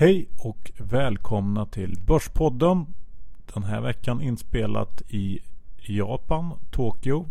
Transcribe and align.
Hej 0.00 0.28
och 0.38 0.72
välkomna 0.76 1.66
till 1.66 1.96
Börspodden. 2.06 2.86
Den 3.54 3.62
här 3.62 3.80
veckan 3.80 4.20
inspelat 4.20 5.02
i 5.08 5.40
Japan, 5.76 6.52
Tokyo. 6.70 7.26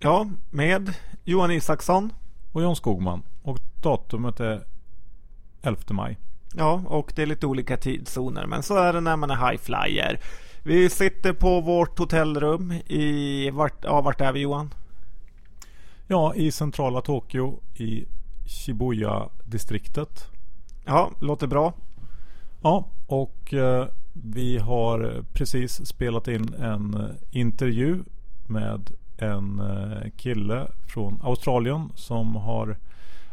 Ja, 0.00 0.28
med 0.50 0.94
Johan 1.24 1.50
Isaksson. 1.50 2.12
Och 2.52 2.62
Jan 2.62 2.76
Skogman. 2.76 3.22
Och 3.42 3.58
datumet 3.82 4.40
är 4.40 4.64
11 5.62 5.80
maj. 5.90 6.18
Ja, 6.54 6.82
och 6.86 7.12
det 7.16 7.22
är 7.22 7.26
lite 7.26 7.46
olika 7.46 7.76
tidszoner. 7.76 8.46
Men 8.46 8.62
så 8.62 8.76
är 8.76 8.92
det 8.92 9.00
när 9.00 9.16
man 9.16 9.30
är 9.30 9.50
high 9.50 9.60
flyer. 9.62 10.20
Vi 10.62 10.90
sitter 10.90 11.32
på 11.32 11.60
vårt 11.60 11.98
hotellrum 11.98 12.72
i... 12.72 13.50
Vart, 13.50 13.84
ja, 13.84 14.00
vart 14.00 14.20
är 14.20 14.32
vi 14.32 14.40
Johan? 14.40 14.74
Ja, 16.06 16.34
i 16.34 16.52
centrala 16.52 17.00
Tokyo 17.00 17.60
i 17.74 18.04
Shibuya-distriktet. 18.46 20.28
Ja, 20.84 21.10
låter 21.20 21.46
bra. 21.46 21.72
Ja, 22.62 22.84
och 23.06 23.54
eh, 23.54 23.86
vi 24.12 24.58
har 24.58 25.24
precis 25.32 25.86
spelat 25.86 26.28
in 26.28 26.54
en 26.54 26.94
eh, 26.94 27.06
intervju 27.30 28.04
med 28.46 28.90
en 29.16 29.60
eh, 29.60 30.10
kille 30.16 30.66
från 30.86 31.20
Australien 31.22 31.92
som 31.94 32.36
har 32.36 32.76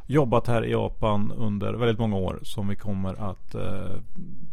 jobbat 0.05 0.47
här 0.47 0.65
i 0.65 0.71
Japan 0.71 1.31
under 1.37 1.73
väldigt 1.73 1.99
många 1.99 2.15
år 2.15 2.39
som 2.43 2.67
vi 2.67 2.75
kommer 2.75 3.29
att 3.29 3.55
eh, 3.55 4.01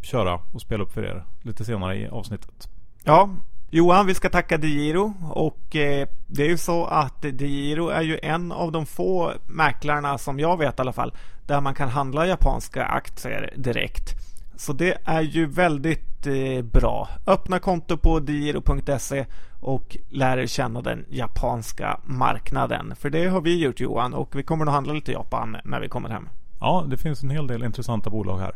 köra 0.02 0.40
och 0.52 0.60
spela 0.60 0.84
upp 0.84 0.92
för 0.92 1.04
er 1.04 1.24
lite 1.42 1.64
senare 1.64 1.96
i 1.96 2.08
avsnittet. 2.08 2.68
Ja, 3.04 3.30
Johan, 3.70 4.06
vi 4.06 4.14
ska 4.14 4.28
tacka 4.28 4.58
DeGiro 4.58 5.14
och 5.30 5.76
eh, 5.76 6.08
det 6.26 6.42
är 6.42 6.48
ju 6.48 6.58
så 6.58 6.84
att 6.84 7.22
DeGiro 7.22 7.88
är 7.88 8.02
ju 8.02 8.18
en 8.22 8.52
av 8.52 8.72
de 8.72 8.86
få 8.86 9.32
mäklarna 9.46 10.18
som 10.18 10.40
jag 10.40 10.58
vet 10.58 10.78
i 10.78 10.80
alla 10.82 10.92
fall 10.92 11.14
där 11.46 11.60
man 11.60 11.74
kan 11.74 11.88
handla 11.88 12.26
japanska 12.26 12.84
aktier 12.84 13.54
direkt. 13.56 14.35
Så 14.56 14.72
det 14.72 14.98
är 15.04 15.22
ju 15.22 15.46
väldigt 15.46 16.26
eh, 16.26 16.62
bra. 16.62 17.08
Öppna 17.26 17.58
konto 17.58 17.96
på 17.96 18.20
digiro.se 18.20 19.26
och 19.60 19.96
lär 20.08 20.38
er 20.38 20.46
känna 20.46 20.82
den 20.82 21.04
japanska 21.08 22.00
marknaden. 22.04 22.96
För 22.96 23.10
det 23.10 23.26
har 23.26 23.40
vi 23.40 23.58
gjort 23.58 23.80
Johan 23.80 24.14
och 24.14 24.36
vi 24.36 24.42
kommer 24.42 24.66
att 24.66 24.72
handla 24.72 24.92
lite 24.92 25.12
Japan 25.12 25.56
när 25.64 25.80
vi 25.80 25.88
kommer 25.88 26.08
hem. 26.08 26.28
Ja, 26.60 26.84
det 26.88 26.96
finns 26.96 27.22
en 27.22 27.30
hel 27.30 27.46
del 27.46 27.64
intressanta 27.64 28.10
bolag 28.10 28.38
här. 28.38 28.54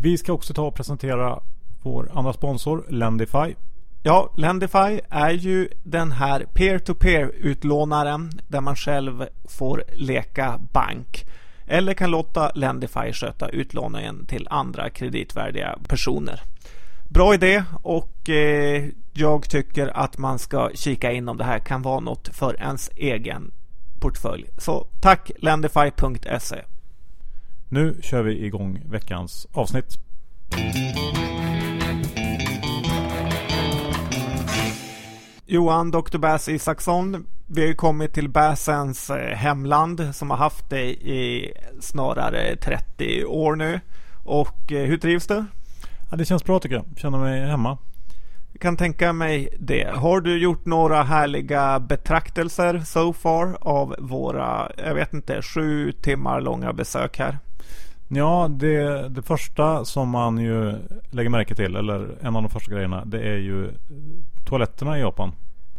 Vi 0.00 0.18
ska 0.18 0.32
också 0.32 0.54
ta 0.54 0.62
och 0.62 0.74
presentera 0.74 1.40
vår 1.82 2.10
andra 2.14 2.32
sponsor 2.32 2.84
Lendify. 2.88 3.54
Ja, 4.02 4.32
Lendify 4.36 5.00
är 5.08 5.30
ju 5.30 5.68
den 5.82 6.12
här 6.12 6.46
peer-to-peer 6.54 7.32
utlånaren 7.38 8.30
där 8.48 8.60
man 8.60 8.76
själv 8.76 9.26
får 9.44 9.84
leka 9.92 10.60
bank. 10.72 11.24
Eller 11.72 11.94
kan 11.94 12.10
låta 12.10 12.50
Lendify 12.54 13.12
sköta 13.12 13.48
utlåningen 13.48 14.26
till 14.26 14.48
andra 14.50 14.90
kreditvärdiga 14.90 15.78
personer. 15.88 16.40
Bra 17.08 17.34
idé 17.34 17.64
och 17.82 18.28
eh, 18.28 18.84
jag 19.12 19.50
tycker 19.50 19.88
att 19.96 20.18
man 20.18 20.38
ska 20.38 20.70
kika 20.74 21.12
in 21.12 21.28
om 21.28 21.36
det 21.36 21.44
här 21.44 21.58
kan 21.58 21.82
vara 21.82 22.00
något 22.00 22.28
för 22.28 22.60
ens 22.60 22.90
egen 22.96 23.52
portfölj. 24.00 24.46
Så 24.58 24.86
tack 25.00 25.30
Lendify.se. 25.38 26.62
Nu 27.68 27.98
kör 28.02 28.22
vi 28.22 28.46
igång 28.46 28.80
veckans 28.90 29.46
avsnitt. 29.52 29.98
Johan 35.46 35.90
Dr. 35.90 36.18
Bass 36.18 36.48
Isaksson. 36.48 37.26
Vi 37.46 37.60
har 37.60 37.68
ju 37.68 37.74
kommit 37.74 38.14
till 38.14 38.28
Bassens 38.28 39.10
eh, 39.10 39.36
hemland 39.36 40.14
som 40.14 40.30
har 40.30 40.36
haft 40.36 40.70
det 40.70 40.84
i 40.90 41.52
snarare 41.80 42.56
30 42.56 43.24
år 43.24 43.56
nu. 43.56 43.80
Och 44.24 44.72
eh, 44.72 44.84
hur 44.84 44.96
trivs 44.96 45.26
du? 45.26 45.44
Ja, 46.10 46.16
det 46.16 46.24
känns 46.24 46.44
bra 46.44 46.58
tycker 46.58 46.76
jag. 46.76 46.84
Känner 46.96 47.18
mig 47.18 47.46
hemma. 47.46 47.78
Jag 48.52 48.60
kan 48.60 48.76
tänka 48.76 49.12
mig 49.12 49.48
det. 49.58 49.90
Har 49.94 50.20
du 50.20 50.38
gjort 50.38 50.66
några 50.66 51.02
härliga 51.02 51.80
betraktelser 51.80 52.80
so 52.80 53.12
far 53.12 53.56
av 53.60 53.96
våra, 53.98 54.70
jag 54.76 54.94
vet 54.94 55.12
inte, 55.12 55.42
sju 55.42 55.92
timmar 55.92 56.40
långa 56.40 56.72
besök 56.72 57.18
här? 57.18 57.38
Ja, 58.08 58.48
det, 58.50 59.08
det 59.08 59.22
första 59.22 59.84
som 59.84 60.08
man 60.08 60.38
ju 60.38 60.74
lägger 61.10 61.30
märke 61.30 61.54
till, 61.54 61.76
eller 61.76 62.08
en 62.20 62.36
av 62.36 62.42
de 62.42 62.50
första 62.50 62.72
grejerna, 62.72 63.04
det 63.04 63.20
är 63.22 63.36
ju 63.36 63.70
toaletterna 64.44 64.98
i 64.98 65.00
Japan. 65.00 65.32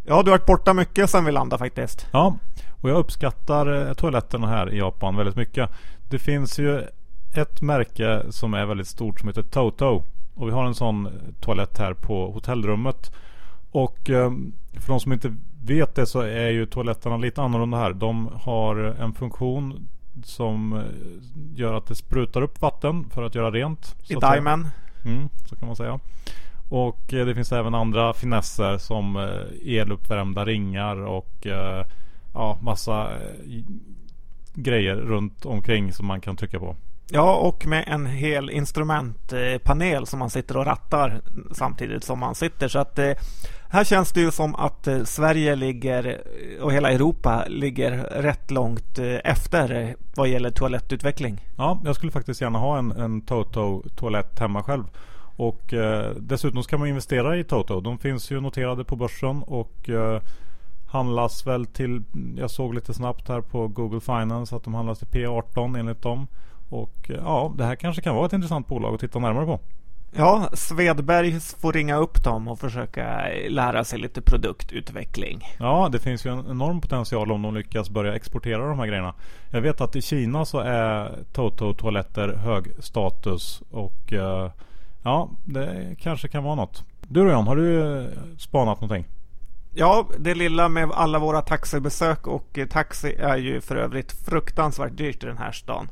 Ja, 0.06 0.22
du 0.22 0.30
har 0.30 0.38
varit 0.38 0.46
borta 0.46 0.74
mycket 0.74 1.10
sedan 1.10 1.24
vi 1.24 1.32
landade 1.32 1.58
faktiskt. 1.58 2.06
Ja, 2.12 2.36
och 2.80 2.90
jag 2.90 2.96
uppskattar 2.96 3.88
eh, 3.88 3.94
toaletterna 3.94 4.46
här 4.46 4.72
i 4.72 4.78
Japan 4.78 5.16
väldigt 5.16 5.36
mycket. 5.36 5.70
Det 6.10 6.18
finns 6.18 6.58
ju 6.58 6.82
ett 7.34 7.62
märke 7.62 8.22
som 8.30 8.54
är 8.54 8.66
väldigt 8.66 8.88
stort 8.88 9.20
som 9.20 9.28
heter 9.28 9.42
Toto. 9.42 10.02
Och 10.34 10.48
vi 10.48 10.52
har 10.52 10.64
en 10.64 10.74
sån 10.74 11.08
toalett 11.40 11.78
här 11.78 11.94
på 11.94 12.30
hotellrummet. 12.30 13.12
Och 13.70 14.10
eh, 14.10 14.32
för 14.72 14.88
de 14.88 15.00
som 15.00 15.12
inte 15.12 15.34
vet 15.64 15.94
det 15.94 16.06
så 16.06 16.20
är 16.20 16.48
ju 16.48 16.66
toaletterna 16.66 17.16
lite 17.16 17.42
annorlunda 17.42 17.78
här. 17.78 17.92
De 17.92 18.30
har 18.42 18.76
en 18.76 19.12
funktion 19.12 19.88
som 20.24 20.72
eh, 20.72 20.82
gör 21.54 21.74
att 21.74 21.86
det 21.86 21.94
sprutar 21.94 22.42
upp 22.42 22.60
vatten 22.60 23.10
för 23.10 23.22
att 23.22 23.34
göra 23.34 23.50
rent. 23.50 23.96
I 24.08 24.14
Diamond. 24.14 24.66
Mm, 25.04 25.28
så 25.46 25.56
kan 25.56 25.66
man 25.66 25.76
säga. 25.76 26.00
Och 26.74 27.14
eh, 27.14 27.26
det 27.26 27.34
finns 27.34 27.52
även 27.52 27.74
andra 27.74 28.12
finesser 28.12 28.78
som 28.78 29.16
eh, 29.16 29.78
eluppvärmda 29.78 30.44
ringar 30.44 30.96
och 30.96 31.46
eh, 31.46 31.86
ja, 32.34 32.58
massa 32.62 33.08
grejer 34.54 34.96
runt 34.96 35.46
omkring 35.46 35.92
som 35.92 36.06
man 36.06 36.20
kan 36.20 36.36
trycka 36.36 36.58
på. 36.58 36.76
Ja, 37.10 37.36
och 37.36 37.66
med 37.66 37.84
en 37.86 38.06
hel 38.06 38.50
instrumentpanel 38.50 40.06
som 40.06 40.18
man 40.18 40.30
sitter 40.30 40.56
och 40.56 40.66
rattar 40.66 41.20
samtidigt 41.52 42.04
som 42.04 42.18
man 42.18 42.34
sitter. 42.34 42.68
Så 42.68 42.78
att 42.78 42.98
här 43.68 43.84
känns 43.84 44.12
det 44.12 44.20
ju 44.20 44.30
som 44.30 44.54
att 44.54 44.88
Sverige 45.04 45.56
ligger 45.56 46.22
och 46.60 46.72
hela 46.72 46.90
Europa 46.90 47.44
ligger 47.48 47.90
rätt 47.98 48.50
långt 48.50 48.98
efter 49.24 49.96
vad 50.16 50.28
gäller 50.28 50.50
toalettutveckling. 50.50 51.40
Ja, 51.56 51.80
jag 51.84 51.96
skulle 51.96 52.12
faktiskt 52.12 52.40
gärna 52.40 52.58
ha 52.58 52.78
en, 52.78 52.92
en 52.92 53.20
Toto 53.20 53.82
toalett 53.96 54.38
hemma 54.38 54.62
själv. 54.62 54.84
Och 55.36 55.72
eh, 55.72 56.10
dessutom 56.16 56.62
ska 56.62 56.78
man 56.78 56.88
investera 56.88 57.36
i 57.36 57.44
Toto. 57.44 57.80
De 57.80 57.98
finns 57.98 58.30
ju 58.30 58.40
noterade 58.40 58.84
på 58.84 58.96
börsen 58.96 59.42
och 59.42 59.88
eh, 59.88 60.20
handlas 60.86 61.46
väl 61.46 61.66
till, 61.66 62.02
jag 62.36 62.50
såg 62.50 62.74
lite 62.74 62.94
snabbt 62.94 63.28
här 63.28 63.40
på 63.40 63.68
Google 63.68 64.00
Finance 64.00 64.56
att 64.56 64.64
de 64.64 64.74
handlas 64.74 64.98
till 64.98 65.08
P18 65.08 65.78
enligt 65.78 66.02
dem. 66.02 66.26
Och 66.68 67.10
eh, 67.10 67.16
ja, 67.16 67.54
det 67.56 67.64
här 67.64 67.76
kanske 67.76 68.02
kan 68.02 68.14
vara 68.14 68.26
ett 68.26 68.32
intressant 68.32 68.68
bolag 68.68 68.94
att 68.94 69.00
titta 69.00 69.18
närmare 69.18 69.46
på. 69.46 69.60
Ja, 70.16 70.48
Svedberg 70.52 71.40
får 71.40 71.72
ringa 71.72 71.96
upp 71.96 72.24
dem 72.24 72.48
och 72.48 72.58
försöka 72.58 73.28
lära 73.48 73.84
sig 73.84 73.98
lite 73.98 74.22
produktutveckling. 74.22 75.42
Ja, 75.58 75.88
det 75.92 75.98
finns 75.98 76.26
ju 76.26 76.30
en 76.30 76.50
enorm 76.50 76.80
potential 76.80 77.32
om 77.32 77.42
de 77.42 77.54
lyckas 77.54 77.90
börja 77.90 78.14
exportera 78.14 78.68
de 78.68 78.78
här 78.78 78.86
grejerna. 78.86 79.14
Jag 79.50 79.60
vet 79.60 79.80
att 79.80 79.96
i 79.96 80.02
Kina 80.02 80.44
så 80.44 80.58
är 80.58 81.18
Toto 81.32 81.74
toaletter 81.74 82.28
hög 82.28 82.66
status 82.78 83.62
och 83.70 84.12
eh, 84.12 84.50
Ja, 85.04 85.30
det 85.44 85.96
kanske 86.00 86.28
kan 86.28 86.44
vara 86.44 86.54
något. 86.54 86.84
Du 87.08 87.24
då 87.24 87.30
Jan, 87.30 87.46
har 87.46 87.56
du 87.56 88.00
eh, 88.02 88.08
spanat 88.38 88.80
någonting? 88.80 89.04
Ja, 89.74 90.06
det 90.18 90.34
lilla 90.34 90.68
med 90.68 90.90
alla 90.92 91.18
våra 91.18 91.40
taxibesök 91.40 92.26
och 92.26 92.58
eh, 92.58 92.66
taxi 92.66 93.14
är 93.14 93.36
ju 93.36 93.60
för 93.60 93.76
övrigt 93.76 94.12
fruktansvärt 94.12 94.96
dyrt 94.96 95.22
i 95.22 95.26
den 95.26 95.38
här 95.38 95.52
stan. 95.52 95.88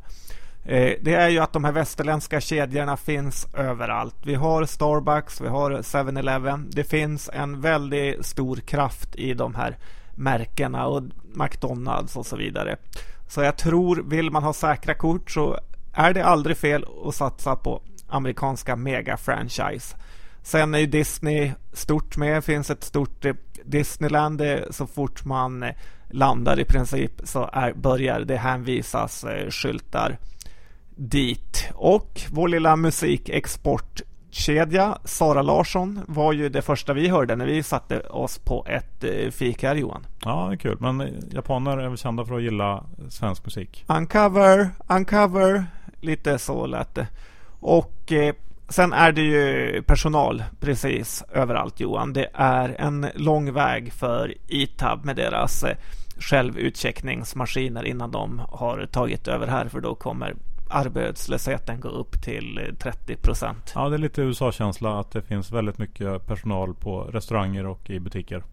Eh, 0.64 0.92
det 1.00 1.14
är 1.14 1.28
ju 1.28 1.38
att 1.38 1.52
de 1.52 1.64
här 1.64 1.72
västerländska 1.72 2.40
kedjorna 2.40 2.96
finns 2.96 3.54
överallt. 3.54 4.16
Vi 4.22 4.34
har 4.34 4.64
Starbucks, 4.64 5.40
vi 5.40 5.48
har 5.48 5.70
7-Eleven. 5.70 6.70
Det 6.70 6.84
finns 6.84 7.30
en 7.32 7.60
väldigt 7.60 8.26
stor 8.26 8.56
kraft 8.56 9.16
i 9.16 9.34
de 9.34 9.54
här 9.54 9.76
märkena 10.14 10.86
och 10.86 11.02
McDonalds 11.34 12.16
och 12.16 12.26
så 12.26 12.36
vidare. 12.36 12.76
Så 13.28 13.42
jag 13.42 13.56
tror, 13.56 14.02
vill 14.06 14.30
man 14.30 14.42
ha 14.42 14.52
säkra 14.52 14.94
kort 14.94 15.30
så 15.30 15.58
är 15.92 16.14
det 16.14 16.24
aldrig 16.24 16.56
fel 16.56 16.84
att 17.04 17.14
satsa 17.14 17.56
på 17.56 17.82
amerikanska 18.12 18.76
mega-franchise. 18.76 19.96
Sen 20.42 20.74
är 20.74 20.78
ju 20.78 20.86
Disney 20.86 21.52
stort 21.72 22.16
med. 22.16 22.36
Det 22.36 22.42
finns 22.42 22.70
ett 22.70 22.84
stort 22.84 23.24
eh, 23.24 23.34
Disneyland. 23.64 24.40
Eh, 24.40 24.58
så 24.70 24.86
fort 24.86 25.24
man 25.24 25.62
eh, 25.62 25.74
landar 26.10 26.60
i 26.60 26.64
princip 26.64 27.12
så 27.24 27.50
är, 27.52 27.72
börjar 27.72 28.20
det 28.20 28.36
hänvisas 28.36 29.24
skyltar 29.50 30.18
dit. 30.96 31.68
Och 31.74 32.20
vår 32.30 32.48
lilla 32.48 32.76
musikexportkedja 32.76 34.98
Sara 35.04 35.42
Larsson 35.42 36.00
var 36.06 36.32
ju 36.32 36.48
det 36.48 36.62
första 36.62 36.92
vi 36.92 37.08
hörde 37.08 37.36
när 37.36 37.46
vi 37.46 37.62
satte 37.62 38.00
oss 38.00 38.38
på 38.38 38.66
ett 38.68 39.04
fik 39.34 39.62
här 39.62 39.74
Johan. 39.74 40.06
Ja, 40.24 40.46
det 40.48 40.54
är 40.54 40.56
kul. 40.56 40.76
Men 40.80 41.14
japaner 41.30 41.78
är 41.78 41.88
väl 41.88 41.98
kända 41.98 42.24
för 42.24 42.36
att 42.36 42.42
gilla 42.42 42.84
svensk 43.08 43.44
musik? 43.44 43.84
Uncover, 43.88 44.70
uncover. 44.88 45.66
Lite 46.00 46.38
så 46.38 46.66
lät 46.66 46.94
det. 46.94 47.06
Och 47.62 48.12
eh, 48.12 48.34
sen 48.68 48.92
är 48.92 49.12
det 49.12 49.22
ju 49.22 49.82
personal 49.82 50.44
precis 50.60 51.24
överallt 51.32 51.80
Johan. 51.80 52.12
Det 52.12 52.30
är 52.34 52.68
en 52.78 53.06
lång 53.14 53.52
väg 53.52 53.92
för 53.92 54.34
ITAB 54.48 55.04
med 55.04 55.16
deras 55.16 55.64
eh, 55.64 55.76
självutcheckningsmaskiner 56.18 57.84
innan 57.84 58.10
de 58.10 58.42
har 58.48 58.86
tagit 58.86 59.28
över 59.28 59.46
här 59.46 59.68
för 59.68 59.80
då 59.80 59.94
kommer 59.94 60.34
arbetslösheten 60.70 61.80
gå 61.80 61.88
upp 61.88 62.22
till 62.22 62.74
30 62.78 63.16
procent. 63.16 63.72
Ja, 63.74 63.88
det 63.88 63.96
är 63.96 63.98
lite 63.98 64.22
USA-känsla 64.22 65.00
att 65.00 65.10
det 65.10 65.22
finns 65.22 65.52
väldigt 65.52 65.78
mycket 65.78 66.26
personal 66.26 66.74
på 66.74 67.00
restauranger 67.00 67.66
och 67.66 67.90
i 67.90 68.00
butiker. 68.00 68.44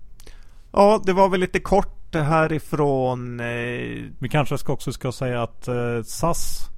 Ja, 0.71 1.01
det 1.05 1.13
var 1.13 1.29
väl 1.29 1.39
lite 1.39 1.59
kort 1.59 2.15
härifrån. 2.15 3.39
Eh... 3.39 3.45
Vi 4.19 4.29
kanske 4.31 4.57
ska 4.57 4.73
också 4.73 4.91
ska 4.91 5.11
säga 5.11 5.43
att 5.43 5.67
eh, 5.67 6.03
SAS 6.03 6.69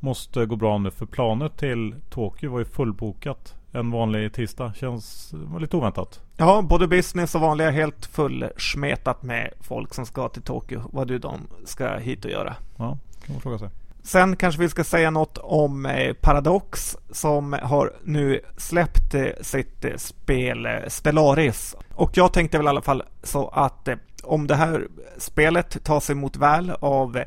måste 0.00 0.46
gå 0.46 0.56
bra 0.56 0.78
nu 0.78 0.90
för 0.90 1.06
planet 1.06 1.56
till 1.56 1.94
Tokyo 2.10 2.52
var 2.52 2.58
ju 2.58 2.64
fullbokat 2.64 3.54
en 3.72 3.90
vanlig 3.90 4.32
tisdag. 4.32 4.72
Känns 4.76 5.34
lite 5.60 5.76
oväntat. 5.76 6.20
Ja, 6.36 6.62
både 6.62 6.88
business 6.88 7.34
och 7.34 7.40
vanliga 7.40 7.70
helt 7.70 8.06
fullsmetat 8.06 9.22
med 9.22 9.50
folk 9.60 9.94
som 9.94 10.06
ska 10.06 10.28
till 10.28 10.42
Tokyo. 10.42 10.82
Vad 10.92 11.08
du 11.08 11.18
de 11.18 11.40
ska 11.64 11.96
hit 11.96 12.24
och 12.24 12.30
göra. 12.30 12.56
Ja, 12.76 12.98
kan 13.24 13.34
man 13.34 13.40
fråga 13.40 13.58
sig. 13.58 13.68
Sen 14.02 14.36
kanske 14.36 14.60
vi 14.60 14.68
ska 14.68 14.84
säga 14.84 15.10
något 15.10 15.38
om 15.38 15.86
eh, 15.86 16.12
Paradox 16.12 16.96
som 17.10 17.52
har 17.62 17.92
nu 18.04 18.40
släppt 18.56 19.14
eh, 19.14 19.26
sitt 19.40 19.84
eh, 19.84 19.96
spel 19.96 20.68
Stellaris. 20.88 21.76
Och 21.94 22.10
jag 22.16 22.32
tänkte 22.32 22.56
väl 22.58 22.66
i 22.66 22.68
alla 22.68 22.82
fall 22.82 23.02
så 23.22 23.48
att 23.48 23.88
om 24.22 24.46
det 24.46 24.54
här 24.54 24.88
spelet 25.18 25.84
tas 25.84 26.10
emot 26.10 26.36
väl 26.36 26.70
av 26.70 27.22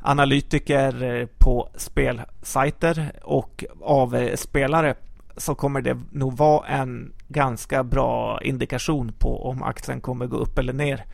analytiker 0.00 1.28
på 1.38 1.68
spelsajter 1.76 3.12
och 3.22 3.64
av 3.82 4.36
spelare 4.36 4.94
så 5.36 5.54
kommer 5.54 5.82
det 5.82 5.98
nog 6.10 6.36
vara 6.36 6.66
en 6.66 7.12
ganska 7.28 7.84
bra 7.84 8.40
indikation 8.42 9.12
på 9.18 9.48
om 9.48 9.62
aktien 9.62 10.00
kommer 10.00 10.26
gå 10.26 10.36
upp 10.36 10.58
eller 10.58 10.72
ner 10.72 11.04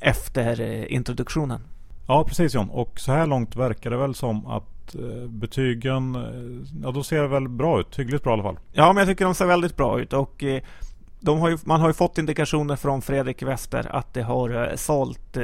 efter 0.00 0.84
introduktionen. 0.92 1.60
Ja 2.08 2.24
precis 2.24 2.54
John 2.54 2.70
och 2.70 3.00
så 3.00 3.12
här 3.12 3.26
långt 3.26 3.56
verkar 3.56 3.90
det 3.90 3.96
väl 3.96 4.14
som 4.14 4.46
att 4.46 4.94
eh, 4.94 5.28
betygen, 5.28 6.14
eh, 6.14 6.68
ja 6.82 6.90
då 6.90 7.02
ser 7.02 7.22
det 7.22 7.28
väl 7.28 7.48
bra 7.48 7.80
ut, 7.80 7.98
hyggligt 7.98 8.24
bra 8.24 8.32
i 8.32 8.34
alla 8.34 8.42
fall. 8.42 8.58
Ja 8.72 8.92
men 8.92 8.96
jag 8.96 9.08
tycker 9.08 9.24
de 9.24 9.34
ser 9.34 9.46
väldigt 9.46 9.76
bra 9.76 10.00
ut 10.00 10.12
och 10.12 10.44
eh, 10.44 10.62
har 11.26 11.48
ju, 11.48 11.58
man 11.64 11.80
har 11.80 11.88
ju 11.88 11.94
fått 11.94 12.18
indikationer 12.18 12.76
från 12.76 13.02
Fredrik 13.02 13.42
Wester 13.42 13.96
att 13.96 14.14
det 14.14 14.22
har 14.22 14.72
sålt 14.76 15.36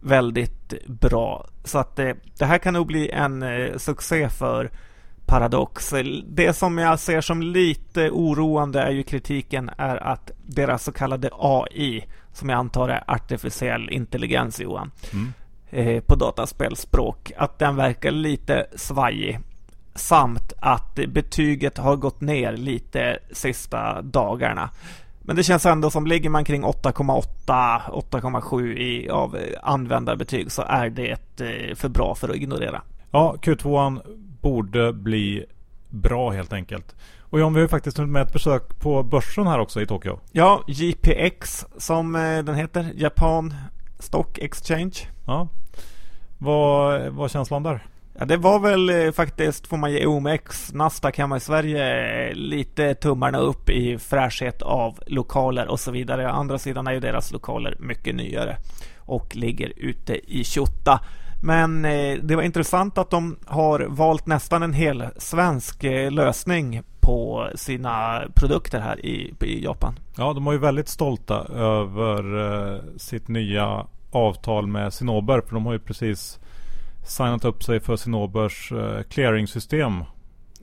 väldigt 0.00 0.86
bra. 0.86 1.46
Så 1.64 1.78
att 1.78 1.96
det 1.96 2.44
här 2.44 2.58
kan 2.58 2.74
nog 2.74 2.86
bli 2.86 3.10
en 3.10 3.44
succé 3.76 4.28
för 4.28 4.70
Paradox. 5.26 5.94
Det 6.26 6.52
som 6.52 6.78
jag 6.78 6.98
ser 6.98 7.20
som 7.20 7.42
lite 7.42 8.10
oroande 8.10 8.82
är 8.82 8.90
ju 8.90 9.02
kritiken 9.02 9.70
är 9.78 9.96
att 9.96 10.30
deras 10.46 10.84
så 10.84 10.92
kallade 10.92 11.30
AI, 11.38 12.04
som 12.32 12.48
jag 12.48 12.58
antar 12.58 12.88
är 12.88 13.04
artificiell 13.06 13.90
intelligens 13.90 14.60
Johan, 14.60 14.90
mm 15.12 15.32
eh, 15.70 16.00
på 16.00 16.14
dataspelspråk. 16.14 17.32
Att 17.36 17.58
den 17.58 17.76
verkar 17.76 18.10
lite 18.10 18.66
svajig. 18.76 19.38
Samt 19.94 20.52
att 20.60 20.94
betyget 20.94 21.78
har 21.78 21.96
gått 21.96 22.20
ner 22.20 22.52
lite 22.52 23.18
sista 23.32 24.02
dagarna. 24.02 24.70
Men 25.28 25.36
det 25.36 25.42
känns 25.42 25.66
ändå 25.66 25.90
som 25.90 26.06
ligger 26.06 26.30
man 26.30 26.44
kring 26.44 26.64
8,8, 26.64 27.80
8,7 28.10 29.10
av 29.10 29.36
användarbetyg 29.62 30.52
så 30.52 30.62
är 30.62 30.90
det 30.90 31.40
eh, 31.40 31.74
för 31.74 31.88
bra 31.88 32.14
för 32.14 32.28
att 32.28 32.36
ignorera. 32.36 32.82
Ja, 33.10 33.36
Q2 33.42 34.00
borde 34.40 34.92
bli 34.92 35.44
bra 35.88 36.30
helt 36.30 36.52
enkelt. 36.52 36.96
Och 37.20 37.40
John, 37.40 37.54
vi 37.54 37.60
har 37.60 37.64
ju 37.64 37.68
faktiskt 37.68 37.98
med 37.98 38.22
ett 38.22 38.32
besök 38.32 38.80
på 38.80 39.02
börsen 39.02 39.46
här 39.46 39.58
också 39.58 39.80
i 39.80 39.86
Tokyo. 39.86 40.18
Ja, 40.32 40.62
JPX 40.66 41.66
som 41.76 42.16
eh, 42.16 42.38
den 42.38 42.54
heter, 42.54 42.92
Japan 42.96 43.54
Stock 43.98 44.38
Exchange. 44.38 44.94
Ja. 45.26 45.48
Vad 46.38 47.08
var 47.08 47.28
känslan 47.28 47.62
där? 47.62 47.86
Ja, 48.20 48.24
det 48.24 48.36
var 48.36 48.58
väl 48.58 48.90
eh, 48.90 49.12
faktiskt, 49.12 49.66
får 49.66 49.76
man 49.76 49.92
ge 49.92 50.06
OMX, 50.06 50.72
Nasdaq 50.72 51.18
hemma 51.18 51.36
i 51.36 51.40
Sverige, 51.40 52.28
eh, 52.28 52.34
lite 52.34 52.94
tummarna 52.94 53.38
upp 53.38 53.70
i 53.70 53.98
fräschhet 53.98 54.62
av 54.62 54.98
lokaler 55.06 55.68
och 55.68 55.80
så 55.80 55.90
vidare. 55.90 56.26
Å 56.26 56.30
andra 56.30 56.58
sidan 56.58 56.86
är 56.86 56.92
ju 56.92 57.00
deras 57.00 57.32
lokaler 57.32 57.76
mycket 57.78 58.14
nyare 58.14 58.56
och 58.98 59.36
ligger 59.36 59.72
ute 59.76 60.32
i 60.32 60.44
Tjotta. 60.44 61.00
Men 61.42 61.84
eh, 61.84 62.18
det 62.22 62.36
var 62.36 62.42
intressant 62.42 62.98
att 62.98 63.10
de 63.10 63.36
har 63.46 63.80
valt 63.80 64.26
nästan 64.26 64.62
en 64.62 64.72
hel 64.72 65.04
svensk 65.16 65.82
lösning 66.10 66.82
på 67.00 67.48
sina 67.54 68.22
produkter 68.34 68.80
här 68.80 69.06
i, 69.06 69.34
i 69.40 69.64
Japan. 69.64 69.98
Ja, 70.16 70.32
de 70.32 70.44
var 70.44 70.52
ju 70.52 70.58
väldigt 70.58 70.88
stolta 70.88 71.44
över 71.54 72.98
sitt 72.98 73.28
nya 73.28 73.86
avtal 74.10 74.66
med 74.66 74.92
Sinober. 74.92 75.40
För 75.40 75.54
de 75.54 75.66
har 75.66 75.72
ju 75.72 75.78
precis 75.78 76.40
signat 77.08 77.44
upp 77.44 77.62
sig 77.62 77.80
för 77.80 77.96
Sinobers 77.96 78.72
eh, 78.72 79.02
clearingsystem. 79.02 80.04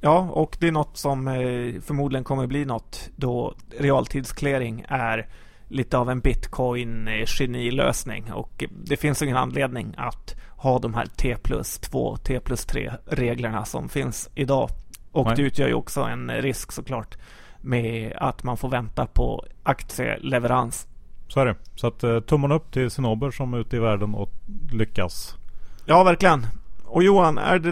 Ja, 0.02 0.30
och 0.32 0.58
det 0.60 0.68
är 0.68 0.72
något 0.72 0.98
som 0.98 1.28
eh, 1.28 1.34
förmodligen 1.82 2.24
kommer 2.24 2.48
bli 2.48 2.66
något 2.66 3.10
då 3.16 3.56
realtidsclearing 3.80 4.86
är 4.88 5.28
lite 5.68 5.98
av 5.98 6.10
en 6.10 6.22
bitcoin-genilösning 6.22 8.34
och 8.34 8.64
det 8.86 8.98
finns 8.98 9.22
ingen 9.22 9.38
anledning 9.38 9.94
att 9.98 10.36
ha 10.58 10.80
de 10.80 10.94
här 10.94 11.06
T 11.06 11.36
plus 11.44 11.80
2, 11.80 12.18
T 12.18 12.40
plus 12.40 12.66
3 12.66 12.92
reglerna 13.06 13.66
som 13.66 13.90
finns 13.90 14.30
idag. 14.36 14.70
Och 15.12 15.26
Nej. 15.26 15.36
det 15.36 15.42
utgör 15.42 15.68
ju 15.68 15.74
också 15.74 16.02
en 16.02 16.32
risk 16.32 16.72
såklart 16.72 17.18
med 17.62 18.14
att 18.18 18.44
man 18.44 18.58
får 18.58 18.70
vänta 18.70 19.06
på 19.06 19.46
aktieleverans. 19.64 20.88
Så 21.28 21.40
är 21.40 21.46
det. 21.46 21.56
Så 21.76 21.88
att 21.88 22.04
eh, 22.04 22.20
tummarna 22.20 22.56
upp 22.56 22.72
till 22.72 22.92
Sinober 22.92 23.32
som 23.32 23.54
är 23.54 23.58
ute 23.58 23.76
i 23.76 23.80
världen 23.80 24.16
och 24.16 24.32
lyckas. 24.72 25.38
Ja, 25.88 26.04
verkligen. 26.04 26.48
Och 26.86 27.04
Johan, 27.04 27.38
är 27.38 27.60
det 27.60 27.72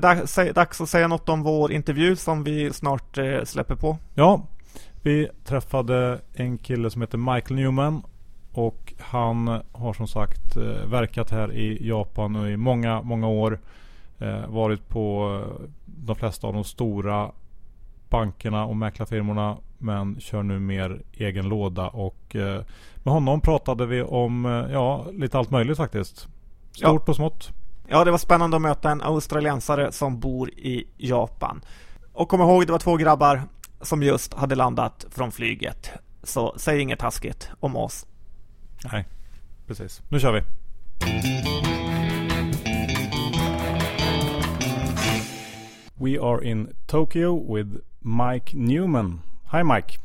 dags 0.54 0.81
att 0.81 0.89
säga 0.89 1.07
något 1.07 1.30
om 1.30 1.44
vår 1.44 1.71
intervju 1.71 2.15
som 2.15 2.44
vi 2.44 2.74
snart 2.74 3.18
eh, 3.18 3.44
släpper 3.44 3.75
på? 3.75 3.98
Ja, 4.13 4.42
vi 5.01 5.30
träffade 5.44 6.19
en 6.33 6.57
kille 6.57 6.89
som 6.89 7.01
heter 7.01 7.18
Michael 7.18 7.56
Newman 7.56 8.01
och 8.51 8.94
han 9.00 9.62
har 9.71 9.94
som 9.94 10.07
sagt 10.07 10.56
eh, 10.56 10.89
verkat 10.89 11.31
här 11.31 11.54
i 11.54 11.88
Japan 11.88 12.48
i 12.48 12.57
många, 12.57 13.01
många 13.01 13.27
år. 13.27 13.60
Eh, 14.19 14.48
varit 14.48 14.88
på 14.89 15.39
de 15.86 16.16
flesta 16.16 16.48
av 16.48 16.54
de 16.54 16.63
stora 16.63 17.31
bankerna 18.09 18.66
och 18.66 18.75
mäklarfirmorna 18.75 19.57
men 19.77 20.19
kör 20.19 20.44
nu 20.44 20.59
mer 20.59 21.01
egen 21.13 21.50
låda 21.50 21.88
och 21.88 22.36
med 23.04 23.13
honom 23.13 23.42
pratade 23.42 23.86
vi 23.86 24.02
om 24.02 24.45
ja, 24.71 25.06
lite 25.14 25.38
allt 25.38 25.52
möjligt 25.52 25.78
faktiskt. 25.78 26.18
Stort 26.71 27.04
ja. 27.06 27.11
och 27.11 27.16
smått. 27.16 27.52
Ja, 27.87 28.04
det 28.04 28.11
var 28.11 28.18
spännande 28.18 28.56
att 28.57 28.61
möta 28.61 28.92
en 28.92 29.02
australiensare 29.02 29.92
som 29.92 30.19
bor 30.19 30.49
i 30.49 30.87
Japan. 30.97 31.61
Och 32.13 32.30
kom 32.30 32.42
ihåg, 32.42 32.66
det 32.66 32.71
var 32.71 32.80
två 32.80 32.97
grabbar 32.97 33.44
som 33.81 34.04
just 34.04 34.33
hade 34.33 34.56
landat 34.56 35.06
från 35.11 35.31
flyget. 35.31 35.92
Så 36.23 36.54
säg 36.57 36.80
inget 36.80 36.99
taskigt 36.99 37.49
om 37.59 37.75
oss. 37.75 38.06
Nej, 38.92 39.06
precis. 39.68 40.02
Nu 40.09 40.19
kör 40.19 40.33
vi. 40.33 40.42
We 45.95 46.19
are 46.19 46.45
in 46.45 46.75
Tokyo 46.87 47.56
with 47.56 47.69
Mike 47.99 48.57
Newman. 48.57 49.21
Hi, 49.52 49.63
Mike. 49.63 49.97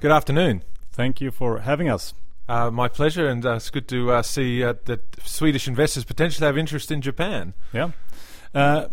Good 0.00 0.12
afternoon. 0.12 0.60
Thank 0.96 1.22
you 1.22 1.30
for 1.30 1.58
having 1.58 1.88
us. 1.88 2.14
Uh, 2.48 2.70
my 2.70 2.88
pleasure, 2.88 3.28
and 3.28 3.44
uh, 3.44 3.56
it's 3.56 3.68
good 3.68 3.86
to 3.88 4.10
uh, 4.10 4.22
see 4.22 4.64
uh, 4.64 4.74
that 4.86 5.00
Swedish 5.24 5.68
investors 5.68 6.04
potentially 6.04 6.46
have 6.46 6.56
interest 6.56 6.90
in 6.90 7.02
Japan. 7.02 7.52
Yeah. 7.72 7.90
Uh, 8.54 8.86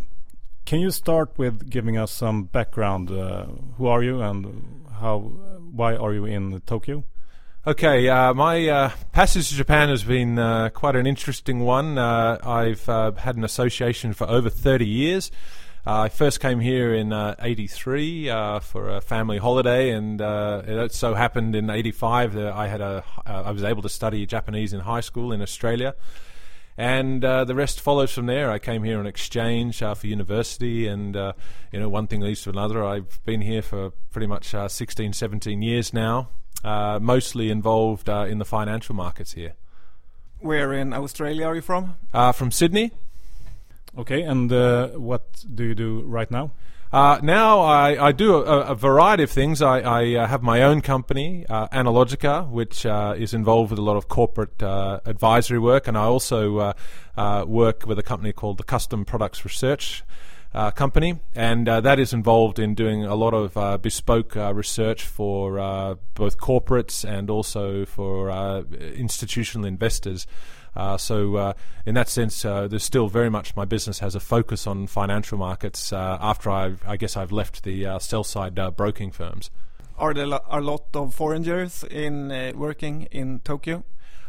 can 0.66 0.80
you 0.80 0.92
start 0.92 1.32
with 1.38 1.70
giving 1.70 1.98
us 1.98 2.12
some 2.12 2.44
background? 2.46 3.10
Uh, 3.12 3.46
who 3.78 3.88
are 3.88 4.04
you, 4.04 4.22
and 4.22 4.86
how? 5.00 5.20
Why 5.20 5.96
are 5.96 6.14
you 6.14 6.26
in 6.26 6.60
Tokyo? 6.66 7.06
Okay, 7.68 8.10
uh, 8.10 8.32
my 8.36 8.68
uh, 8.68 8.92
passage 9.12 9.50
to 9.50 9.56
Japan 9.56 9.90
has 9.90 10.04
been 10.04 10.38
uh, 10.38 10.70
quite 10.70 10.96
an 10.96 11.08
interesting 11.08 11.62
one. 11.62 11.98
Uh, 11.98 12.38
I've 12.44 12.88
uh, 12.88 13.14
had 13.14 13.38
an 13.38 13.44
association 13.44 14.14
for 14.14 14.30
over 14.30 14.52
30 14.52 14.86
years. 14.86 15.32
Uh, 15.88 16.02
I 16.02 16.10
first 16.10 16.40
came 16.40 16.60
here 16.60 16.94
in 16.94 17.14
'83 17.14 18.30
for 18.62 18.90
a 18.90 19.02
family 19.02 19.38
holiday, 19.38 19.92
and 19.92 20.20
it 20.20 20.94
so 20.94 21.14
happened 21.14 21.56
in 21.56 21.70
'85 21.70 22.34
that 22.34 22.54
I 22.54 22.68
had 22.68 22.82
a 22.82 23.04
I 23.26 23.52
was 23.52 23.64
able 23.64 23.82
to 23.84 23.90
study 23.90 24.26
Japanese 24.26 24.74
in 24.74 24.80
high 24.80 25.02
school 25.02 25.32
in 25.32 25.42
Australia 25.42 25.96
and 26.78 27.24
uh, 27.24 27.46
the 27.46 27.56
rest 27.56 27.80
follows 27.80 28.12
from 28.12 28.26
there. 28.26 28.52
I 28.52 28.60
came 28.60 28.84
here 28.84 29.00
on 29.00 29.08
exchange 29.08 29.82
uh, 29.82 29.94
for 29.94 30.08
university, 30.08 30.88
and 30.88 31.16
uh, 31.16 31.34
you 31.72 31.80
know 31.80 31.90
one 31.90 32.08
thing 32.08 32.22
leads 32.22 32.42
to 32.44 32.50
another. 32.50 32.84
I've 32.84 33.24
been 33.26 33.42
here 33.42 33.62
for 33.62 33.92
pretty 34.12 34.28
much 34.28 34.54
uh, 34.54 34.68
16, 34.68 35.14
17 35.14 35.62
years 35.62 35.94
now, 35.94 36.30
uh, 36.64 37.00
mostly 37.02 37.50
involved 37.50 38.10
uh, 38.10 38.26
in 38.28 38.40
the 38.40 38.46
financial 38.46 38.96
markets 38.96 39.34
here. 39.34 39.54
Where 40.40 40.74
in 40.74 40.94
Australia 40.94 41.46
are 41.46 41.56
you 41.56 41.62
from? 41.62 41.96
from 42.34 42.52
Sydney. 42.52 42.92
Okay, 43.98 44.24
and 44.24 44.52
what 45.00 45.46
do 45.54 45.64
you 45.64 45.76
do 45.76 46.02
right 46.02 46.30
now? 46.30 46.52
Uh, 46.94 47.20
now 47.22 47.60
I, 47.60 48.08
I 48.08 48.12
do 48.14 48.36
a, 48.36 48.62
a, 48.62 48.76
variety 48.76 49.24
of 49.24 49.32
things. 49.32 49.62
I, 49.62 49.80
I 49.80 50.14
uh, 50.14 50.28
have 50.28 50.44
my 50.44 50.62
own 50.62 50.80
company, 50.82 51.46
uh, 51.50 51.68
Analogica, 51.70 52.50
which 52.50 52.86
uh, 52.86 53.16
is 53.18 53.34
involved 53.34 53.72
with 53.72 53.80
a 53.80 53.82
lot 53.82 53.98
of 53.98 54.08
corporate 54.08 54.64
uh, 54.64 55.02
advisory 55.04 55.60
work, 55.60 55.88
and 55.90 55.98
I 55.98 56.04
also 56.04 56.74
uh, 57.18 57.46
work 57.46 57.86
with 57.86 58.00
a 58.00 58.04
company 58.04 58.32
called 58.32 58.58
the 58.58 58.64
Custom 58.64 59.04
Products 59.04 59.44
Research. 59.44 60.04
uh, 60.56 60.72
company, 60.72 61.20
and 61.36 61.68
uh, 61.68 61.82
that 61.82 62.00
is 62.00 62.14
involved 62.14 62.60
in 62.60 62.74
doing 62.76 63.04
a 63.04 63.14
lot 63.14 63.34
of 63.34 63.58
uh, 63.58 63.78
bespoke 63.78 64.38
uh, 64.38 64.54
research 64.54 65.04
for 65.04 65.60
uh, 65.60 65.96
both 66.14 66.38
corporates 66.38 67.04
and 67.04 67.30
also 67.30 67.86
for 67.86 68.32
uh, 68.32 68.62
institutional 68.96 69.68
investors. 69.68 70.26
So, 70.98 71.54
in 71.86 71.96
that 71.96 72.10
sense, 72.10 72.42
there's 72.42 72.84
still 72.84 73.08
very 73.08 73.30
much 73.30 73.56
my 73.56 73.66
business 73.66 74.00
has 74.00 74.16
a 74.16 74.20
focus 74.20 74.68
on 74.68 74.88
financial 74.88 75.38
markets. 75.38 75.94
after 75.94 76.50
I've, 76.50 76.82
I 76.88 76.98
guess 76.98 77.18
I've 77.18 77.32
left 77.32 77.64
the 77.64 77.98
sell 78.00 78.24
side 78.24 78.60
broking 78.76 79.12
firms. 79.12 79.50
Are 79.98 80.14
there 80.14 80.28
a 80.50 80.62
lot 80.62 80.88
of 80.94 81.16
foreigners 81.16 81.84
in 81.90 82.54
working 82.58 83.04
in 83.12 83.40
Tokyo? 83.40 83.84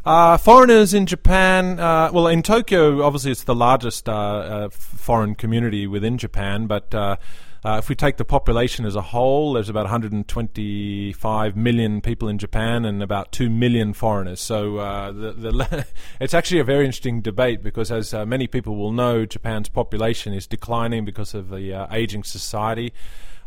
Uh, 0.07 0.37
foreigners 0.37 0.95
in 0.95 1.05
Japan, 1.05 1.81
uh, 1.81 2.11
well, 2.13 2.29
in 2.29 2.41
Tokyo, 2.41 3.03
obviously 3.03 3.33
it's 3.33 3.43
the 3.43 3.57
largest 3.57 4.09
uh, 4.09 4.13
uh 4.13 4.69
foreign 4.69 5.35
community 5.35 5.89
within 5.89 6.17
Japan, 6.17 6.69
but 6.69 6.95
uh, 7.67 7.77
uh, 7.77 7.79
if 7.79 7.89
we 7.89 7.95
take 7.95 8.17
the 8.17 8.25
population 8.25 8.85
as 8.85 8.95
a 8.95 9.03
whole, 9.03 9.55
there's 9.55 9.69
about 9.69 9.85
125 9.85 11.57
million 11.57 12.01
people 12.01 12.29
in 12.29 12.39
Japan 12.39 12.85
and 12.85 13.03
about 13.03 13.33
2 13.33 13.51
million 13.51 13.93
foreigners. 13.93 14.41
So 14.41 14.77
the, 15.13 15.33
the 15.33 15.87
it's 16.21 16.35
actually 16.35 16.61
a 16.61 16.65
very 16.65 16.85
interesting 16.85 17.21
debate 17.21 17.63
because, 17.63 17.91
as 17.91 18.13
many 18.15 18.47
people 18.47 18.77
will 18.77 18.93
know, 18.93 19.27
Japan's 19.27 19.69
population 19.69 20.33
is 20.33 20.47
declining 20.47 21.05
because 21.05 21.35
of 21.35 21.51
the 21.51 21.87
aging 21.91 22.25
society. 22.25 22.93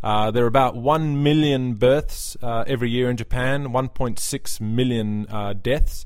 Uh, 0.01 0.31
there 0.31 0.43
are 0.43 0.47
about 0.47 0.75
1 0.75 1.21
million 1.23 1.73
births 1.73 2.37
uh, 2.41 2.63
every 2.67 2.89
year 2.89 3.09
in 3.09 3.17
Japan, 3.17 3.67
1.6 3.67 4.61
million 4.61 5.27
uh, 5.29 5.53
deaths. 5.53 6.05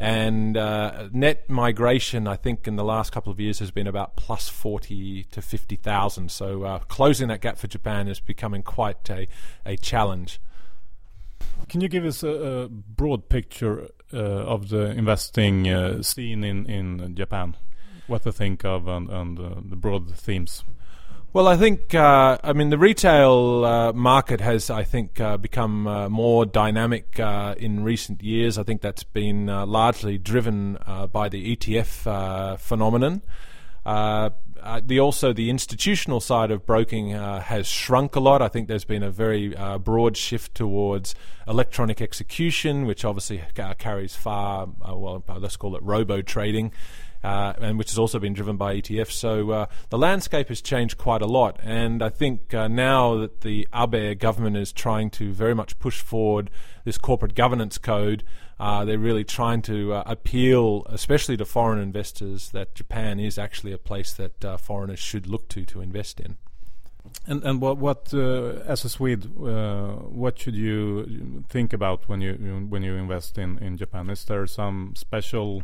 And 0.00 0.56
uh, 0.56 1.08
net 1.12 1.50
migration, 1.50 2.28
I 2.28 2.36
think, 2.36 2.68
in 2.68 2.76
the 2.76 2.84
last 2.84 3.10
couple 3.10 3.32
of 3.32 3.40
years 3.40 3.58
has 3.58 3.72
been 3.72 3.88
about 3.88 4.14
plus 4.14 4.48
40 4.48 5.24
to 5.24 5.42
50,000. 5.42 6.30
So 6.30 6.62
uh, 6.62 6.78
closing 6.80 7.26
that 7.28 7.40
gap 7.40 7.58
for 7.58 7.66
Japan 7.66 8.06
is 8.06 8.20
becoming 8.20 8.62
quite 8.62 9.10
a, 9.10 9.26
a 9.66 9.76
challenge. 9.76 10.40
Can 11.68 11.80
you 11.80 11.88
give 11.88 12.04
us 12.04 12.22
a, 12.22 12.28
a 12.28 12.68
broad 12.68 13.28
picture 13.28 13.88
uh, 14.12 14.16
of 14.16 14.68
the 14.68 14.92
investing 14.92 15.68
uh, 15.68 16.00
scene 16.02 16.44
in, 16.44 16.66
in 16.66 17.16
Japan? 17.16 17.56
What 18.06 18.22
to 18.22 18.30
think 18.32 18.64
of 18.64 18.86
and, 18.86 19.10
and 19.10 19.38
uh, 19.38 19.54
the 19.68 19.76
broad 19.76 20.14
themes? 20.14 20.62
Well, 21.30 21.46
I 21.46 21.58
think 21.58 21.94
uh, 21.94 22.38
I 22.42 22.54
mean 22.54 22.70
the 22.70 22.78
retail 22.78 23.62
uh, 23.62 23.92
market 23.92 24.40
has 24.40 24.70
I 24.70 24.82
think 24.82 25.20
uh, 25.20 25.36
become 25.36 25.86
uh, 25.86 26.08
more 26.08 26.46
dynamic 26.46 27.20
uh, 27.20 27.54
in 27.58 27.84
recent 27.84 28.22
years. 28.22 28.56
I 28.56 28.62
think 28.62 28.80
that's 28.80 29.04
been 29.04 29.50
uh, 29.50 29.66
largely 29.66 30.16
driven 30.16 30.78
by 31.12 31.28
the 31.28 31.54
ETF 31.54 32.58
phenomenon. 32.58 33.20
the 33.84 35.00
also 35.00 35.34
the 35.34 35.50
institutional 35.50 36.20
side 36.20 36.50
of 36.50 36.64
broking 36.64 37.10
has 37.10 37.66
shrunk 37.66 38.16
a 38.16 38.20
lot. 38.20 38.40
I 38.40 38.48
think 38.48 38.66
there's 38.66 38.86
been 38.86 39.02
a 39.02 39.10
very 39.10 39.54
broad 39.84 40.16
shift 40.16 40.54
towards 40.54 41.14
electronic 41.46 42.00
execution, 42.00 42.86
which 42.86 43.04
obviously 43.04 43.42
carries 43.76 44.16
far 44.16 44.66
well. 44.80 45.22
Let's 45.36 45.58
call 45.58 45.76
it 45.76 45.82
robo 45.82 46.22
trading 46.22 46.72
uh, 47.22 47.54
and 47.60 47.78
which 47.78 47.90
has 47.90 47.98
also 47.98 48.18
been 48.18 48.32
driven 48.32 48.56
by 48.56 48.76
ETFs. 48.76 49.12
So 49.12 49.50
uh, 49.50 49.66
the 49.90 49.98
landscape 49.98 50.48
has 50.48 50.60
changed 50.60 50.98
quite 50.98 51.22
a 51.22 51.26
lot, 51.26 51.58
and 51.62 52.02
I 52.02 52.08
think 52.08 52.54
uh, 52.54 52.68
now 52.68 53.16
that 53.18 53.40
the 53.40 53.66
Abe 53.74 54.18
government 54.18 54.56
is 54.56 54.72
trying 54.72 55.10
to 55.10 55.32
very 55.32 55.54
much 55.54 55.78
push 55.78 56.00
forward 56.00 56.50
this 56.84 56.98
corporate 56.98 57.34
governance 57.34 57.78
code. 57.78 58.24
Uh, 58.60 58.84
they're 58.84 58.98
really 58.98 59.22
trying 59.22 59.62
to 59.62 59.92
uh, 59.92 60.02
appeal, 60.04 60.84
especially 60.88 61.36
to 61.36 61.44
foreign 61.44 61.78
investors, 61.78 62.48
that 62.48 62.74
Japan 62.74 63.20
is 63.20 63.38
actually 63.38 63.72
a 63.72 63.78
place 63.78 64.12
that 64.14 64.44
uh, 64.44 64.56
foreigners 64.56 64.98
should 64.98 65.28
look 65.28 65.48
to 65.48 65.64
to 65.64 65.80
invest 65.80 66.18
in. 66.18 66.36
And 67.26 67.44
and 67.44 67.60
what 67.60 67.78
what 67.78 68.12
uh, 68.12 68.62
as 68.66 68.84
a 68.84 68.88
Swede, 68.88 69.26
uh, 69.38 69.92
what 70.22 70.38
should 70.38 70.54
you 70.54 71.44
think 71.48 71.72
about 71.72 72.08
when 72.08 72.20
you 72.20 72.34
when 72.68 72.82
you 72.82 72.94
invest 72.94 73.38
in 73.38 73.58
in 73.58 73.76
Japan? 73.76 74.10
Is 74.10 74.24
there 74.24 74.46
some 74.46 74.94
special 74.96 75.62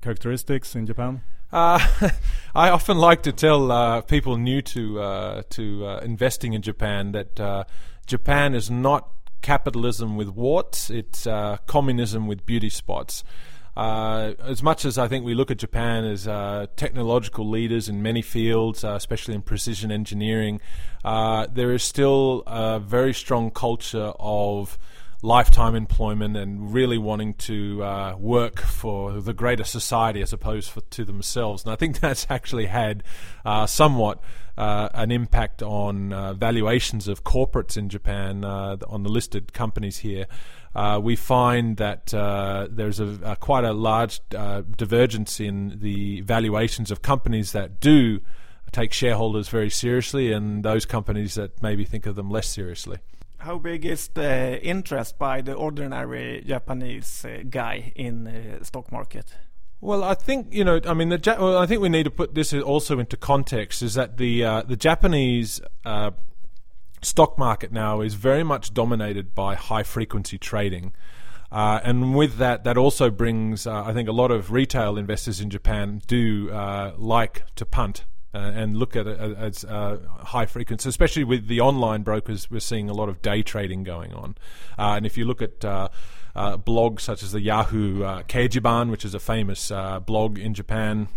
characteristics 0.00 0.74
in 0.74 0.86
Japan? 0.86 1.22
Uh, 1.52 2.10
I 2.54 2.70
often 2.70 2.98
like 2.98 3.22
to 3.22 3.32
tell 3.32 3.70
uh, 3.70 4.00
people 4.02 4.36
new 4.36 4.62
to 4.62 5.00
uh, 5.00 5.42
to 5.50 5.86
uh, 5.86 6.00
investing 6.00 6.52
in 6.52 6.62
Japan 6.62 7.12
that 7.12 7.38
uh, 7.38 7.64
Japan 8.06 8.54
is 8.54 8.70
not 8.70 9.08
capitalism 9.42 10.16
with 10.16 10.28
warts; 10.28 10.90
it's 10.90 11.26
communism 11.66 12.26
with 12.26 12.44
beauty 12.46 12.68
spots. 12.68 13.22
as 13.76 14.62
much 14.62 14.84
as 14.84 14.98
I 14.98 15.06
think 15.06 15.24
we 15.24 15.34
look 15.34 15.50
at 15.50 15.58
Japan 15.58 16.04
as 16.04 16.24
technological 16.76 17.48
leaders 17.48 17.88
in 17.88 18.02
many 18.02 18.22
fields, 18.22 18.82
especially 18.82 19.34
in 19.34 19.42
precision 19.42 19.92
engineering, 19.92 20.60
there 21.04 21.72
is 21.72 21.82
still 21.82 22.42
a 22.46 22.80
very 22.80 23.14
strong 23.14 23.50
culture 23.50 24.12
of 24.18 24.78
lifetime 25.22 25.74
employment 25.74 26.36
and 26.36 26.72
really 26.72 26.98
wanting 26.98 27.34
to 27.34 27.82
uh, 27.82 28.16
work 28.18 28.60
for 28.60 29.20
the 29.20 29.32
greater 29.32 29.64
society 29.64 30.20
as 30.20 30.32
opposed 30.32 30.70
for, 30.70 30.80
to 30.82 31.04
themselves. 31.04 31.64
And 31.64 31.72
I 31.72 31.76
think 31.76 32.00
that's 32.00 32.26
actually 32.30 32.66
had 32.66 33.02
uh, 33.44 33.66
somewhat 33.66 34.22
uh, 34.56 34.88
an 34.94 35.10
impact 35.10 35.62
on 35.62 36.12
uh, 36.12 36.32
valuations 36.34 37.08
of 37.08 37.24
corporates 37.24 37.76
in 37.76 37.88
Japan, 37.88 38.44
uh, 38.44 38.76
on 38.88 39.02
the 39.02 39.10
listed 39.10 39.52
companies 39.52 39.98
here. 39.98 40.26
Uh, 40.74 41.00
we 41.02 41.16
find 41.16 41.78
that 41.78 42.06
there's 42.70 43.00
a, 43.00 43.18
a, 43.24 43.36
quite 43.36 43.64
a 43.64 43.72
large 43.72 44.20
divergence 44.28 45.40
in 45.40 45.78
the 45.80 46.20
valuations 46.20 46.90
of 46.90 47.00
companies 47.00 47.52
that 47.52 47.80
do 47.80 48.20
take 48.72 48.92
shareholders 48.92 49.48
very 49.48 49.70
seriously 49.70 50.32
and 50.32 50.62
those 50.62 50.84
companies 50.84 51.34
that 51.36 51.62
maybe 51.62 51.84
think 51.84 52.04
of 52.04 52.14
them 52.14 52.30
less 52.30 52.48
seriously 52.48 52.98
how 53.46 53.58
big 53.58 53.86
is 53.86 54.08
the 54.08 54.60
interest 54.62 55.18
by 55.18 55.40
the 55.40 55.54
ordinary 55.54 56.42
Japanese 56.46 57.24
uh, 57.24 57.42
guy 57.48 57.92
in 57.94 58.24
the 58.24 58.64
stock 58.64 58.90
market? 58.90 59.36
Well, 59.80 60.02
I 60.02 60.14
think 60.14 60.52
you 60.52 60.64
know. 60.64 60.80
I 60.84 60.94
mean, 60.94 61.10
the 61.10 61.20
ja- 61.24 61.38
well, 61.38 61.56
I 61.56 61.66
think 61.66 61.80
we 61.80 61.88
need 61.88 62.04
to 62.04 62.10
put 62.10 62.34
this 62.34 62.52
also 62.52 62.98
into 62.98 63.16
context. 63.16 63.82
Is 63.82 63.94
that 63.94 64.16
the 64.16 64.44
uh, 64.44 64.62
the 64.62 64.76
Japanese 64.76 65.60
uh, 65.84 66.10
stock 67.02 67.38
market 67.38 67.72
now 67.72 68.00
is 68.00 68.14
very 68.14 68.42
much 68.42 68.74
dominated 68.74 69.34
by 69.34 69.54
high 69.54 69.84
frequency 69.84 70.38
trading. 70.38 70.92
Uh, 71.52 71.78
and 71.84 72.16
with 72.16 72.38
that, 72.38 72.64
that 72.64 72.76
also 72.76 73.08
brings, 73.08 73.68
uh, 73.68 73.84
I 73.84 73.92
think, 73.92 74.08
a 74.08 74.12
lot 74.12 74.32
of 74.32 74.50
retail 74.50 74.98
investors 74.98 75.40
in 75.40 75.48
Japan 75.48 76.02
do 76.08 76.50
uh, 76.50 76.94
like 76.98 77.44
to 77.54 77.64
punt 77.64 78.04
uh, 78.36 78.52
and 78.54 78.76
look 78.76 78.94
at 78.94 79.06
it 79.06 79.18
as 79.18 79.64
uh, 79.64 79.98
high 80.18 80.44
frequency, 80.44 80.88
especially 80.88 81.24
with 81.24 81.46
the 81.46 81.60
online 81.60 82.02
brokers. 82.02 82.50
We're 82.50 82.60
seeing 82.60 82.90
a 82.90 82.92
lot 82.92 83.08
of 83.08 83.22
day 83.22 83.42
trading 83.42 83.82
going 83.82 84.12
on, 84.12 84.36
uh, 84.78 84.94
and 84.96 85.06
if 85.06 85.16
you 85.16 85.24
look 85.24 85.40
at 85.40 85.64
uh, 85.64 85.88
uh, 86.34 86.58
blogs 86.58 87.00
such 87.00 87.22
as 87.22 87.32
the 87.32 87.40
Yahoo 87.40 88.02
uh, 88.02 88.22
Keijiban, 88.24 88.90
which 88.90 89.06
is 89.06 89.14
a 89.14 89.20
famous 89.20 89.72
blog 90.04 90.38
in 90.38 90.52
Japan, 90.52 91.08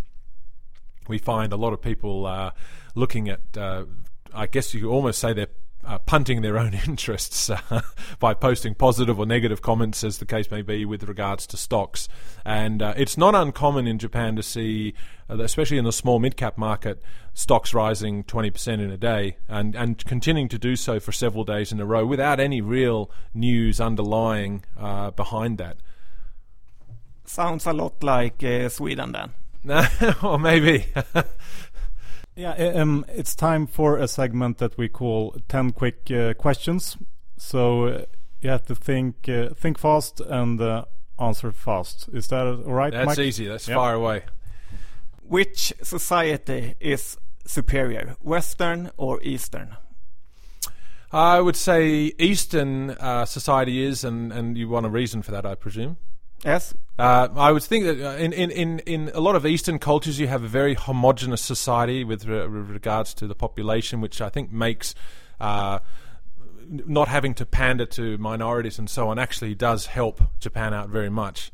we 1.09 1.17
find 1.17 1.51
a 1.51 1.57
lot 1.57 1.73
of 1.73 1.81
people 1.81 2.53
looking 2.95 3.29
at. 3.29 3.41
I 4.31 4.45
guess 4.45 4.75
you 4.75 4.81
could 4.81 4.89
almost 4.89 5.19
say 5.19 5.33
they're 5.33 5.47
uh, 5.83 5.97
punting 5.99 6.41
their 6.41 6.57
own 6.57 6.73
interests 6.87 7.49
uh, 7.49 7.81
by 8.19 8.33
posting 8.33 8.75
positive 8.75 9.19
or 9.19 9.25
negative 9.25 9.61
comments, 9.61 10.03
as 10.03 10.17
the 10.17 10.25
case 10.25 10.51
may 10.51 10.61
be, 10.61 10.85
with 10.85 11.03
regards 11.03 11.47
to 11.47 11.57
stocks. 11.57 12.07
And 12.45 12.81
uh, 12.81 12.93
it's 12.97 13.17
not 13.17 13.35
uncommon 13.35 13.87
in 13.87 13.97
Japan 13.97 14.35
to 14.35 14.43
see, 14.43 14.93
uh, 15.29 15.39
especially 15.39 15.77
in 15.77 15.85
the 15.85 15.91
small 15.91 16.19
mid 16.19 16.37
cap 16.37 16.57
market, 16.57 17.01
stocks 17.33 17.73
rising 17.73 18.23
20% 18.23 18.73
in 18.73 18.91
a 18.91 18.97
day 18.97 19.37
and, 19.47 19.75
and 19.75 20.03
continuing 20.05 20.49
to 20.49 20.59
do 20.59 20.75
so 20.75 20.99
for 20.99 21.11
several 21.11 21.43
days 21.43 21.71
in 21.71 21.79
a 21.79 21.85
row 21.85 22.05
without 22.05 22.39
any 22.39 22.61
real 22.61 23.09
news 23.33 23.79
underlying 23.79 24.63
uh, 24.77 25.11
behind 25.11 25.57
that. 25.57 25.77
Sounds 27.25 27.65
a 27.65 27.73
lot 27.73 28.03
like 28.03 28.43
uh, 28.43 28.69
Sweden 28.69 29.11
then. 29.11 29.31
or 30.23 30.39
maybe. 30.39 30.85
Yeah, 32.39 32.53
um, 32.53 33.03
it's 33.09 33.35
time 33.35 33.67
for 33.67 33.97
a 33.97 34.07
segment 34.07 34.59
that 34.59 34.77
we 34.77 34.87
call 34.87 35.35
10 35.49 35.71
quick 35.71 36.09
uh, 36.09 36.33
questions. 36.35 36.95
So 37.35 37.87
uh, 37.87 38.05
you 38.39 38.49
have 38.49 38.65
to 38.67 38.75
think 38.75 39.27
uh, 39.27 39.49
think 39.49 39.77
fast 39.77 40.21
and 40.21 40.61
uh, 40.61 40.85
answer 41.19 41.51
fast. 41.51 42.07
Is 42.13 42.29
that 42.29 42.47
all 42.47 42.73
right, 42.73 42.93
That's 42.93 43.07
Mike? 43.07 43.19
easy. 43.19 43.45
That's 43.45 43.67
yep. 43.67 43.75
far 43.75 43.93
away. 43.93 44.23
Which 45.21 45.73
society 45.83 46.75
is 46.79 47.17
superior, 47.45 48.15
Western 48.21 48.91
or 48.95 49.21
Eastern? 49.21 49.75
I 51.11 51.41
would 51.41 51.57
say 51.57 52.13
Eastern 52.17 52.91
uh, 52.91 53.25
society 53.25 53.83
is, 53.83 54.05
and, 54.05 54.31
and 54.31 54.57
you 54.57 54.69
want 54.69 54.85
a 54.85 54.89
reason 54.89 55.23
for 55.23 55.31
that, 55.31 55.45
I 55.45 55.55
presume. 55.55 55.97
Yes. 56.45 56.73
Uh, 56.99 57.29
I 57.37 57.53
would 57.53 57.63
think 57.63 57.85
that 57.85 58.01
uh, 58.01 58.17
in, 58.17 58.33
in, 58.33 58.51
in, 58.51 58.79
in 58.79 59.11
a 59.13 59.21
lot 59.21 59.35
of 59.35 59.45
Eastern 59.45 59.79
cultures, 59.79 60.19
you 60.19 60.27
have 60.27 60.43
a 60.43 60.49
very 60.49 60.73
homogenous 60.73 61.41
society 61.41 62.03
with, 62.03 62.25
re- 62.25 62.45
with 62.45 62.69
regards 62.69 63.13
to 63.15 63.27
the 63.27 63.35
population, 63.35 64.01
which 64.01 64.19
I 64.19 64.27
think 64.27 64.51
makes 64.51 64.95
uh, 65.39 65.79
not 66.67 67.07
having 67.07 67.33
to 67.35 67.45
pander 67.45 67.85
to 67.85 68.17
minorities 68.17 68.77
and 68.77 68.89
so 68.89 69.07
on 69.07 69.17
actually 69.17 69.55
does 69.55 69.85
help 69.85 70.21
Japan 70.39 70.73
out 70.73 70.89
very 70.89 71.09
much. 71.09 71.53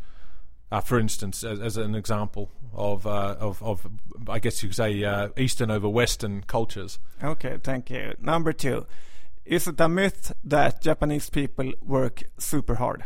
Uh, 0.71 0.81
for 0.81 0.99
instance, 0.99 1.43
as, 1.43 1.59
as 1.59 1.77
an 1.77 1.93
example 1.93 2.49
of, 2.73 3.05
uh, 3.05 3.35
of, 3.39 3.61
of, 3.61 3.87
I 4.27 4.39
guess 4.39 4.63
you 4.63 4.69
could 4.69 4.75
say, 4.75 5.03
uh, 5.03 5.29
Eastern 5.37 5.69
over 5.69 5.87
Western 5.87 6.41
cultures. 6.41 6.97
Okay, 7.23 7.59
thank 7.63 7.91
you. 7.91 8.15
Number 8.19 8.51
two, 8.51 8.87
is 9.45 9.67
it 9.67 9.79
a 9.79 9.87
myth 9.87 10.33
that 10.43 10.81
Japanese 10.81 11.29
people 11.29 11.71
work 11.83 12.23
super 12.39 12.75
hard? 12.75 13.03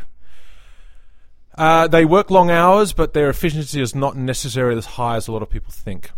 Uh, 1.59 1.87
they 1.89 2.05
work 2.05 2.31
long 2.31 2.49
hours, 2.49 2.93
but 2.93 3.13
their 3.13 3.29
efficiency 3.29 3.81
is 3.81 3.93
not 3.93 4.15
necessarily 4.15 4.77
as 4.77 4.85
high 4.85 5.17
as 5.17 5.27
a 5.27 5.31
lot 5.33 5.41
of 5.41 5.49
people 5.49 5.73
think. 5.73 6.11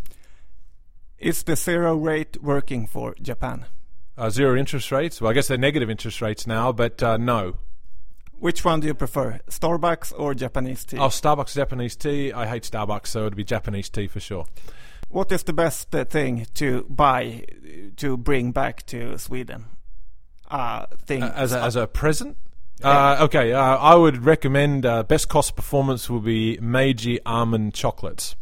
Is 1.18 1.42
the 1.42 1.56
zero 1.56 1.96
rate 1.96 2.44
working 2.44 2.86
for 2.86 3.16
Japan? 3.20 3.66
Uh, 4.16 4.30
zero 4.30 4.56
interest 4.56 4.92
rates. 4.92 5.20
Well, 5.20 5.32
I 5.32 5.34
guess 5.34 5.48
they're 5.48 5.58
negative 5.58 5.90
interest 5.90 6.22
rates 6.22 6.46
now, 6.46 6.72
but 6.72 7.02
uh, 7.02 7.18
no. 7.18 7.56
Which 8.34 8.64
one 8.64 8.82
do 8.82 8.88
you 8.88 8.94
prefer, 8.94 9.40
Starbucks 9.50 10.14
or 10.16 10.36
Japanese 10.36 10.86
tea? 10.86 10.98
Oh, 10.98 11.08
Starbucks 11.08 11.56
Japanese 11.56 11.96
tea. 11.96 12.32
I 12.32 12.46
hate 12.46 12.62
Starbucks, 12.62 13.08
so 13.08 13.22
it'd 13.22 13.36
be 13.36 13.44
Japanese 13.44 13.90
tea 13.90 14.08
for 14.08 14.20
sure. 14.20 14.46
What 15.10 15.32
is 15.32 15.42
the 15.42 15.54
best 15.54 15.94
uh, 15.96 16.06
thing 16.06 16.46
to 16.54 16.86
buy 16.88 17.46
to 17.98 18.16
bring 18.16 18.52
back 18.52 18.86
to 18.88 19.18
Sweden? 19.18 19.66
Uh, 20.52 20.86
thing 21.06 21.24
as, 21.24 21.52
a, 21.52 21.62
as 21.62 21.76
a 21.76 21.88
present? 21.88 22.38
Uh, 22.84 23.18
okay, 23.22 23.54
uh, 23.54 23.78
I 23.78 23.96
would 23.96 24.26
recommend 24.26 24.86
uh, 24.86 25.04
best 25.04 25.30
cost 25.30 25.56
performance 25.56 26.10
will 26.10 26.20
be 26.20 26.58
Meiji 26.62 27.20
almond 27.26 27.74
chocolates. 27.74 28.36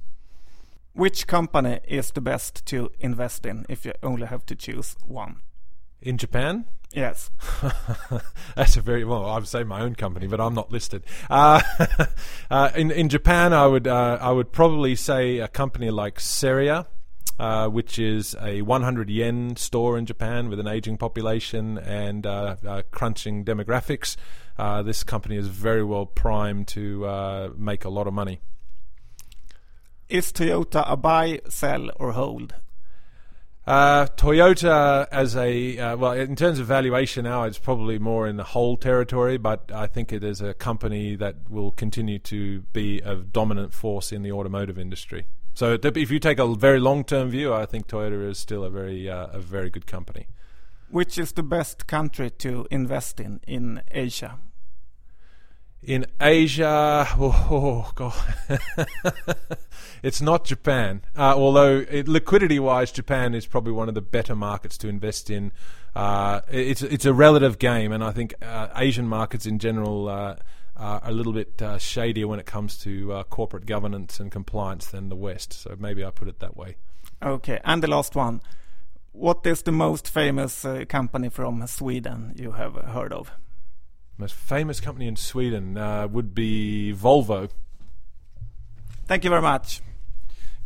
Which 0.93 1.27
company 1.27 1.79
is 1.88 2.12
the 2.12 2.22
best 2.22 2.65
to 2.67 2.91
invest 3.00 3.46
in 3.46 3.65
if 3.69 3.86
you 3.86 3.93
only 4.03 4.27
have 4.27 4.46
to 4.48 4.55
choose 4.55 4.96
one? 5.05 5.41
In 6.01 6.17
Japan? 6.17 6.65
Yes. 6.91 7.29
That's 8.55 8.77
a 8.77 8.81
very 8.81 9.05
well. 9.05 9.25
I 9.25 9.36
would 9.36 9.48
say 9.48 9.63
my 9.63 9.81
own 9.81 9.96
company, 9.96 10.27
but 10.27 10.41
I'm 10.41 10.55
not 10.55 10.72
listed. 10.72 11.03
Uh, 11.29 11.62
uh, 12.50 12.72
in 12.75 12.89
in 12.89 13.10
Japan, 13.10 13.53
I 13.53 13.67
would 13.67 13.88
uh, 13.88 14.17
I 14.19 14.31
would 14.31 14.51
probably 14.51 14.96
say 14.96 15.38
a 15.38 15.48
company 15.48 15.91
like 15.91 16.19
Seria, 16.19 16.88
uh, 17.39 17.67
which 17.69 17.98
is 17.98 18.36
a 18.41 18.62
100 18.62 19.10
yen 19.10 19.55
store 19.55 19.98
in 19.98 20.05
Japan 20.05 20.50
with 20.50 20.60
an 20.60 20.67
aging 20.67 20.98
population 20.98 21.77
and 21.77 22.25
uh, 22.25 22.58
uh, 22.67 22.81
crunching 22.91 23.46
demographics. 23.46 24.17
Uh, 24.58 24.84
this 24.84 25.03
company 25.03 25.38
is 25.38 25.48
very 25.48 25.84
well 25.84 26.05
primed 26.05 26.67
to 26.67 27.05
uh, 27.05 27.50
make 27.58 27.86
a 27.86 27.89
lot 27.89 28.08
of 28.08 28.13
money. 28.13 28.41
Is 30.10 30.31
Toyota 30.34 30.84
a 30.86 30.98
buy, 30.98 31.39
sell, 31.48 31.89
or 31.96 32.12
hold? 32.13 32.55
Uh, 33.65 34.08
Toyota, 34.17 35.08
as 35.12 35.36
a 35.36 35.77
uh, 35.77 35.96
well, 35.96 36.13
in 36.13 36.36
terms 36.36 36.58
of 36.58 36.65
valuation 36.65 37.25
now, 37.25 37.43
it's 37.43 37.60
probably 37.60 38.00
more 38.00 38.27
in 38.27 38.36
the 38.36 38.43
whole 38.43 38.75
territory, 38.75 39.38
but 39.38 39.72
I 39.72 39.86
think 39.86 40.12
it 40.12 40.24
is 40.24 40.41
a 40.41 40.55
company 40.55 41.15
that 41.17 41.36
will 41.50 41.69
continue 41.69 42.17
to 42.19 42.62
be 42.74 43.00
a 43.01 43.15
dominant 43.15 43.74
force 43.74 44.12
in 44.12 44.24
the 44.24 44.31
automotive 44.31 44.79
industry. 44.79 45.27
So, 45.60 45.78
if 45.84 46.10
you 46.10 46.20
take 46.20 46.39
a 46.39 46.48
very 46.56 46.80
long-term 46.80 47.32
view, 47.32 47.54
I 47.54 47.66
think 47.66 47.88
Toyota 47.88 48.30
is 48.30 48.39
still 48.39 48.63
a 48.63 48.70
very 48.70 49.10
uh, 49.10 49.28
a 49.34 49.39
very 49.39 49.70
good 49.70 49.86
company. 49.86 50.28
Which 50.89 51.18
is 51.18 51.34
the 51.34 51.44
best 51.44 51.86
country 51.86 52.30
to 52.30 52.66
invest 52.72 53.20
in 53.20 53.42
in 53.46 53.82
Asia? 53.92 54.39
In 55.84 56.06
Asia, 56.22 57.06
oh, 57.20 57.48
oh 57.51 57.92
god, 57.94 58.13
it's 60.01 60.22
not 60.22 60.46
Japan. 60.46 61.01
Uh, 61.13 61.34
although 61.36 61.86
it, 61.89 62.08
liquidity-wise, 62.08 62.94
Japan 62.94 63.36
is 63.36 63.46
probably 63.46 63.74
one 63.74 63.89
of 63.89 63.96
the 63.96 64.01
better 64.01 64.38
markets 64.38 64.78
to 64.78 64.88
invest 64.88 65.30
in. 65.30 65.51
Uh, 65.94 66.39
it's 66.50 66.84
it's 66.84 67.04
a 67.04 67.13
relative 67.13 67.60
game, 67.60 67.92
and 67.92 68.01
I 68.01 68.12
think 68.12 68.34
uh, 68.42 68.70
Asian 68.78 69.10
markets 69.10 69.46
in 69.46 69.60
general 69.60 70.08
uh, 70.08 70.36
are 70.79 71.01
a 71.03 71.12
little 71.12 71.33
bit 71.33 71.62
uh, 71.62 71.77
shadier 71.77 72.27
when 72.27 72.39
it 72.39 72.45
comes 72.45 72.77
to 72.79 73.13
uh, 73.13 73.24
corporate 73.24 73.65
governance 73.65 74.20
and 74.20 74.31
compliance 74.31 74.87
than 74.87 75.09
the 75.09 75.15
West. 75.15 75.53
So 75.53 75.75
maybe 75.77 76.03
I 76.05 76.11
put 76.11 76.27
it 76.27 76.39
that 76.39 76.55
way. 76.55 76.77
Okay, 77.22 77.59
and 77.63 77.83
the 77.83 77.89
last 77.89 78.15
one. 78.15 78.42
What 79.11 79.46
is 79.46 79.63
the 79.63 79.72
most 79.72 80.07
famous 80.07 80.63
uh, 80.63 80.85
company 80.87 81.29
from 81.29 81.65
Sweden 81.68 82.33
you 82.37 82.51
have 82.53 82.75
heard 82.75 83.11
of? 83.11 83.31
Most 84.18 84.35
famous 84.35 84.79
company 84.79 85.07
in 85.07 85.15
Sweden 85.15 85.77
uh, 85.77 86.07
would 86.07 86.33
be 86.33 86.94
Volvo. 86.96 87.50
Thank 89.07 89.24
you 89.24 89.29
very 89.29 89.42
much. 89.42 89.81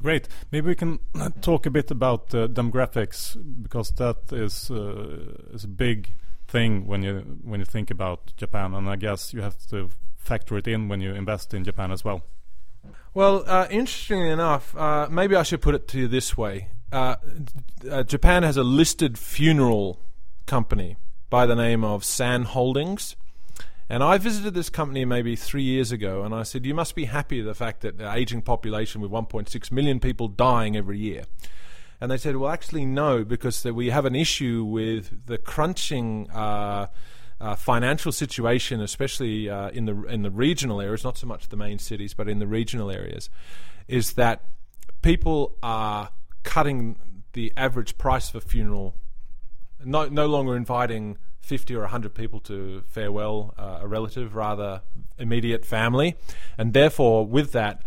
Great. 0.01 0.27
Maybe 0.51 0.67
we 0.67 0.75
can 0.75 0.99
talk 1.41 1.65
a 1.65 1.71
bit 1.71 1.89
about 1.89 2.35
uh, 2.35 2.47
demographics 2.47 3.37
because 3.61 3.91
that 3.91 4.17
is 4.31 4.69
uh, 4.69 5.53
is 5.53 5.63
a 5.63 5.69
big 5.69 6.11
thing 6.53 6.87
when 6.87 7.01
you 7.03 7.13
when 7.43 7.59
you 7.59 7.65
think 7.65 7.91
about 7.91 8.19
Japan, 8.37 8.73
and 8.73 8.87
I 8.87 8.95
guess 8.95 9.33
you 9.33 9.41
have 9.41 9.57
to 9.71 9.89
factor 10.15 10.55
it 10.57 10.67
in 10.67 10.87
when 10.87 11.01
you 11.01 11.13
invest 11.13 11.53
in 11.53 11.63
Japan 11.63 11.91
as 11.91 12.05
well. 12.05 12.21
Well, 13.13 13.43
uh, 13.47 13.67
interestingly 13.69 14.29
enough, 14.29 14.75
uh, 14.77 15.07
maybe 15.09 15.35
I 15.35 15.43
should 15.43 15.61
put 15.61 15.75
it 15.75 15.87
to 15.89 15.97
you 15.99 16.07
this 16.07 16.37
way: 16.37 16.69
uh, 16.91 17.15
uh, 17.89 18.03
Japan 18.03 18.43
has 18.43 18.55
a 18.55 18.63
listed 18.63 19.17
funeral 19.17 19.99
company 20.45 20.95
by 21.29 21.45
the 21.45 21.55
name 21.55 21.83
of 21.83 22.03
San 22.03 22.43
Holdings. 22.43 23.15
And 23.89 24.01
I 24.01 24.17
visited 24.17 24.53
this 24.53 24.69
company 24.69 25.03
maybe 25.03 25.35
three 25.35 25.63
years 25.63 25.91
ago, 25.91 26.23
and 26.23 26.33
I 26.33 26.43
said, 26.43 26.65
"You 26.65 26.73
must 26.73 26.95
be 26.95 27.05
happy 27.05 27.41
the 27.41 27.53
fact 27.53 27.81
that 27.81 27.97
the 27.97 28.11
aging 28.11 28.43
population 28.43 29.01
with 29.01 29.11
1.6 29.11 29.71
million 29.71 29.99
people 29.99 30.27
dying 30.27 30.77
every 30.77 30.99
year." 30.99 31.23
And 32.03 32.11
they 32.11 32.17
said, 32.17 32.35
"Well, 32.35 32.51
actually, 32.51 32.85
no, 32.85 33.23
because 33.23 33.63
we 33.63 33.89
have 33.89 34.03
an 34.03 34.13
issue 34.13 34.65
with 34.65 35.25
the 35.25 35.37
crunching." 35.37 36.29
Uh, 36.29 36.87
uh, 37.39 37.55
financial 37.55 38.11
situation, 38.11 38.79
especially 38.81 39.49
uh, 39.49 39.69
in 39.69 39.85
the 39.85 40.03
in 40.03 40.21
the 40.21 40.29
regional 40.29 40.81
areas, 40.81 41.03
not 41.03 41.17
so 41.17 41.27
much 41.27 41.47
the 41.47 41.57
main 41.57 41.79
cities, 41.79 42.13
but 42.13 42.27
in 42.27 42.39
the 42.39 42.47
regional 42.47 42.91
areas, 42.91 43.29
is 43.87 44.13
that 44.13 44.45
people 45.01 45.57
are 45.63 46.09
cutting 46.43 47.23
the 47.33 47.51
average 47.55 47.97
price 47.97 48.29
of 48.29 48.35
a 48.35 48.41
funeral, 48.41 48.95
no 49.83 50.07
no 50.07 50.25
longer 50.25 50.57
inviting 50.57 51.17
fifty 51.39 51.73
or 51.73 51.85
hundred 51.87 52.13
people 52.13 52.39
to 52.41 52.83
farewell 52.87 53.53
uh, 53.57 53.79
a 53.81 53.87
relative, 53.87 54.35
rather 54.35 54.81
immediate 55.17 55.65
family, 55.65 56.15
and 56.57 56.73
therefore 56.73 57.25
with 57.25 57.53
that. 57.53 57.81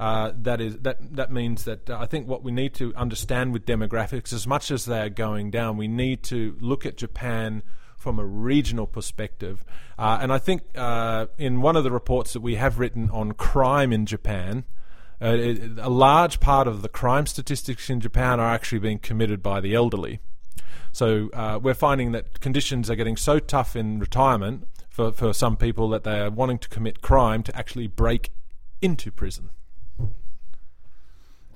Uh, 0.00 0.32
that 0.34 0.60
is 0.60 0.78
that. 0.78 1.16
That 1.16 1.30
means 1.30 1.64
that 1.64 1.88
uh, 1.88 1.98
I 2.00 2.06
think 2.06 2.26
what 2.26 2.42
we 2.42 2.50
need 2.50 2.74
to 2.74 2.94
understand 2.94 3.52
with 3.52 3.66
demographics, 3.66 4.32
as 4.32 4.46
much 4.46 4.70
as 4.70 4.84
they 4.84 5.00
are 5.00 5.10
going 5.10 5.50
down, 5.50 5.76
we 5.76 5.88
need 5.88 6.22
to 6.24 6.56
look 6.60 6.84
at 6.86 6.96
Japan 6.96 7.62
from 7.96 8.18
a 8.18 8.24
regional 8.24 8.86
perspective. 8.86 9.64
Uh, 9.96 10.18
and 10.20 10.32
I 10.32 10.38
think 10.38 10.62
uh, 10.74 11.26
in 11.38 11.60
one 11.60 11.76
of 11.76 11.84
the 11.84 11.92
reports 11.92 12.32
that 12.32 12.40
we 12.40 12.56
have 12.56 12.80
written 12.80 13.10
on 13.10 13.32
crime 13.32 13.92
in 13.92 14.06
Japan, 14.06 14.64
uh, 15.22 15.36
it, 15.36 15.78
a 15.78 15.88
large 15.88 16.40
part 16.40 16.66
of 16.66 16.82
the 16.82 16.88
crime 16.88 17.26
statistics 17.26 17.88
in 17.88 18.00
Japan 18.00 18.40
are 18.40 18.52
actually 18.52 18.80
being 18.80 18.98
committed 18.98 19.40
by 19.40 19.60
the 19.60 19.74
elderly. 19.74 20.18
So 20.90 21.30
uh, 21.32 21.60
we're 21.62 21.74
finding 21.74 22.10
that 22.12 22.40
conditions 22.40 22.90
are 22.90 22.96
getting 22.96 23.16
so 23.16 23.38
tough 23.38 23.76
in 23.76 24.00
retirement 24.00 24.66
for, 24.90 25.12
for 25.12 25.32
some 25.32 25.56
people 25.56 25.88
that 25.90 26.02
they 26.02 26.18
are 26.20 26.30
wanting 26.30 26.58
to 26.58 26.68
commit 26.68 27.00
crime 27.02 27.44
to 27.44 27.56
actually 27.56 27.86
break 27.86 28.32
into 28.82 29.12
prison. 29.12 29.50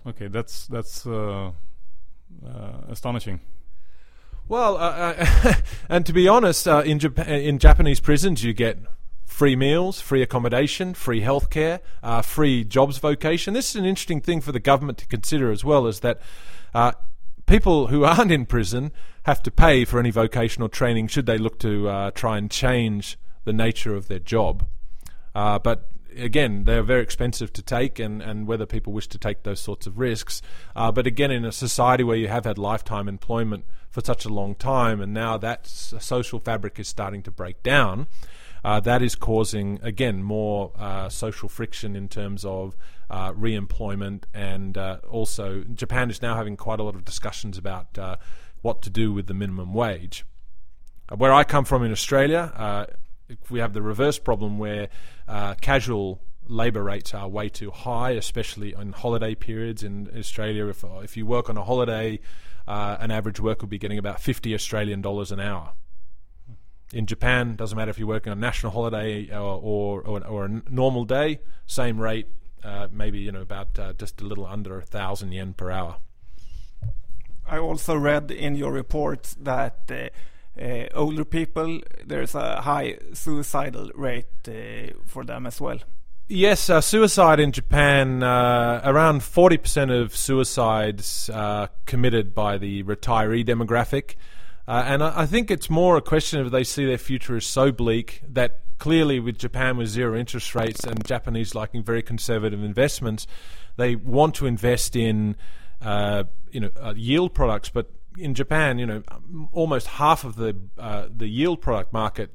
Okay, 0.06 0.28
that's 0.28 0.66
that's 0.68 1.06
uh, 1.06 1.50
uh, 2.46 2.72
astonishing. 2.88 3.40
Well, 4.48 4.76
uh, 4.76 5.14
uh, 5.18 5.54
and 5.88 6.06
to 6.06 6.12
be 6.12 6.28
honest, 6.28 6.68
uh, 6.68 6.82
in 6.86 7.00
Jap- 7.00 7.26
in 7.26 7.58
Japanese 7.58 7.98
prisons, 7.98 8.44
you 8.44 8.52
get 8.52 8.78
free 9.24 9.56
meals, 9.56 10.00
free 10.00 10.22
accommodation, 10.22 10.94
free 10.94 11.20
healthcare, 11.20 11.80
uh, 12.02 12.22
free 12.22 12.62
jobs 12.62 12.98
vocation. 12.98 13.52
This 13.52 13.70
is 13.70 13.76
an 13.76 13.84
interesting 13.84 14.20
thing 14.20 14.40
for 14.40 14.52
the 14.52 14.60
government 14.60 14.98
to 14.98 15.06
consider 15.06 15.50
as 15.50 15.64
well, 15.64 15.88
is 15.88 16.00
that 16.00 16.20
uh, 16.72 16.92
people 17.46 17.88
who 17.88 18.04
aren't 18.04 18.30
in 18.30 18.46
prison 18.46 18.92
have 19.24 19.42
to 19.42 19.50
pay 19.50 19.84
for 19.84 19.98
any 19.98 20.12
vocational 20.12 20.68
training 20.68 21.08
should 21.08 21.26
they 21.26 21.38
look 21.38 21.58
to 21.58 21.88
uh, 21.88 22.10
try 22.12 22.38
and 22.38 22.48
change 22.48 23.18
the 23.44 23.52
nature 23.52 23.96
of 23.96 24.06
their 24.06 24.20
job. 24.20 24.64
Uh, 25.34 25.58
but 25.58 25.90
again, 26.16 26.64
they're 26.64 26.82
very 26.82 27.02
expensive 27.02 27.52
to 27.54 27.62
take, 27.62 27.98
and, 27.98 28.22
and 28.22 28.46
whether 28.46 28.66
people 28.66 28.92
wish 28.92 29.08
to 29.08 29.18
take 29.18 29.42
those 29.42 29.60
sorts 29.60 29.86
of 29.86 29.98
risks. 29.98 30.42
Uh, 30.74 30.90
but 30.92 31.06
again, 31.06 31.30
in 31.30 31.44
a 31.44 31.52
society 31.52 32.04
where 32.04 32.16
you 32.16 32.28
have 32.28 32.44
had 32.44 32.58
lifetime 32.58 33.08
employment 33.08 33.64
for 33.90 34.00
such 34.00 34.24
a 34.24 34.28
long 34.28 34.54
time, 34.54 35.00
and 35.00 35.12
now 35.14 35.36
that 35.36 35.66
social 35.66 36.38
fabric 36.38 36.78
is 36.78 36.88
starting 36.88 37.22
to 37.22 37.30
break 37.30 37.62
down, 37.62 38.06
uh, 38.64 38.80
that 38.80 39.00
is 39.00 39.14
causing, 39.14 39.78
again, 39.82 40.22
more 40.22 40.72
uh, 40.76 41.08
social 41.08 41.48
friction 41.48 41.94
in 41.94 42.08
terms 42.08 42.44
of 42.44 42.76
uh, 43.08 43.32
re 43.36 43.54
employment. 43.54 44.26
And 44.34 44.76
uh, 44.76 44.98
also, 45.08 45.62
Japan 45.72 46.10
is 46.10 46.20
now 46.20 46.34
having 46.34 46.56
quite 46.56 46.80
a 46.80 46.82
lot 46.82 46.94
of 46.94 47.04
discussions 47.04 47.58
about 47.58 47.96
uh, 47.96 48.16
what 48.62 48.82
to 48.82 48.90
do 48.90 49.12
with 49.12 49.28
the 49.28 49.34
minimum 49.34 49.72
wage. 49.72 50.24
Uh, 51.08 51.16
where 51.16 51.32
I 51.32 51.44
come 51.44 51.64
from 51.64 51.84
in 51.84 51.92
Australia, 51.92 52.88
we 53.50 53.60
have 53.60 53.72
the 53.72 53.82
reverse 53.82 54.18
problem 54.18 54.58
where 54.58 54.88
uh, 55.28 55.54
casual 55.54 56.20
labour 56.48 56.82
rates 56.82 57.14
are 57.14 57.28
way 57.28 57.48
too 57.48 57.70
high, 57.70 58.10
especially 58.10 58.74
on 58.74 58.92
holiday 58.92 59.34
periods 59.34 59.82
in 59.82 60.10
Australia. 60.16 60.66
If, 60.66 60.84
if 61.02 61.16
you 61.16 61.26
work 61.26 61.50
on 61.50 61.56
a 61.56 61.64
holiday, 61.64 62.20
uh, 62.66 62.96
an 63.00 63.10
average 63.10 63.40
worker 63.40 63.62
will 63.62 63.70
be 63.70 63.78
getting 63.78 63.98
about 63.98 64.20
50 64.20 64.54
Australian 64.54 65.02
dollars 65.02 65.32
an 65.32 65.40
hour. 65.40 65.72
In 66.92 67.06
Japan, 67.06 67.56
doesn't 67.56 67.76
matter 67.76 67.90
if 67.90 67.98
you're 67.98 68.06
working 68.06 68.30
on 68.30 68.38
a 68.38 68.40
national 68.40 68.72
holiday 68.72 69.28
or, 69.30 69.60
or, 69.60 70.00
or, 70.02 70.26
or 70.26 70.44
a 70.44 70.62
normal 70.70 71.04
day, 71.04 71.40
same 71.66 72.00
rate, 72.00 72.28
uh, 72.62 72.88
maybe 72.92 73.18
you 73.18 73.32
know 73.32 73.42
about 73.42 73.78
uh, 73.78 73.92
just 73.92 74.20
a 74.20 74.24
little 74.24 74.46
under 74.46 74.78
a 74.78 74.82
thousand 74.82 75.32
yen 75.32 75.52
per 75.52 75.70
hour. 75.70 75.98
I 77.48 77.58
also 77.58 77.96
read 77.96 78.30
in 78.30 78.56
your 78.56 78.72
report 78.72 79.34
that 79.40 79.90
uh, 80.60 80.86
older 80.94 81.24
people 81.24 81.80
there's 82.04 82.34
a 82.34 82.60
high 82.62 82.98
suicidal 83.12 83.90
rate 83.94 84.26
uh, 84.48 84.92
for 85.04 85.24
them 85.24 85.46
as 85.46 85.60
well. 85.60 85.78
Yes, 86.28 86.68
uh, 86.68 86.80
suicide 86.80 87.38
in 87.38 87.52
Japan, 87.52 88.24
uh, 88.24 88.80
around 88.84 89.20
40% 89.20 89.96
of 89.96 90.16
suicides 90.16 91.30
uh, 91.30 91.68
committed 91.84 92.34
by 92.34 92.58
the 92.58 92.82
retiree 92.82 93.46
demographic. 93.46 94.16
Uh, 94.66 94.82
and 94.84 95.04
I, 95.04 95.20
I, 95.20 95.26
think 95.26 95.52
it's 95.52 95.70
more 95.70 95.96
a 95.96 96.02
question 96.02 96.40
of 96.40 96.50
they 96.50 96.64
see 96.64 96.84
their 96.84 96.98
future 96.98 97.36
as 97.36 97.46
so 97.46 97.70
bleak 97.70 98.22
that 98.28 98.58
clearly, 98.78 99.20
with 99.20 99.38
Japan 99.38 99.76
with 99.76 99.86
zero 99.86 100.18
interest 100.18 100.52
rates 100.56 100.82
and 100.82 101.06
Japanese 101.06 101.54
liking 101.54 101.84
very 101.84 102.02
conservative 102.02 102.60
investments, 102.60 103.28
they 103.76 103.94
want 103.94 104.34
to 104.34 104.46
invest 104.46 104.96
in 104.96 105.36
you 106.50 106.60
know 106.60 106.70
yield 106.96 107.34
products. 107.34 107.68
But 107.68 107.92
in 108.18 108.34
Japan, 108.34 108.78
you 108.78 108.86
know, 108.86 109.02
almost 109.52 109.86
half 109.86 110.24
of 110.24 110.36
the 110.36 110.56
the 111.10 111.28
yield 111.28 111.60
product 111.60 111.92
market 111.92 112.30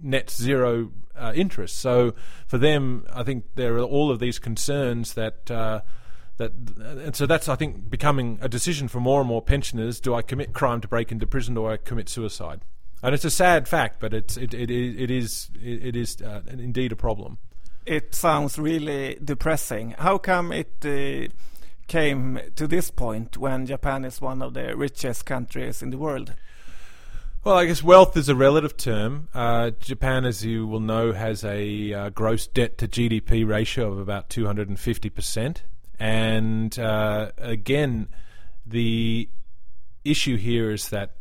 net 0.00 0.30
zero 0.30 0.90
uh, 1.16 1.32
interest. 1.34 1.78
So 1.78 2.14
for 2.46 2.58
them, 2.58 3.06
I 3.12 3.22
think 3.22 3.44
there 3.54 3.76
are 3.76 3.82
all 3.82 4.10
of 4.10 4.18
these 4.18 4.38
concerns 4.38 5.14
that. 5.14 5.50
Uh, 5.50 5.80
that 6.36 6.50
and 6.80 7.14
so 7.14 7.26
that's 7.26 7.48
I 7.48 7.54
think 7.54 7.88
becoming 7.88 8.38
a 8.42 8.48
decision 8.48 8.88
for 8.88 8.98
more 8.98 9.20
and 9.20 9.28
more 9.28 9.40
pensioners: 9.40 10.00
do 10.00 10.14
I 10.14 10.22
commit 10.22 10.52
crime 10.52 10.80
to 10.80 10.88
break 10.88 11.12
into 11.12 11.28
prison, 11.28 11.56
or 11.56 11.68
do 11.68 11.74
I 11.74 11.76
commit 11.76 12.08
suicide? 12.08 12.62
And 13.04 13.14
it's 13.14 13.24
a 13.24 13.30
sad 13.30 13.68
fact, 13.68 14.00
but 14.00 14.12
it's 14.12 14.36
it 14.36 14.52
it, 14.52 14.68
it 14.68 15.12
is 15.12 15.48
it 15.62 15.94
is 15.94 16.20
uh, 16.20 16.40
indeed 16.48 16.90
a 16.90 16.96
problem. 16.96 17.38
It 17.86 18.16
sounds 18.16 18.58
really 18.58 19.16
depressing. 19.22 19.94
How 19.98 20.18
come 20.18 20.50
it? 20.50 20.84
Came 21.86 22.40
to 22.56 22.66
this 22.66 22.90
point 22.90 23.36
when 23.36 23.66
Japan 23.66 24.04
is 24.04 24.20
one 24.20 24.42
of 24.42 24.54
the 24.54 24.76
richest 24.76 25.26
countries 25.26 25.82
in 25.82 25.90
the 25.90 25.98
world? 25.98 26.34
Well, 27.44 27.56
I 27.56 27.66
guess 27.66 27.82
wealth 27.82 28.16
is 28.16 28.30
a 28.30 28.34
relative 28.34 28.74
term. 28.76 29.28
Uh, 29.34 29.70
Japan, 29.78 30.24
as 30.24 30.42
you 30.42 30.66
will 30.66 30.80
know, 30.80 31.12
has 31.12 31.44
a 31.44 31.92
uh, 31.92 32.08
gross 32.08 32.46
debt 32.46 32.78
to 32.78 32.88
GDP 32.88 33.46
ratio 33.46 33.92
of 33.92 33.98
about 33.98 34.30
250%. 34.30 35.58
And 36.00 36.78
uh, 36.78 37.32
again, 37.36 38.08
the 38.64 39.28
issue 40.06 40.36
here 40.36 40.70
is 40.70 40.88
that 40.88 41.16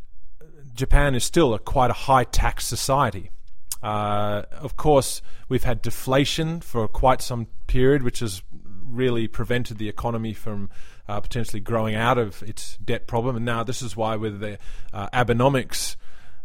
Japan 0.73 1.13
is 1.13 1.26
still 1.26 1.54
a 1.54 1.60
quite 1.60 1.89
a 1.89 1.93
high 1.93 2.23
tax 2.23 2.65
society. 2.65 3.30
Uh, 3.82 4.43
of 4.54 4.78
course, 4.78 5.21
we've 5.49 5.65
had 5.65 5.82
deflation 5.82 6.62
for 6.62 6.88
quite 6.88 7.21
some 7.21 7.47
period, 7.67 8.02
which 8.02 8.19
has 8.19 8.41
really 8.86 9.28
prevented 9.28 9.78
the 9.78 9.89
economy 9.89 10.34
from 10.34 10.69
uh, 11.08 11.19
potentially 11.19 11.60
growing 11.60 11.96
out 11.96 12.17
of 12.17 12.41
its 12.43 12.78
debt 12.78 13.08
problem. 13.08 13.36
And 13.36 13.46
now 13.46 13.63
this 13.63 13.82
is 13.82 13.96
why, 13.96 14.15
with 14.15 14.39
the 14.39 14.58
uh, 14.93 15.10
Abenomics, 15.10 15.96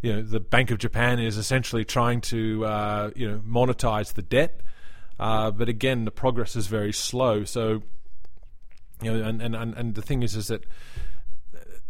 you 0.03 0.13
know, 0.13 0.23
the 0.23 0.41
Bank 0.41 0.71
of 0.71 0.79
Japan 0.79 1.19
is 1.19 1.37
essentially 1.37 1.85
trying 1.85 2.21
to 2.23 2.65
uh, 2.65 3.11
you 3.17 3.31
know 3.31 3.39
monetize 3.41 4.15
the 4.15 4.23
debt, 4.23 4.61
uh, 5.19 5.51
but 5.51 5.69
again, 5.69 6.05
the 6.05 6.11
progress 6.11 6.57
is 6.57 6.67
very 6.67 6.93
slow. 6.93 7.45
So, 7.45 7.83
you 9.03 9.13
know, 9.13 9.25
and, 9.29 9.43
and 9.43 9.55
and 9.55 9.95
the 9.95 10.03
thing 10.03 10.23
is, 10.23 10.37
is 10.37 10.49
that 10.49 10.65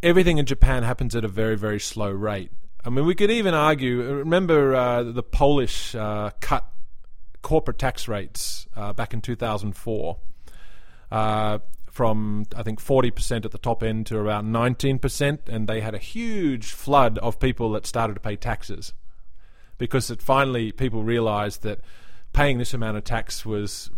everything 0.03 0.39
in 0.39 0.47
Japan 0.47 0.83
happens 0.83 1.15
at 1.15 1.25
a 1.25 1.29
very 1.29 1.57
very 1.57 1.81
slow 1.81 2.11
rate. 2.11 2.51
I 2.85 2.91
mean, 2.91 3.05
we 3.05 3.15
could 3.15 3.31
even 3.31 3.55
argue. 3.55 4.03
Remember 4.03 4.75
uh, 4.75 5.03
the 5.03 5.23
Polish 5.23 5.95
uh, 5.95 6.31
cut 6.41 6.65
corporate 7.43 7.79
tax 7.79 8.09
rates 8.09 8.67
uh, 8.77 8.93
back 8.93 9.13
in 9.15 9.21
2004. 9.21 10.19
Uh, 11.11 11.59
from 11.91 12.47
I 12.55 12.63
think 12.63 12.81
40% 12.81 13.45
at 13.45 13.51
the 13.51 13.59
top 13.59 13.83
end 13.83 14.07
to 14.07 14.17
around 14.17 14.53
19%, 14.53 15.49
and 15.49 15.67
they 15.67 15.81
had 15.81 15.95
a 15.95 15.99
huge 15.99 16.73
flood 16.73 17.19
of 17.19 17.41
people 17.41 17.73
that 17.73 17.87
started 17.87 18.15
to 18.15 18.21
pay 18.21 18.37
taxes 18.37 18.93
because 19.79 20.11
it 20.11 20.23
finally 20.23 20.71
people 20.71 21.03
realized 21.03 21.63
that 21.63 21.81
paying 22.33 22.59
this 22.59 22.75
amount 22.75 22.99
of 22.99 23.05
tax 23.05 23.45
was 23.45 23.91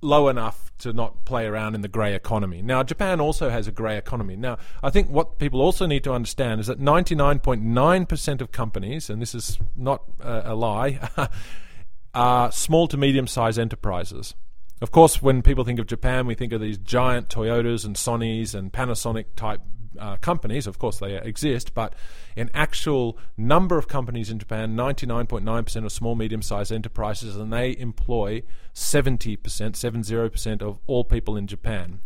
low 0.00 0.28
enough 0.28 0.70
to 0.78 0.92
not 0.92 1.24
play 1.24 1.46
around 1.46 1.74
in 1.74 1.80
the 1.80 1.88
grey 1.88 2.14
economy. 2.14 2.62
Now, 2.62 2.82
Japan 2.82 3.20
also 3.20 3.48
has 3.48 3.66
a 3.66 3.72
grey 3.72 3.96
economy. 3.96 4.36
Now, 4.36 4.58
I 4.82 4.90
think 4.90 5.08
what 5.08 5.38
people 5.38 5.60
also 5.60 5.86
need 5.86 6.04
to 6.04 6.12
understand 6.12 6.60
is 6.60 6.66
that 6.66 6.78
99.9% 6.78 8.40
of 8.40 8.52
companies, 8.52 9.08
and 9.08 9.22
this 9.22 9.34
is 9.34 9.58
not 9.74 10.02
a, 10.20 10.52
a 10.52 10.54
lie, 10.54 11.00
are 12.14 12.52
small 12.52 12.86
to 12.88 12.96
medium 12.96 13.26
sized 13.26 13.58
enterprises. 13.58 14.34
Of 14.80 14.90
course, 14.90 15.22
when 15.22 15.40
people 15.42 15.64
think 15.64 15.78
of 15.78 15.86
Japan, 15.86 16.26
we 16.26 16.34
think 16.34 16.52
of 16.52 16.60
these 16.60 16.76
giant 16.76 17.28
Toyotas 17.28 17.84
and 17.84 17.96
Sonys 17.96 18.54
and 18.54 18.72
Panasonic 18.72 19.26
type 19.34 19.62
uh, 19.98 20.16
companies. 20.18 20.66
Of 20.66 20.78
course, 20.78 20.98
they 20.98 21.16
exist, 21.16 21.72
but 21.72 21.94
in 22.36 22.50
actual 22.52 23.18
number 23.38 23.78
of 23.78 23.88
companies 23.88 24.30
in 24.30 24.38
Japan, 24.38 24.76
99.9% 24.76 25.84
are 25.84 25.88
small, 25.88 26.14
medium 26.14 26.42
sized 26.42 26.72
enterprises, 26.72 27.36
and 27.36 27.50
they 27.50 27.76
employ 27.78 28.42
70%, 28.74 29.38
70% 29.38 30.62
of 30.62 30.78
all 30.86 31.04
people 31.04 31.36
in 31.36 31.46
Japan. 31.46 32.00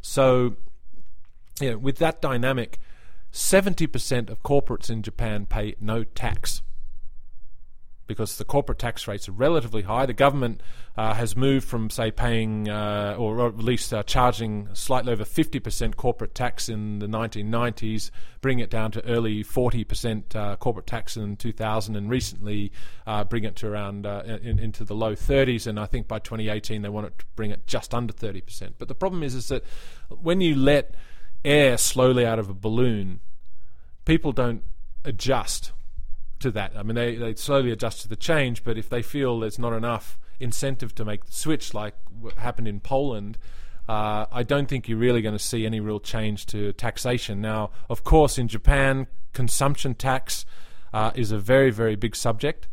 So, 0.00 0.56
you 1.60 1.72
know, 1.72 1.78
with 1.78 1.98
that 1.98 2.22
dynamic, 2.22 2.78
70% 3.32 4.30
of 4.30 4.42
corporates 4.44 4.88
in 4.88 5.02
Japan 5.02 5.46
pay 5.46 5.74
no 5.80 6.04
tax 6.04 6.62
because 8.06 8.36
the 8.36 8.44
corporate 8.44 8.78
tax 8.78 9.08
rates 9.08 9.28
are 9.28 9.32
relatively 9.32 9.82
high. 9.82 10.06
The 10.06 10.12
government 10.12 10.60
uh, 10.96 11.14
has 11.14 11.36
moved 11.36 11.66
from, 11.66 11.90
say, 11.90 12.10
paying 12.10 12.68
uh, 12.68 13.16
or 13.18 13.48
at 13.48 13.58
least 13.58 13.92
uh, 13.92 14.02
charging 14.02 14.68
slightly 14.74 15.12
over 15.12 15.24
50% 15.24 15.96
corporate 15.96 16.34
tax 16.34 16.68
in 16.68 16.98
the 16.98 17.06
1990s, 17.06 18.10
bring 18.40 18.58
it 18.58 18.70
down 18.70 18.90
to 18.92 19.04
early 19.06 19.42
40% 19.42 20.36
uh, 20.36 20.56
corporate 20.56 20.86
tax 20.86 21.16
in 21.16 21.36
2000, 21.36 21.96
and 21.96 22.10
recently 22.10 22.72
uh, 23.06 23.24
bring 23.24 23.44
it 23.44 23.56
to 23.56 23.68
around 23.68 24.06
uh, 24.06 24.22
in, 24.26 24.58
into 24.58 24.84
the 24.84 24.94
low 24.94 25.14
30s. 25.14 25.66
And 25.66 25.80
I 25.80 25.86
think 25.86 26.06
by 26.06 26.18
2018 26.18 26.82
they 26.82 26.88
want 26.88 27.18
to 27.18 27.24
bring 27.36 27.50
it 27.50 27.66
just 27.66 27.94
under 27.94 28.12
30%. 28.12 28.74
But 28.78 28.88
the 28.88 28.94
problem 28.94 29.22
is, 29.22 29.34
is 29.34 29.48
that 29.48 29.64
when 30.10 30.40
you 30.40 30.54
let 30.54 30.94
air 31.44 31.76
slowly 31.78 32.26
out 32.26 32.38
of 32.38 32.48
a 32.48 32.54
balloon, 32.54 33.20
people 34.04 34.32
don't 34.32 34.62
adjust 35.04 35.72
to 36.44 36.50
that. 36.50 36.72
I 36.76 36.82
mean, 36.82 36.94
they, 36.94 37.16
they 37.16 37.34
slowly 37.34 37.70
adjust 37.70 38.02
to 38.02 38.08
the 38.08 38.16
change, 38.16 38.64
but 38.64 38.76
if 38.76 38.90
they 38.90 39.00
feel 39.00 39.40
there's 39.40 39.58
not 39.58 39.72
enough 39.72 40.18
incentive 40.38 40.94
to 40.96 41.04
make 41.04 41.24
the 41.24 41.32
switch, 41.32 41.72
like 41.72 41.94
what 42.20 42.34
happened 42.34 42.68
in 42.68 42.80
Poland, 42.80 43.38
uh, 43.88 44.26
I 44.30 44.42
don't 44.42 44.68
think 44.68 44.86
you're 44.86 44.98
really 44.98 45.22
going 45.22 45.34
to 45.34 45.42
see 45.42 45.64
any 45.64 45.80
real 45.80 46.00
change 46.00 46.44
to 46.46 46.74
taxation. 46.74 47.40
Now, 47.40 47.70
of 47.88 48.04
course, 48.04 48.36
in 48.36 48.46
Japan, 48.48 49.06
consumption 49.32 49.94
tax 49.94 50.44
uh, 50.92 51.12
is 51.14 51.32
a 51.32 51.38
very, 51.38 51.70
very 51.70 51.96
big 51.96 52.14
subject. 52.14 52.68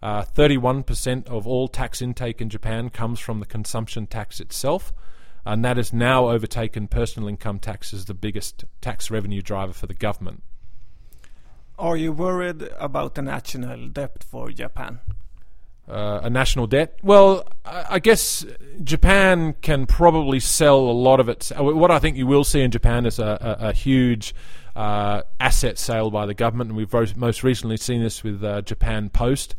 Uh, 0.00 0.22
31% 0.22 1.26
of 1.26 1.44
all 1.44 1.66
tax 1.66 2.00
intake 2.00 2.40
in 2.40 2.48
Japan 2.48 2.88
comes 2.88 3.18
from 3.18 3.40
the 3.40 3.46
consumption 3.46 4.06
tax 4.06 4.38
itself, 4.38 4.92
and 5.44 5.64
that 5.64 5.76
has 5.76 5.92
now 5.92 6.28
overtaken 6.28 6.86
personal 6.86 7.28
income 7.28 7.58
tax 7.58 7.92
as 7.92 8.04
the 8.04 8.14
biggest 8.14 8.64
tax 8.80 9.10
revenue 9.10 9.42
driver 9.42 9.72
for 9.72 9.88
the 9.88 9.94
government. 9.94 10.44
Are 11.78 11.96
you 11.96 12.12
worried 12.12 12.62
about 12.78 13.14
the 13.14 13.22
national 13.22 13.88
debt 13.88 14.24
for 14.24 14.50
Japan? 14.50 14.98
Uh, 15.88 16.20
a 16.24 16.28
national 16.28 16.66
debt? 16.66 16.98
Well, 17.02 17.46
I 17.64 17.98
guess 17.98 18.44
Japan 18.82 19.54
can 19.62 19.86
probably 19.86 20.40
sell 20.40 20.80
a 20.80 20.92
lot 20.92 21.20
of 21.20 21.28
its. 21.28 21.50
Uh, 21.50 21.62
what 21.62 21.90
I 21.90 21.98
think 21.98 22.16
you 22.16 22.26
will 22.26 22.44
see 22.44 22.60
in 22.60 22.70
Japan 22.70 23.06
is 23.06 23.18
a, 23.18 23.56
a, 23.60 23.68
a 23.68 23.72
huge 23.72 24.34
uh, 24.76 25.22
asset 25.40 25.78
sale 25.78 26.10
by 26.10 26.26
the 26.26 26.34
government, 26.34 26.70
and 26.70 26.76
we've 26.76 27.16
most 27.16 27.42
recently 27.42 27.76
seen 27.76 28.02
this 28.02 28.22
with 28.22 28.42
uh, 28.44 28.60
Japan 28.62 29.08
Post. 29.08 29.54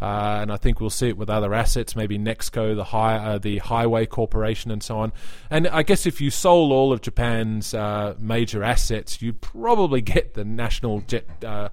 Uh, 0.00 0.38
and 0.40 0.52
I 0.52 0.56
think 0.56 0.80
we'll 0.80 0.90
see 0.90 1.08
it 1.08 1.16
with 1.16 1.28
other 1.28 1.52
assets, 1.52 1.96
maybe 1.96 2.18
Nexco, 2.18 2.76
the 2.76 2.84
high, 2.84 3.16
uh, 3.16 3.38
the 3.38 3.58
Highway 3.58 4.06
Corporation, 4.06 4.70
and 4.70 4.82
so 4.82 4.98
on. 4.98 5.12
And 5.50 5.66
I 5.68 5.82
guess 5.82 6.06
if 6.06 6.20
you 6.20 6.30
sold 6.30 6.70
all 6.70 6.92
of 6.92 7.00
Japan's 7.00 7.74
uh, 7.74 8.14
major 8.18 8.62
assets, 8.62 9.20
you'd 9.20 9.40
probably 9.40 10.00
get 10.00 10.34
the 10.34 10.44
national 10.44 11.00
jet, 11.00 11.26
uh, 11.44 11.68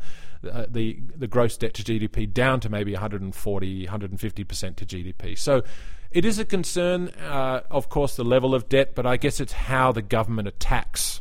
uh, 0.49 0.65
the 0.69 0.99
the 1.15 1.27
gross 1.27 1.57
debt 1.57 1.73
to 1.75 1.83
GDP 1.83 2.31
down 2.31 2.59
to 2.61 2.69
maybe 2.69 2.93
140, 2.93 3.83
150 3.83 4.43
percent 4.43 4.77
to 4.77 4.85
GDP. 4.85 5.38
So. 5.38 5.63
It 6.11 6.23
is 6.23 6.39
a 6.39 6.45
concern, 6.45 7.09
uh, 7.09 7.63
of 7.69 7.89
course, 7.89 8.15
the 8.15 8.23
level 8.23 8.55
of 8.55 8.69
debt, 8.69 8.95
but 8.95 9.05
I 9.05 9.17
guess 9.17 9.41
it's 9.41 9.51
how 9.51 9.91
the 9.91 10.01
government 10.01 10.47
attacks 10.47 11.19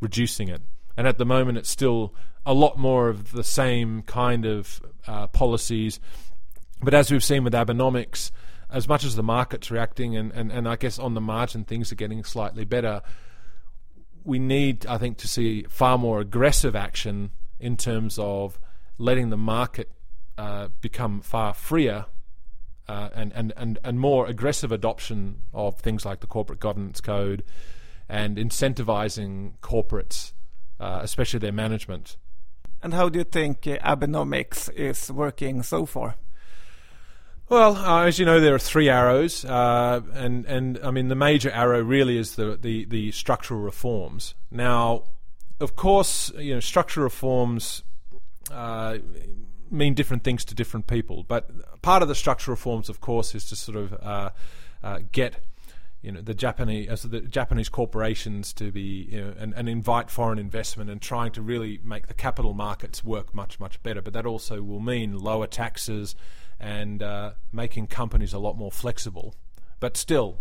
reducing 0.00 0.48
it. 0.48 0.60
And 0.96 1.06
at 1.06 1.18
the 1.18 1.24
moment, 1.24 1.58
it's 1.58 1.70
still 1.70 2.14
a 2.44 2.54
lot 2.54 2.78
more 2.78 3.08
of 3.08 3.32
the 3.32 3.44
same 3.44 4.02
kind 4.02 4.44
of 4.44 4.80
uh, 5.06 5.26
policies. 5.28 6.00
But 6.82 6.94
as 6.94 7.10
we've 7.10 7.24
seen 7.24 7.44
with 7.44 7.52
Abenomics, 7.52 8.30
as 8.70 8.88
much 8.88 9.04
as 9.04 9.16
the 9.16 9.22
market's 9.22 9.70
reacting 9.70 10.16
and, 10.16 10.32
and, 10.32 10.50
and 10.50 10.68
I 10.68 10.76
guess 10.76 10.98
on 10.98 11.14
the 11.14 11.20
margin 11.20 11.64
things 11.64 11.92
are 11.92 11.96
getting 11.96 12.24
slightly 12.24 12.64
better, 12.64 13.02
we 14.24 14.38
need, 14.38 14.86
I 14.86 14.98
think, 14.98 15.18
to 15.18 15.28
see 15.28 15.64
far 15.68 15.98
more 15.98 16.20
aggressive 16.20 16.74
action 16.74 17.30
in 17.60 17.76
terms 17.76 18.18
of 18.18 18.58
letting 18.98 19.30
the 19.30 19.36
market 19.36 19.90
uh, 20.38 20.68
become 20.80 21.20
far 21.20 21.54
freer 21.54 22.06
uh, 22.88 23.10
and, 23.14 23.32
and, 23.34 23.52
and, 23.56 23.78
and 23.84 24.00
more 24.00 24.26
aggressive 24.26 24.72
adoption 24.72 25.42
of 25.52 25.78
things 25.78 26.04
like 26.04 26.20
the 26.20 26.26
corporate 26.26 26.60
governance 26.60 27.00
code 27.00 27.44
and 28.08 28.36
incentivizing 28.36 29.52
corporates, 29.62 30.32
uh, 30.82 31.00
especially 31.02 31.38
their 31.38 31.52
management. 31.52 32.16
And 32.82 32.92
how 32.92 33.08
do 33.08 33.18
you 33.20 33.24
think 33.24 33.66
uh, 33.66 33.78
Abenomics 33.78 34.72
is 34.74 35.12
working 35.12 35.62
so 35.62 35.86
far? 35.86 36.16
Well, 37.48 37.76
uh, 37.76 38.06
as 38.06 38.18
you 38.18 38.26
know, 38.26 38.40
there 38.40 38.54
are 38.54 38.58
three 38.58 38.88
arrows, 38.88 39.44
uh, 39.44 40.00
and 40.14 40.44
and 40.46 40.78
I 40.82 40.90
mean 40.90 41.08
the 41.08 41.14
major 41.14 41.50
arrow 41.50 41.82
really 41.82 42.16
is 42.16 42.34
the, 42.34 42.56
the, 42.60 42.86
the 42.86 43.12
structural 43.12 43.60
reforms. 43.60 44.34
Now, 44.50 45.04
of 45.60 45.76
course, 45.76 46.32
you 46.38 46.54
know 46.54 46.60
structural 46.60 47.04
reforms 47.04 47.82
uh, 48.50 48.98
mean 49.70 49.94
different 49.94 50.24
things 50.24 50.44
to 50.46 50.54
different 50.54 50.86
people, 50.86 51.24
but 51.28 51.82
part 51.82 52.02
of 52.02 52.08
the 52.08 52.14
structural 52.14 52.54
reforms, 52.54 52.88
of 52.88 53.00
course, 53.00 53.34
is 53.34 53.44
to 53.50 53.56
sort 53.56 53.76
of 53.76 53.92
uh, 54.02 54.30
uh, 54.82 54.98
get 55.12 55.44
you 56.02 56.12
know 56.12 56.20
the 56.20 56.34
Japanese 56.34 56.88
as 56.88 57.02
the 57.02 57.20
Japanese 57.20 57.68
corporations 57.68 58.52
to 58.54 58.72
be 58.72 59.08
you 59.10 59.20
know, 59.20 59.34
and, 59.38 59.54
and 59.54 59.68
invite 59.68 60.10
foreign 60.10 60.38
investment 60.38 60.90
and 60.90 61.00
trying 61.00 61.32
to 61.32 61.42
really 61.42 61.80
make 61.82 62.08
the 62.08 62.14
capital 62.14 62.54
markets 62.54 63.04
work 63.04 63.34
much 63.34 63.58
much 63.60 63.82
better. 63.82 64.02
But 64.02 64.12
that 64.12 64.26
also 64.26 64.62
will 64.62 64.80
mean 64.80 65.18
lower 65.18 65.46
taxes 65.46 66.14
and 66.58 67.02
uh, 67.02 67.32
making 67.52 67.86
companies 67.86 68.32
a 68.32 68.38
lot 68.38 68.56
more 68.56 68.70
flexible. 68.70 69.34
But 69.80 69.96
still, 69.96 70.38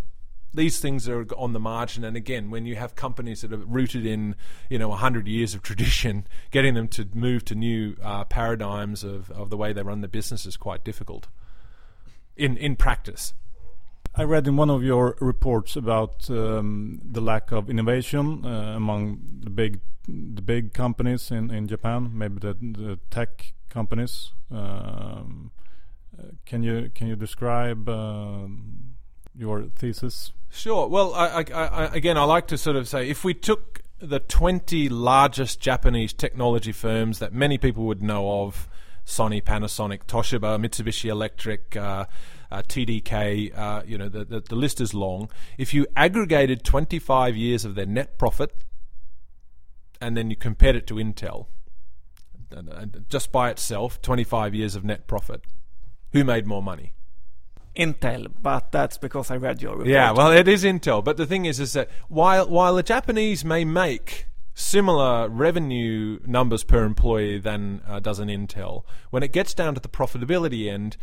these 0.53 0.79
things 0.79 1.07
are 1.07 1.25
on 1.37 1.53
the 1.53 1.59
margin. 1.59 2.03
And 2.03 2.15
again, 2.17 2.51
when 2.51 2.65
you 2.65 2.75
have 2.75 2.95
companies 2.95 3.41
that 3.41 3.53
are 3.53 3.57
rooted 3.57 4.05
in, 4.05 4.35
you 4.69 4.77
know, 4.77 4.89
100 4.89 5.27
years 5.27 5.55
of 5.55 5.61
tradition, 5.61 6.27
getting 6.51 6.73
them 6.73 6.87
to 6.89 7.07
move 7.13 7.45
to 7.45 7.55
new 7.55 7.95
uh, 8.03 8.25
paradigms 8.25 9.03
of, 9.03 9.31
of 9.31 9.49
the 9.49 9.57
way 9.57 9.73
they 9.73 9.81
run 9.81 10.01
the 10.01 10.07
business 10.07 10.45
is 10.45 10.57
quite 10.57 10.83
difficult 10.83 11.27
in, 12.35 12.57
in 12.57 12.75
practice. 12.75 13.33
I 14.13 14.23
read 14.23 14.47
in 14.47 14.57
one 14.57 14.69
of 14.69 14.83
your 14.83 15.15
reports 15.21 15.75
about 15.75 16.29
um, 16.29 17.01
the 17.03 17.21
lack 17.21 17.51
of 17.51 17.69
innovation 17.69 18.45
uh, 18.45 18.73
among 18.75 19.19
the 19.39 19.49
big 19.49 19.79
the 20.07 20.41
big 20.41 20.73
companies 20.73 21.31
in, 21.31 21.51
in 21.51 21.67
Japan, 21.67 22.11
maybe 22.13 22.39
the, 22.39 22.53
the 22.53 22.99
tech 23.09 23.53
companies. 23.69 24.31
Um, 24.49 25.51
can 26.45 26.63
you 26.63 26.91
can 26.93 27.07
you 27.07 27.15
describe 27.15 27.87
um, 27.87 28.95
your 29.35 29.63
thesis? 29.75 30.33
Sure. 30.49 30.87
Well, 30.87 31.13
I, 31.13 31.45
I, 31.53 31.65
I, 31.65 31.95
again, 31.95 32.17
I 32.17 32.23
like 32.23 32.47
to 32.47 32.57
sort 32.57 32.75
of 32.75 32.87
say 32.87 33.09
if 33.09 33.23
we 33.23 33.33
took 33.33 33.81
the 33.99 34.19
20 34.19 34.89
largest 34.89 35.61
Japanese 35.61 36.11
technology 36.11 36.73
firms 36.73 37.19
that 37.19 37.33
many 37.33 37.57
people 37.57 37.85
would 37.85 38.03
know 38.03 38.43
of 38.43 38.67
Sony, 39.05 39.41
Panasonic, 39.41 40.05
Toshiba, 40.05 40.59
Mitsubishi 40.59 41.09
Electric, 41.09 41.75
uh, 41.77 42.05
uh, 42.51 42.61
TDK, 42.63 43.57
uh, 43.57 43.81
you 43.85 43.97
know, 43.97 44.09
the, 44.09 44.25
the, 44.25 44.41
the 44.41 44.55
list 44.55 44.81
is 44.81 44.93
long. 44.93 45.29
If 45.57 45.73
you 45.73 45.87
aggregated 45.95 46.63
25 46.63 47.37
years 47.37 47.65
of 47.65 47.75
their 47.75 47.85
net 47.85 48.17
profit 48.17 48.53
and 49.99 50.17
then 50.17 50.29
you 50.29 50.35
compared 50.35 50.75
it 50.75 50.85
to 50.87 50.95
Intel, 50.95 51.47
just 53.09 53.31
by 53.31 53.49
itself, 53.49 54.01
25 54.01 54.53
years 54.53 54.75
of 54.75 54.83
net 54.83 55.07
profit, 55.07 55.43
who 56.11 56.23
made 56.23 56.45
more 56.45 56.61
money? 56.61 56.93
Intel, 57.75 58.27
but 58.41 58.71
that's 58.71 58.97
because 58.97 59.31
I 59.31 59.37
read 59.37 59.61
your 59.61 59.71
report. 59.71 59.87
Yeah, 59.87 60.11
well, 60.11 60.31
it 60.31 60.47
is 60.47 60.65
Intel. 60.65 61.01
But 61.01 61.15
the 61.15 61.25
thing 61.25 61.45
is, 61.45 61.59
is 61.59 61.71
that 61.73 61.89
while 62.09 62.49
while 62.49 62.75
the 62.75 62.83
Japanese 62.83 63.45
may 63.45 63.63
make 63.63 64.27
similar 64.53 65.29
revenue 65.29 66.19
numbers 66.25 66.65
per 66.65 66.83
employee 66.83 67.39
than 67.39 67.81
uh, 67.87 68.01
does 68.01 68.19
an 68.19 68.27
Intel, 68.27 68.83
when 69.09 69.23
it 69.23 69.31
gets 69.31 69.53
down 69.53 69.73
to 69.75 69.79
the 69.79 69.87
profitability 69.87 70.69
end, 70.69 70.97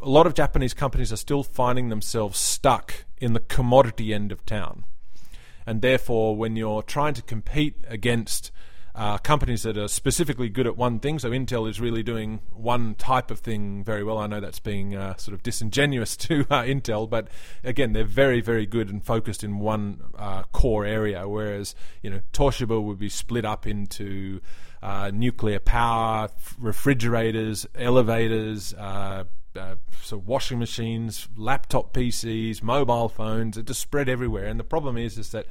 a 0.00 0.08
lot 0.08 0.26
of 0.26 0.34
Japanese 0.34 0.74
companies 0.74 1.12
are 1.12 1.16
still 1.16 1.42
finding 1.42 1.88
themselves 1.88 2.38
stuck 2.38 3.04
in 3.18 3.32
the 3.32 3.40
commodity 3.40 4.12
end 4.12 4.32
of 4.32 4.44
town, 4.46 4.84
and 5.66 5.82
therefore, 5.82 6.36
when 6.36 6.56
you're 6.56 6.82
trying 6.82 7.14
to 7.14 7.22
compete 7.22 7.76
against 7.88 8.50
uh, 8.94 9.16
companies 9.18 9.62
that 9.62 9.78
are 9.78 9.88
specifically 9.88 10.48
good 10.48 10.66
at 10.66 10.76
one 10.76 11.00
thing. 11.00 11.18
So 11.18 11.30
Intel 11.30 11.68
is 11.68 11.80
really 11.80 12.02
doing 12.02 12.40
one 12.52 12.94
type 12.94 13.30
of 13.30 13.38
thing 13.38 13.82
very 13.82 14.04
well. 14.04 14.18
I 14.18 14.26
know 14.26 14.40
that's 14.40 14.58
being 14.58 14.94
uh, 14.94 15.16
sort 15.16 15.34
of 15.34 15.42
disingenuous 15.42 16.16
to 16.28 16.40
uh, 16.50 16.62
Intel, 16.62 17.08
but 17.08 17.28
again, 17.64 17.92
they're 17.92 18.04
very, 18.04 18.40
very 18.40 18.66
good 18.66 18.90
and 18.90 19.02
focused 19.02 19.42
in 19.42 19.58
one 19.58 20.02
uh, 20.16 20.42
core 20.52 20.84
area. 20.84 21.26
Whereas 21.26 21.74
you 22.02 22.10
know 22.10 22.20
Toshiba 22.32 22.82
would 22.82 22.98
be 22.98 23.08
split 23.08 23.44
up 23.44 23.66
into 23.66 24.40
uh, 24.82 25.10
nuclear 25.12 25.58
power, 25.58 26.28
refrigerators, 26.58 27.66
elevators. 27.74 28.74
Uh, 28.74 29.24
uh, 29.56 29.76
so 30.02 30.16
washing 30.16 30.58
machines, 30.58 31.28
laptop 31.36 31.92
PCs, 31.92 32.62
mobile 32.62 33.08
phones, 33.08 33.56
it 33.56 33.66
just 33.66 33.80
spread 33.80 34.08
everywhere. 34.08 34.46
And 34.46 34.58
the 34.58 34.64
problem 34.64 34.96
is, 34.96 35.18
is 35.18 35.30
that 35.30 35.46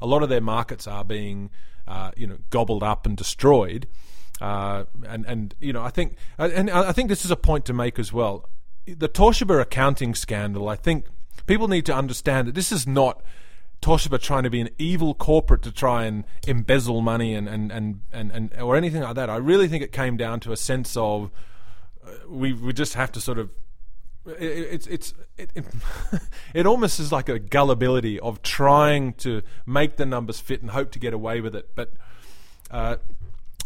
a 0.00 0.06
lot 0.06 0.22
of 0.22 0.28
their 0.28 0.40
markets 0.40 0.86
are 0.86 1.04
being 1.04 1.50
uh, 1.86 2.12
you 2.16 2.26
know, 2.26 2.38
gobbled 2.50 2.82
up 2.82 3.06
and 3.06 3.16
destroyed. 3.16 3.86
Uh, 4.40 4.84
and 5.06 5.26
and 5.26 5.54
you 5.60 5.72
know, 5.72 5.82
I 5.82 5.90
think 5.90 6.16
and 6.38 6.70
I 6.70 6.92
think 6.92 7.08
this 7.08 7.24
is 7.24 7.30
a 7.30 7.36
point 7.36 7.64
to 7.66 7.72
make 7.72 7.98
as 7.98 8.12
well. 8.12 8.48
The 8.86 9.08
Toshiba 9.08 9.60
accounting 9.60 10.14
scandal. 10.14 10.68
I 10.68 10.76
think 10.76 11.06
people 11.46 11.68
need 11.68 11.84
to 11.86 11.94
understand 11.94 12.48
that 12.48 12.54
this 12.54 12.72
is 12.72 12.86
not 12.86 13.22
Toshiba 13.82 14.20
trying 14.20 14.44
to 14.44 14.50
be 14.50 14.60
an 14.60 14.70
evil 14.78 15.14
corporate 15.14 15.62
to 15.62 15.72
try 15.72 16.04
and 16.04 16.24
embezzle 16.46 17.02
money 17.02 17.34
and 17.34 17.48
and, 17.48 17.70
and, 17.70 18.00
and, 18.12 18.30
and 18.32 18.54
or 18.60 18.76
anything 18.76 19.02
like 19.02 19.16
that. 19.16 19.28
I 19.28 19.36
really 19.36 19.68
think 19.68 19.82
it 19.82 19.92
came 19.92 20.16
down 20.16 20.40
to 20.40 20.52
a 20.52 20.56
sense 20.56 20.96
of 20.96 21.24
uh, 21.24 21.28
we 22.28 22.52
we 22.52 22.72
just 22.72 22.94
have 22.94 23.12
to 23.12 23.20
sort 23.20 23.38
of 23.38 23.50
it's 24.26 24.86
it's 24.86 25.14
it, 25.38 25.50
it, 25.54 25.64
it, 26.54 26.66
almost 26.66 27.00
is 27.00 27.10
like 27.10 27.28
a 27.28 27.38
gullibility 27.38 28.20
of 28.20 28.42
trying 28.42 29.14
to 29.14 29.42
make 29.66 29.96
the 29.96 30.06
numbers 30.06 30.40
fit 30.40 30.60
and 30.60 30.70
hope 30.70 30.90
to 30.92 30.98
get 30.98 31.14
away 31.14 31.40
with 31.40 31.54
it. 31.54 31.70
But 31.74 31.92
uh, 32.70 32.96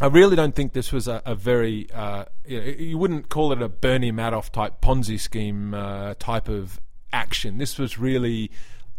I 0.01 0.07
really 0.07 0.37
don't 0.37 0.55
think 0.55 0.73
this 0.73 0.93
was 0.93 1.09
a, 1.09 1.23
a 1.25 1.35
very 1.35 1.91
uh, 1.93 2.27
you, 2.47 2.61
know, 2.61 2.67
you, 2.67 2.99
wouldn't 2.99 3.29
call 3.29 3.53
it 3.53 3.61
a 3.61 3.69
Bernie 3.69 4.13
Madoff 4.13 4.51
type 4.51 4.81
Ponzi 4.81 5.19
scheme 5.19 5.75
uh, 5.75 6.15
type 6.19 6.49
of 6.49 6.81
action. 7.13 7.59
This 7.59 7.79
was 7.79 7.99
really 7.99 8.51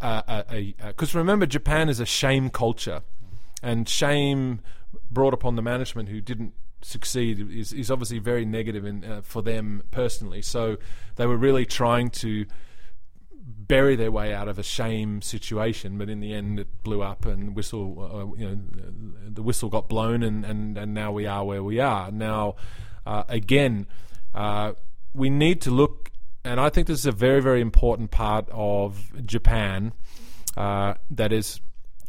uh, 0.01 0.43
a 0.49 0.75
because 0.85 1.15
remember 1.15 1.45
Japan 1.45 1.89
is 1.89 1.99
a 1.99 2.05
shame 2.05 2.49
culture, 2.49 3.01
and 3.63 3.87
shame 3.87 4.59
brought 5.09 5.33
upon 5.33 5.55
the 5.55 5.61
management 5.61 6.09
who 6.09 6.21
didn't 6.21 6.53
succeed 6.85 7.51
is, 7.51 7.73
is 7.73 7.89
obviously 7.89 8.19
very 8.19 8.45
negative 8.45 8.85
in, 8.85 9.03
uh, 9.03 9.21
for 9.23 9.41
them 9.41 9.81
personally. 9.91 10.41
So 10.41 10.77
they 11.15 11.25
were 11.25 11.37
really 11.37 11.65
trying 11.65 12.11
to 12.11 12.45
bury 13.67 13.95
their 13.95 14.11
way 14.11 14.33
out 14.33 14.47
of 14.47 14.59
a 14.59 14.63
shame 14.63 15.21
situation, 15.21 15.97
but 15.97 16.09
in 16.09 16.19
the 16.19 16.33
end 16.33 16.59
it 16.59 16.83
blew 16.83 17.01
up 17.01 17.25
and 17.25 17.55
whistle, 17.55 17.87
uh, 17.99 18.39
you 18.39 18.47
know, 18.47 18.57
the 19.27 19.41
whistle 19.41 19.69
got 19.69 19.89
blown, 19.89 20.21
and, 20.21 20.45
and, 20.45 20.77
and 20.77 20.93
now 20.93 21.11
we 21.11 21.25
are 21.25 21.43
where 21.43 21.63
we 21.63 21.79
are. 21.79 22.11
Now, 22.11 22.55
uh, 23.05 23.23
again, 23.27 23.87
uh, 24.35 24.73
we 25.13 25.29
need 25.29 25.61
to 25.61 25.71
look, 25.71 26.11
and 26.43 26.59
I 26.59 26.69
think 26.69 26.87
this 26.87 26.99
is 26.99 27.05
a 27.07 27.11
very 27.11 27.41
very 27.41 27.61
important 27.61 28.11
part 28.11 28.47
of 28.51 29.11
Japan. 29.25 29.93
Uh, 30.55 30.93
that 31.09 31.33
is 31.33 31.59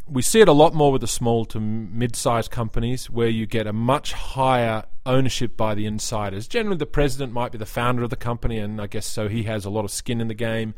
we 0.09 0.23
see 0.23 0.41
it 0.41 0.49
a 0.49 0.53
lot 0.53 0.73
more 0.73 0.93
with 0.93 1.01
the 1.01 1.09
small 1.09 1.45
to 1.47 1.59
mid-sized 1.59 2.51
companies 2.51 3.11
where 3.11 3.29
you 3.29 3.45
get 3.47 3.67
a 3.67 3.73
much 3.73 4.13
higher 4.13 4.85
ownership 5.05 5.57
by 5.57 5.75
the 5.75 5.87
insiders. 5.87 6.47
Generally, 6.47 6.79
the 6.79 6.87
president 6.87 7.33
might 7.33 7.53
be 7.53 7.59
the 7.59 7.67
founder 7.67 8.05
of 8.05 8.11
the 8.11 8.17
company, 8.17 8.59
and 8.59 8.81
I 8.81 8.87
guess 8.87 9.07
so 9.07 9.29
he 9.29 9.45
has 9.45 9.65
a 9.65 9.71
lot 9.71 9.85
of 9.85 9.91
skin 9.91 10.21
in 10.21 10.29
the 10.29 10.35
game. 10.35 10.75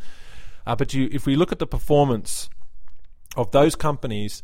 Uh, 0.67 0.77
but 0.77 0.95
you, 0.95 1.09
if 1.13 1.27
we 1.27 1.37
look 1.37 1.53
at 1.53 1.59
the 1.59 1.67
performance 1.67 2.49
of 3.37 3.51
those 3.51 3.75
companies 3.75 4.43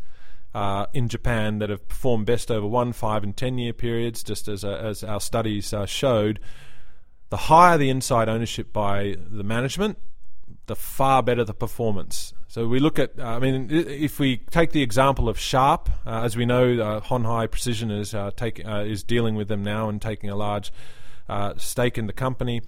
uh, 0.54 0.86
in 0.92 1.08
Japan 1.08 1.58
that 1.58 1.70
have 1.70 1.88
performed 1.88 2.26
best 2.26 2.50
over 2.50 2.66
one, 2.66 2.92
five, 2.92 3.24
and 3.24 3.36
ten 3.36 3.58
year 3.58 3.72
periods, 3.72 4.22
just 4.22 4.48
as, 4.48 4.64
uh, 4.64 4.68
as 4.68 5.02
our 5.02 5.20
studies 5.20 5.72
uh, 5.72 5.86
showed, 5.86 6.40
the 7.30 7.36
higher 7.36 7.78
the 7.78 7.90
inside 7.90 8.28
ownership 8.28 8.72
by 8.72 9.16
the 9.18 9.42
management, 9.42 9.98
the 10.66 10.76
far 10.76 11.22
better 11.22 11.42
the 11.44 11.54
performance. 11.54 12.34
So 12.54 12.68
we 12.68 12.78
look 12.78 13.00
at, 13.00 13.18
uh, 13.18 13.24
I 13.24 13.40
mean, 13.40 13.66
if 13.68 14.20
we 14.20 14.36
take 14.36 14.70
the 14.70 14.80
example 14.80 15.28
of 15.28 15.36
Sharp, 15.36 15.90
uh, 16.06 16.20
as 16.22 16.36
we 16.36 16.46
know, 16.46 16.80
uh, 16.80 17.00
Honhai 17.00 17.50
Precision 17.50 17.90
is 17.90 18.14
uh, 18.14 18.30
take, 18.36 18.64
uh, 18.64 18.84
is 18.86 19.02
dealing 19.02 19.34
with 19.34 19.48
them 19.48 19.64
now 19.64 19.88
and 19.88 20.00
taking 20.00 20.30
a 20.30 20.36
large 20.36 20.72
stake 21.56 21.98
in 21.98 22.06
the 22.06 22.12
company. 22.12 22.62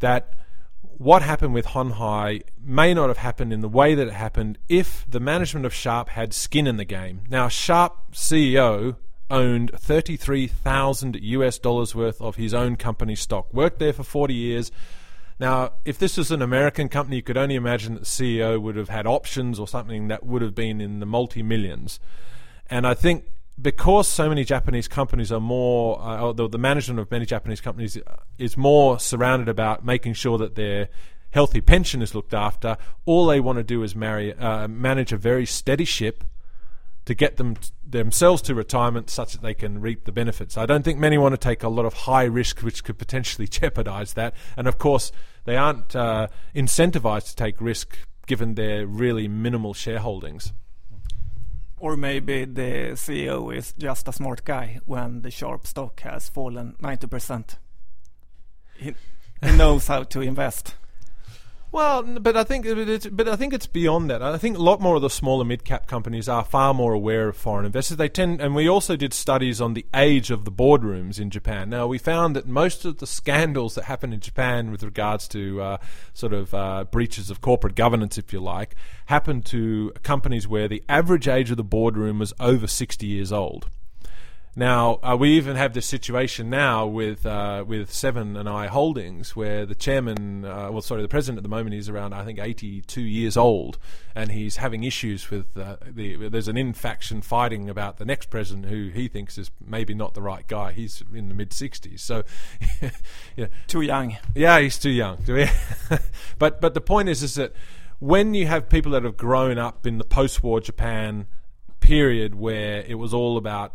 That 0.00 0.32
what 0.80 1.20
happened 1.20 1.52
with 1.52 1.66
Honhai 1.66 2.44
may 2.64 2.94
not 2.94 3.08
have 3.08 3.18
happened 3.18 3.52
in 3.52 3.60
the 3.60 3.68
way 3.68 3.94
that 3.94 4.06
it 4.06 4.14
happened 4.14 4.56
if 4.70 5.04
the 5.06 5.20
management 5.20 5.66
of 5.66 5.74
Sharp 5.74 6.08
had 6.08 6.32
skin 6.32 6.66
in 6.66 6.78
the 6.78 6.86
game. 6.86 7.24
Now, 7.28 7.48
Sharp 7.48 8.14
CEO 8.14 8.96
owned 9.28 9.70
33,000 9.74 11.14
US 11.20 11.58
dollars 11.58 11.94
worth 11.94 12.22
of 12.22 12.36
his 12.36 12.54
own 12.54 12.76
company 12.76 13.14
stock, 13.14 13.52
worked 13.52 13.80
there 13.80 13.92
for 13.92 14.02
40 14.02 14.32
years 14.32 14.72
now, 15.38 15.72
if 15.84 15.98
this 15.98 16.16
was 16.16 16.30
an 16.30 16.40
American 16.40 16.88
company, 16.88 17.16
you 17.16 17.22
could 17.22 17.36
only 17.36 17.56
imagine 17.56 17.94
that 17.94 18.00
the 18.00 18.06
CEO 18.06 18.60
would 18.60 18.76
have 18.76 18.88
had 18.88 19.06
options 19.06 19.58
or 19.58 19.68
something 19.68 20.08
that 20.08 20.24
would 20.24 20.40
have 20.40 20.54
been 20.54 20.80
in 20.80 21.00
the 21.00 21.06
multi 21.06 21.42
millions. 21.42 22.00
And 22.70 22.86
I 22.86 22.94
think 22.94 23.24
because 23.60 24.08
so 24.08 24.28
many 24.28 24.44
Japanese 24.44 24.88
companies 24.88 25.30
are 25.30 25.40
more, 25.40 26.00
uh, 26.00 26.32
the, 26.32 26.48
the 26.48 26.58
management 26.58 27.00
of 27.00 27.10
many 27.10 27.26
Japanese 27.26 27.60
companies 27.60 27.98
is 28.38 28.56
more 28.56 28.98
surrounded 28.98 29.48
about 29.48 29.84
making 29.84 30.14
sure 30.14 30.38
that 30.38 30.54
their 30.54 30.88
healthy 31.30 31.60
pension 31.60 32.00
is 32.00 32.14
looked 32.14 32.34
after. 32.34 32.78
All 33.04 33.26
they 33.26 33.40
want 33.40 33.58
to 33.58 33.64
do 33.64 33.82
is 33.82 33.94
marry, 33.94 34.32
uh, 34.34 34.68
manage 34.68 35.12
a 35.12 35.18
very 35.18 35.46
steady 35.46 35.84
ship 35.84 36.24
to 37.06 37.14
get 37.14 37.36
them 37.36 37.56
themselves 37.88 38.42
to 38.42 38.54
retirement 38.54 39.08
such 39.08 39.32
that 39.32 39.42
they 39.42 39.54
can 39.54 39.80
reap 39.80 40.04
the 40.04 40.12
benefits. 40.12 40.58
I 40.58 40.66
don't 40.66 40.82
think 40.82 40.98
many 40.98 41.16
want 41.16 41.32
to 41.32 41.38
take 41.38 41.62
a 41.62 41.68
lot 41.68 41.86
of 41.86 41.94
high 41.94 42.24
risk 42.24 42.60
which 42.60 42.84
could 42.84 42.98
potentially 42.98 43.48
jeopardize 43.48 44.14
that. 44.14 44.34
And 44.56 44.68
of 44.68 44.78
course, 44.78 45.12
they 45.44 45.56
aren't 45.56 45.96
uh, 45.96 46.26
incentivized 46.54 47.30
to 47.30 47.36
take 47.36 47.60
risk 47.60 47.96
given 48.26 48.54
their 48.54 48.86
really 48.86 49.28
minimal 49.28 49.72
shareholdings. 49.72 50.52
Or 51.78 51.96
maybe 51.96 52.44
the 52.44 52.92
CEO 52.94 53.54
is 53.54 53.72
just 53.78 54.08
a 54.08 54.12
smart 54.12 54.44
guy 54.44 54.80
when 54.84 55.22
the 55.22 55.30
sharp 55.30 55.66
stock 55.66 56.00
has 56.00 56.28
fallen 56.28 56.74
90%. 56.82 57.56
He, 58.76 58.94
he 59.42 59.52
knows 59.56 59.86
how 59.86 60.02
to 60.02 60.20
invest. 60.22 60.74
Well, 61.76 62.04
but 62.04 62.38
I 62.38 62.42
think 62.42 62.64
but 63.12 63.28
I 63.28 63.36
think 63.36 63.52
it's 63.52 63.66
beyond 63.66 64.08
that. 64.08 64.22
I 64.22 64.38
think 64.38 64.56
a 64.56 64.62
lot 64.62 64.80
more 64.80 64.96
of 64.96 65.02
the 65.02 65.10
smaller 65.10 65.44
mid 65.44 65.62
cap 65.62 65.86
companies 65.86 66.26
are 66.26 66.42
far 66.42 66.72
more 66.72 66.94
aware 66.94 67.28
of 67.28 67.36
foreign 67.36 67.66
investors. 67.66 67.98
They 67.98 68.08
tend, 68.08 68.40
and 68.40 68.54
we 68.54 68.66
also 68.66 68.96
did 68.96 69.12
studies 69.12 69.60
on 69.60 69.74
the 69.74 69.84
age 69.94 70.30
of 70.30 70.46
the 70.46 70.50
boardrooms 70.50 71.20
in 71.20 71.28
Japan. 71.28 71.68
Now 71.68 71.86
we 71.86 71.98
found 71.98 72.34
that 72.34 72.46
most 72.46 72.86
of 72.86 72.96
the 72.96 73.06
scandals 73.06 73.74
that 73.74 73.84
happen 73.84 74.14
in 74.14 74.20
Japan 74.20 74.70
with 74.70 74.82
regards 74.82 75.28
to 75.28 75.60
uh, 75.60 75.76
sort 76.14 76.32
of 76.32 76.54
uh, 76.54 76.84
breaches 76.84 77.28
of 77.28 77.42
corporate 77.42 77.74
governance, 77.74 78.16
if 78.16 78.32
you 78.32 78.40
like, 78.40 78.74
happen 79.04 79.42
to 79.42 79.92
companies 80.02 80.48
where 80.48 80.68
the 80.68 80.82
average 80.88 81.28
age 81.28 81.50
of 81.50 81.58
the 81.58 81.62
boardroom 81.62 82.18
was 82.18 82.32
over 82.40 82.66
sixty 82.66 83.06
years 83.06 83.30
old. 83.30 83.68
Now 84.58 85.00
uh, 85.02 85.18
we 85.20 85.36
even 85.36 85.54
have 85.56 85.74
this 85.74 85.84
situation 85.84 86.48
now 86.48 86.86
with 86.86 87.26
uh, 87.26 87.62
with 87.68 87.92
Seven 87.92 88.38
and 88.38 88.48
I 88.48 88.68
Holdings, 88.68 89.36
where 89.36 89.66
the 89.66 89.74
chairman, 89.74 90.46
uh, 90.46 90.70
well, 90.72 90.80
sorry, 90.80 91.02
the 91.02 91.08
president 91.08 91.36
at 91.36 91.42
the 91.42 91.50
moment 91.50 91.74
is 91.74 91.90
around 91.90 92.14
I 92.14 92.24
think 92.24 92.38
82 92.38 93.02
years 93.02 93.36
old, 93.36 93.76
and 94.14 94.32
he's 94.32 94.56
having 94.56 94.82
issues 94.82 95.30
with 95.30 95.58
uh, 95.58 95.76
the. 95.86 96.30
There's 96.30 96.48
an 96.48 96.56
in-faction 96.56 97.20
fighting 97.20 97.68
about 97.68 97.98
the 97.98 98.06
next 98.06 98.30
president, 98.30 98.66
who 98.66 98.88
he 98.88 99.08
thinks 99.08 99.36
is 99.36 99.50
maybe 99.62 99.92
not 99.92 100.14
the 100.14 100.22
right 100.22 100.48
guy. 100.48 100.72
He's 100.72 101.02
in 101.12 101.28
the 101.28 101.34
mid 101.34 101.50
60s, 101.50 102.00
so 102.00 102.24
yeah, 103.36 103.48
too 103.66 103.82
young. 103.82 104.16
Yeah, 104.34 104.58
he's 104.60 104.78
too 104.78 104.88
young. 104.88 105.18
but 106.38 106.62
but 106.62 106.72
the 106.72 106.80
point 106.80 107.10
is, 107.10 107.22
is 107.22 107.34
that 107.34 107.52
when 107.98 108.32
you 108.32 108.46
have 108.46 108.70
people 108.70 108.92
that 108.92 109.04
have 109.04 109.18
grown 109.18 109.58
up 109.58 109.86
in 109.86 109.98
the 109.98 110.04
post-war 110.04 110.62
Japan 110.62 111.26
period 111.80 112.34
where 112.34 112.80
it 112.88 112.94
was 112.94 113.12
all 113.12 113.36
about 113.36 113.74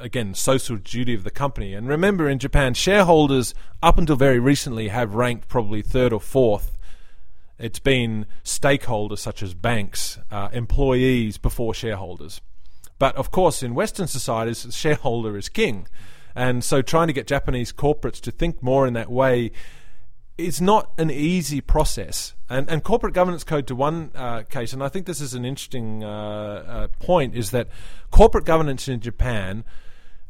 again 0.00 0.34
social 0.34 0.76
duty 0.76 1.14
of 1.14 1.24
the 1.24 1.30
company. 1.30 1.74
And 1.74 1.88
remember, 1.88 2.28
in 2.28 2.38
Japan, 2.38 2.74
shareholders 2.74 3.54
up 3.82 3.98
until 3.98 4.16
very 4.16 4.38
recently 4.38 4.88
have 4.88 5.14
ranked 5.14 5.48
probably 5.48 5.82
third 5.82 6.12
or 6.12 6.20
fourth. 6.20 6.78
It's 7.58 7.78
been 7.78 8.26
stakeholders 8.44 9.18
such 9.18 9.42
as 9.42 9.54
banks, 9.54 10.18
uh, 10.30 10.48
employees 10.52 11.38
before 11.38 11.72
shareholders. 11.72 12.40
But 12.98 13.16
of 13.16 13.30
course, 13.30 13.62
in 13.62 13.74
Western 13.74 14.06
societies, 14.06 14.66
shareholder 14.74 15.36
is 15.36 15.48
king. 15.48 15.86
And 16.34 16.62
so 16.62 16.82
trying 16.82 17.06
to 17.06 17.12
get 17.12 17.26
Japanese 17.26 17.72
corporates 17.72 18.20
to 18.22 18.30
think 18.30 18.62
more 18.62 18.86
in 18.86 18.92
that 18.94 19.10
way 19.10 19.52
is 20.36 20.60
not 20.60 20.92
an 20.98 21.10
easy 21.10 21.60
process. 21.62 22.34
And, 22.48 22.68
and 22.68 22.84
corporate 22.84 23.14
governance 23.14 23.42
code, 23.42 23.66
to 23.68 23.74
one 23.74 24.10
uh, 24.14 24.42
case, 24.42 24.72
and 24.72 24.82
I 24.82 24.88
think 24.88 25.06
this 25.06 25.20
is 25.20 25.32
an 25.32 25.44
interesting 25.44 26.04
uh, 26.04 26.08
uh, 26.08 26.88
point, 27.00 27.34
is 27.34 27.50
that 27.52 27.68
corporate 28.10 28.44
governance 28.44 28.86
in 28.86 29.00
Japan 29.00 29.64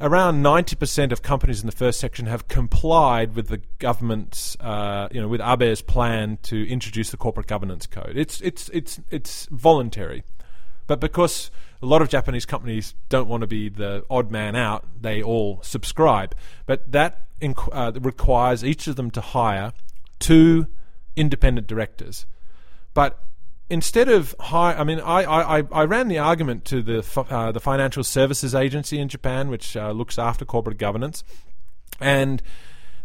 around 0.01 0.43
90% 0.43 1.13
of 1.13 1.23
companies 1.23 1.61
in 1.61 1.67
the 1.67 1.73
first 1.73 1.99
section 1.99 2.27
have 2.27 2.49
complied 2.49 3.35
with 3.35 3.49
the 3.49 3.63
government's, 3.79 4.57
uh, 4.61 5.09
you 5.11 5.21
know, 5.21 5.29
with 5.29 5.41
Abe's 5.41 5.83
plan 5.83 6.39
to 6.43 6.69
introduce 6.69 7.11
the 7.11 7.17
corporate 7.17 7.47
governance 7.47 7.87
code. 7.87 8.13
It's, 8.15 8.41
it's, 8.41 8.69
it's, 8.71 9.01
it's 9.11 9.47
voluntary. 9.51 10.23
But 10.87 11.01
because 11.01 11.51
a 11.83 11.87
lot 11.87 12.03
of 12.03 12.09
Japanese 12.09 12.45
companies 12.47 12.95
don't 13.09 13.29
want 13.29 13.41
to 13.41 13.47
be 13.47 13.69
the 13.69 14.05
odd 14.11 14.31
man 14.31 14.55
out, 14.55 14.87
they 15.01 15.23
all 15.23 15.61
subscribe. 15.63 16.35
But 16.67 16.93
that 16.93 17.27
inc- 17.41 17.69
uh, 17.73 17.99
requires 18.01 18.65
each 18.65 18.87
of 18.87 18.97
them 18.97 19.11
to 19.13 19.21
hire 19.21 19.73
two 20.19 20.67
independent 21.17 21.67
directors. 21.67 22.27
But 22.95 23.26
instead 23.69 24.09
of 24.09 24.35
high, 24.39 24.75
I 24.75 24.85
mean, 24.85 25.01
I, 25.01 25.59
I, 25.59 25.63
I 25.73 25.85
ran 25.85 26.09
the 26.09 26.19
argument 26.19 26.65
to 26.67 26.83
the 26.83 27.27
uh, 27.31 27.53
the 27.53 27.61
Financial 27.61 28.05
Services 28.05 28.55
Agency 28.55 28.99
in 28.99 29.09
Japan, 29.09 29.49
which 29.49 29.77
uh, 29.77 29.91
looks 29.91 30.19
after 30.19 30.45
corporate 30.45 30.79
governance, 30.79 31.25
and 32.01 32.43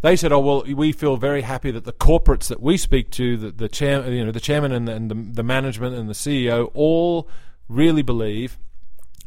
they 0.02 0.16
said, 0.16 0.32
"Oh 0.32 0.40
well, 0.40 0.64
we 0.64 0.92
feel 0.92 1.18
very 1.18 1.42
happy 1.42 1.72
that 1.72 1.86
the 1.86 1.94
corporates 1.94 2.48
that 2.48 2.62
we 2.62 2.78
speak 2.78 3.12
to, 3.12 3.38
the, 3.38 3.52
the 3.52 3.70
chair, 3.70 4.08
you 4.12 4.26
know, 4.26 4.32
the 4.32 4.40
chairman 4.40 4.72
and, 4.72 4.88
the, 4.88 4.94
and 4.94 5.12
the, 5.12 5.16
the 5.16 5.44
management 5.44 5.96
and 5.96 6.10
the 6.10 6.14
CEO, 6.14 6.72
all 6.74 7.30
really 7.68 8.02
believe." 8.02 8.58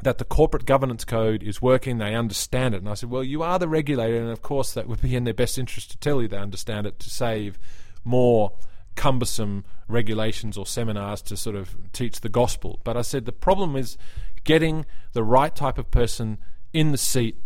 That 0.03 0.18
the 0.18 0.25
corporate 0.25 0.66
governance 0.66 1.03
code 1.03 1.42
is 1.42 1.62
working, 1.62 1.97
they 1.97 2.14
understand 2.14 2.75
it. 2.75 2.79
And 2.79 2.90
I 2.90 2.94
said, 2.94 3.09
Well, 3.09 3.25
you 3.25 3.42
are 3.42 3.59
the 3.59 3.68
regulator, 3.68 4.20
and 4.20 4.29
of 4.29 4.42
course, 4.42 4.75
that 4.75 4.87
would 4.87 5.01
be 5.01 5.16
in 5.16 5.25
their 5.25 5.33
best 5.33 5.57
interest 5.57 5.92
to 5.92 5.97
tell 5.97 6.20
you 6.20 6.29
they 6.29 6.37
understand 6.37 6.87
it 6.87 6.99
to 6.99 7.09
save 7.09 7.59
more 8.03 8.53
cumbersome 8.95 9.65
regulations 9.89 10.57
or 10.57 10.67
seminars 10.67 11.23
to 11.23 11.37
sort 11.37 11.57
of 11.57 11.77
teach 11.93 12.21
the 12.21 12.29
gospel. 12.29 12.81
But 12.85 12.97
I 12.97 13.03
said 13.03 13.25
the 13.25 13.33
problem 13.33 13.77
is 13.77 13.97
getting 14.45 14.87
the 15.13 15.25
right 15.25 15.55
type 15.55 15.79
of 15.79 15.91
person 15.91 16.39
in 16.73 16.93
the 16.93 16.99
seat. 16.99 17.39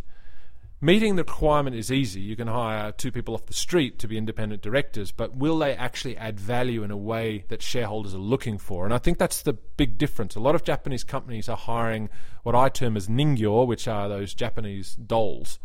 Meeting 0.81 1.17
the 1.17 1.25
requirement 1.25 1.75
is 1.75 1.91
easy. 1.91 2.21
You 2.21 2.37
can 2.37 2.47
hire 2.47 2.93
two 2.93 3.11
people 3.11 3.35
off 3.35 3.47
the 3.47 3.53
street 3.53 3.99
to 3.99 4.07
be 4.07 4.17
independent 4.17 4.63
directors, 4.63 5.11
but 5.11 5.35
will 5.35 5.59
they 5.59 5.75
actually 5.75 6.17
add 6.17 6.39
value 6.39 6.85
in 6.85 6.93
a 6.93 6.97
way 6.97 7.45
that 7.49 7.63
shareholders 7.63 8.15
are 8.15 8.19
looking 8.19 8.59
for? 8.59 8.85
And 8.85 8.95
I 8.95 8.99
think 8.99 9.19
that's 9.19 9.43
the 9.43 9.55
big 9.55 9.99
difference. 9.99 10.37
A 10.37 10.41
lot 10.41 10.55
of 10.55 10.63
Japanese 10.63 11.03
companies 11.03 11.49
are 11.49 11.57
hiring 11.57 12.11
what 12.45 12.55
I 12.55 12.69
term 12.69 12.97
as 12.97 13.09
ningyo, 13.09 13.67
which 13.67 13.89
are 13.89 14.09
those 14.09 14.35
Japanese 14.35 14.95
dolls 14.95 15.59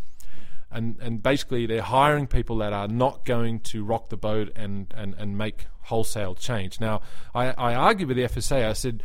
and 0.74 0.98
and 1.00 1.24
basically 1.24 1.66
they're 1.66 1.82
hiring 1.82 2.28
people 2.28 2.58
that 2.58 2.74
are 2.74 2.88
not 2.88 3.26
going 3.26 3.60
to 3.62 3.84
rock 3.84 4.10
the 4.10 4.18
boat 4.18 4.52
and 4.56 4.94
and, 4.96 5.14
and 5.18 5.38
make 5.38 5.68
wholesale 5.84 6.36
change. 6.36 6.80
Now, 6.80 7.02
I, 7.36 7.48
I 7.52 7.76
argued 7.76 8.08
with 8.08 8.18
the 8.18 8.24
FSA. 8.24 8.70
I 8.70 8.74
said, 8.74 9.04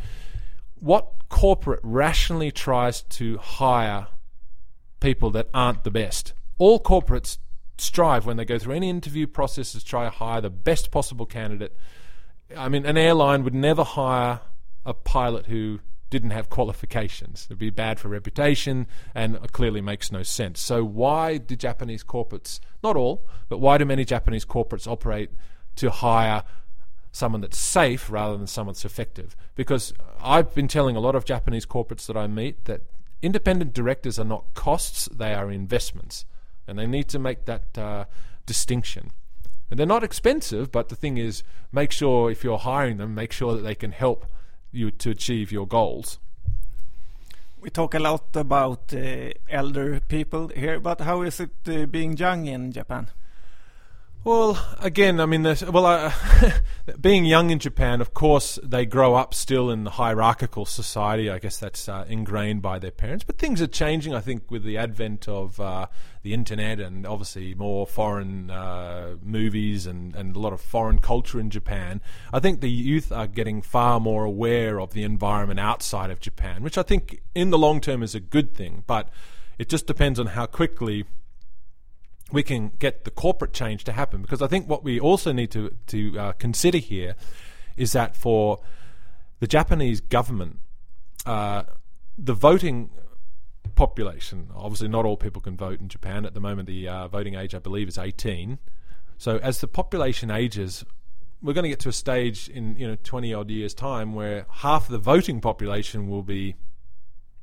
what 0.79 1.11
corporate 1.29 1.81
rationally 1.83 2.51
tries 2.51 3.01
to 3.03 3.37
hire 3.37 4.07
people 4.99 5.29
that 5.31 5.49
aren't 5.53 5.83
the 5.83 5.91
best? 5.91 6.33
All 6.57 6.79
corporates 6.79 7.37
strive 7.77 8.25
when 8.25 8.37
they 8.37 8.45
go 8.45 8.57
through 8.57 8.75
any 8.75 8.89
interview 8.89 9.27
processes 9.27 9.83
to 9.83 9.89
try 9.89 10.03
to 10.05 10.09
hire 10.09 10.41
the 10.41 10.49
best 10.49 10.91
possible 10.91 11.25
candidate. 11.25 11.75
I 12.55 12.69
mean, 12.69 12.85
an 12.85 12.97
airline 12.97 13.43
would 13.43 13.53
never 13.53 13.83
hire 13.83 14.41
a 14.85 14.93
pilot 14.93 15.47
who 15.47 15.79
didn't 16.09 16.31
have 16.31 16.49
qualifications. 16.49 17.45
It'd 17.47 17.59
be 17.59 17.69
bad 17.69 17.99
for 17.99 18.07
reputation 18.07 18.87
and 19.13 19.39
clearly 19.51 19.81
makes 19.81 20.11
no 20.11 20.23
sense. 20.23 20.59
So, 20.59 20.83
why 20.83 21.37
do 21.37 21.55
Japanese 21.55 22.03
corporates, 22.03 22.59
not 22.83 22.95
all, 22.95 23.27
but 23.47 23.59
why 23.59 23.77
do 23.77 23.85
many 23.85 24.05
Japanese 24.05 24.45
corporates 24.45 24.87
operate 24.87 25.31
to 25.75 25.89
hire 25.89 26.43
someone 27.11 27.41
that's 27.41 27.57
safe 27.57 28.09
rather 28.09 28.37
than 28.37 28.47
someone 28.47 28.73
that's 28.73 28.85
effective? 28.85 29.35
Because 29.55 29.93
I've 30.21 30.53
been 30.53 30.67
telling 30.67 30.95
a 30.95 30.99
lot 30.99 31.15
of 31.15 31.25
Japanese 31.25 31.65
corporates 31.65 32.07
that 32.07 32.17
I 32.17 32.27
meet 32.27 32.65
that 32.65 32.81
independent 33.21 33.73
directors 33.73 34.17
are 34.17 34.25
not 34.25 34.53
costs, 34.53 35.07
they 35.13 35.33
are 35.33 35.51
investments. 35.51 36.25
And 36.67 36.77
they 36.77 36.87
need 36.87 37.07
to 37.09 37.19
make 37.19 37.45
that 37.45 37.77
uh, 37.77 38.05
distinction. 38.45 39.11
And 39.69 39.79
they're 39.79 39.87
not 39.87 40.03
expensive, 40.03 40.71
but 40.71 40.89
the 40.89 40.95
thing 40.95 41.17
is, 41.17 41.43
make 41.71 41.91
sure 41.91 42.31
if 42.31 42.43
you're 42.43 42.57
hiring 42.57 42.97
them, 42.97 43.13
make 43.13 43.31
sure 43.31 43.53
that 43.53 43.61
they 43.61 43.75
can 43.75 43.91
help 43.91 44.25
you 44.71 44.91
to 44.91 45.09
achieve 45.09 45.51
your 45.51 45.67
goals. 45.67 46.19
We 47.61 47.69
talk 47.69 47.93
a 47.93 47.99
lot 47.99 48.35
about 48.35 48.93
uh, 48.93 49.31
elder 49.49 49.99
people 50.07 50.47
here, 50.47 50.79
but 50.79 51.01
how 51.01 51.23
is 51.23 51.39
it 51.39 51.51
uh, 51.67 51.85
being 51.87 52.15
young 52.15 52.47
in 52.47 52.71
Japan? 52.71 53.07
Well, 54.29 54.63
again, 54.79 55.19
I 55.19 55.25
mean, 55.25 55.41
well, 55.41 55.87
uh, 55.87 56.13
being 57.01 57.25
young 57.25 57.49
in 57.49 57.57
Japan, 57.57 57.99
of 57.99 58.13
course, 58.13 58.59
they 58.61 58.85
grow 58.85 59.15
up 59.15 59.33
still 59.33 59.71
in 59.71 59.85
the 59.85 59.89
hierarchical 59.89 60.67
society. 60.67 61.31
I 61.31 61.39
guess 61.39 61.57
that's 61.57 61.89
uh, 61.89 62.05
ingrained 62.07 62.61
by 62.61 62.77
their 62.77 62.91
parents. 62.91 63.23
But 63.23 63.39
things 63.39 63.59
are 63.59 63.65
changing, 63.65 64.13
I 64.13 64.19
think, 64.19 64.51
with 64.51 64.63
the 64.63 64.77
advent 64.77 65.27
of 65.27 65.59
uh, 65.59 65.87
the 66.21 66.35
internet 66.35 66.79
and 66.79 67.07
obviously 67.07 67.55
more 67.55 67.87
foreign 67.87 68.51
uh, 68.51 69.15
movies 69.23 69.87
and, 69.87 70.15
and 70.15 70.35
a 70.35 70.39
lot 70.39 70.53
of 70.53 70.61
foreign 70.61 70.99
culture 70.99 71.39
in 71.39 71.49
Japan. 71.49 71.99
I 72.31 72.39
think 72.39 72.61
the 72.61 72.69
youth 72.69 73.11
are 73.11 73.25
getting 73.25 73.63
far 73.63 73.99
more 73.99 74.25
aware 74.25 74.79
of 74.79 74.93
the 74.93 75.01
environment 75.01 75.59
outside 75.59 76.11
of 76.11 76.19
Japan, 76.19 76.61
which 76.61 76.77
I 76.77 76.83
think 76.83 77.23
in 77.33 77.49
the 77.49 77.57
long 77.57 77.81
term 77.81 78.03
is 78.03 78.13
a 78.13 78.19
good 78.19 78.53
thing. 78.53 78.83
But 78.85 79.09
it 79.57 79.69
just 79.69 79.87
depends 79.87 80.19
on 80.19 80.27
how 80.27 80.45
quickly 80.45 81.05
we 82.31 82.43
can 82.43 82.71
get 82.79 83.03
the 83.03 83.11
corporate 83.11 83.53
change 83.53 83.83
to 83.85 83.91
happen. 83.91 84.21
Because 84.21 84.41
I 84.41 84.47
think 84.47 84.67
what 84.67 84.83
we 84.83 84.99
also 84.99 85.31
need 85.31 85.51
to 85.51 85.75
to 85.87 86.19
uh, 86.19 86.31
consider 86.33 86.77
here 86.77 87.15
is 87.77 87.93
that 87.93 88.15
for 88.15 88.59
the 89.39 89.47
Japanese 89.47 90.01
government, 90.01 90.59
uh, 91.25 91.63
the 92.17 92.33
voting 92.33 92.89
population. 93.75 94.49
Obviously, 94.55 94.89
not 94.89 95.05
all 95.05 95.15
people 95.15 95.41
can 95.41 95.55
vote 95.55 95.79
in 95.79 95.87
Japan. 95.87 96.25
At 96.25 96.33
the 96.33 96.41
moment, 96.41 96.67
the 96.67 96.87
uh, 96.87 97.07
voting 97.07 97.35
age, 97.35 97.55
I 97.55 97.59
believe, 97.59 97.87
is 97.87 97.97
18. 97.97 98.59
So 99.17 99.37
as 99.37 99.61
the 99.61 99.67
population 99.67 100.29
ages, 100.29 100.83
we're 101.41 101.53
going 101.53 101.63
to 101.63 101.69
get 101.69 101.79
to 101.81 101.89
a 101.89 101.93
stage 101.93 102.49
in 102.49 102.75
you 102.77 102.87
know 102.87 102.97
20 103.03 103.33
odd 103.33 103.49
years' 103.49 103.73
time 103.73 104.13
where 104.13 104.45
half 104.49 104.87
the 104.87 104.97
voting 104.97 105.39
population 105.39 106.09
will 106.09 106.23
be 106.23 106.55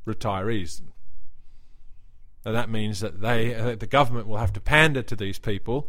retirees. 0.06 0.82
That 2.52 2.70
means 2.70 3.00
that 3.00 3.20
they, 3.20 3.54
uh, 3.54 3.74
the 3.74 3.86
government 3.86 4.28
will 4.28 4.36
have 4.36 4.52
to 4.52 4.60
pander 4.60 5.02
to 5.02 5.16
these 5.16 5.38
people, 5.38 5.88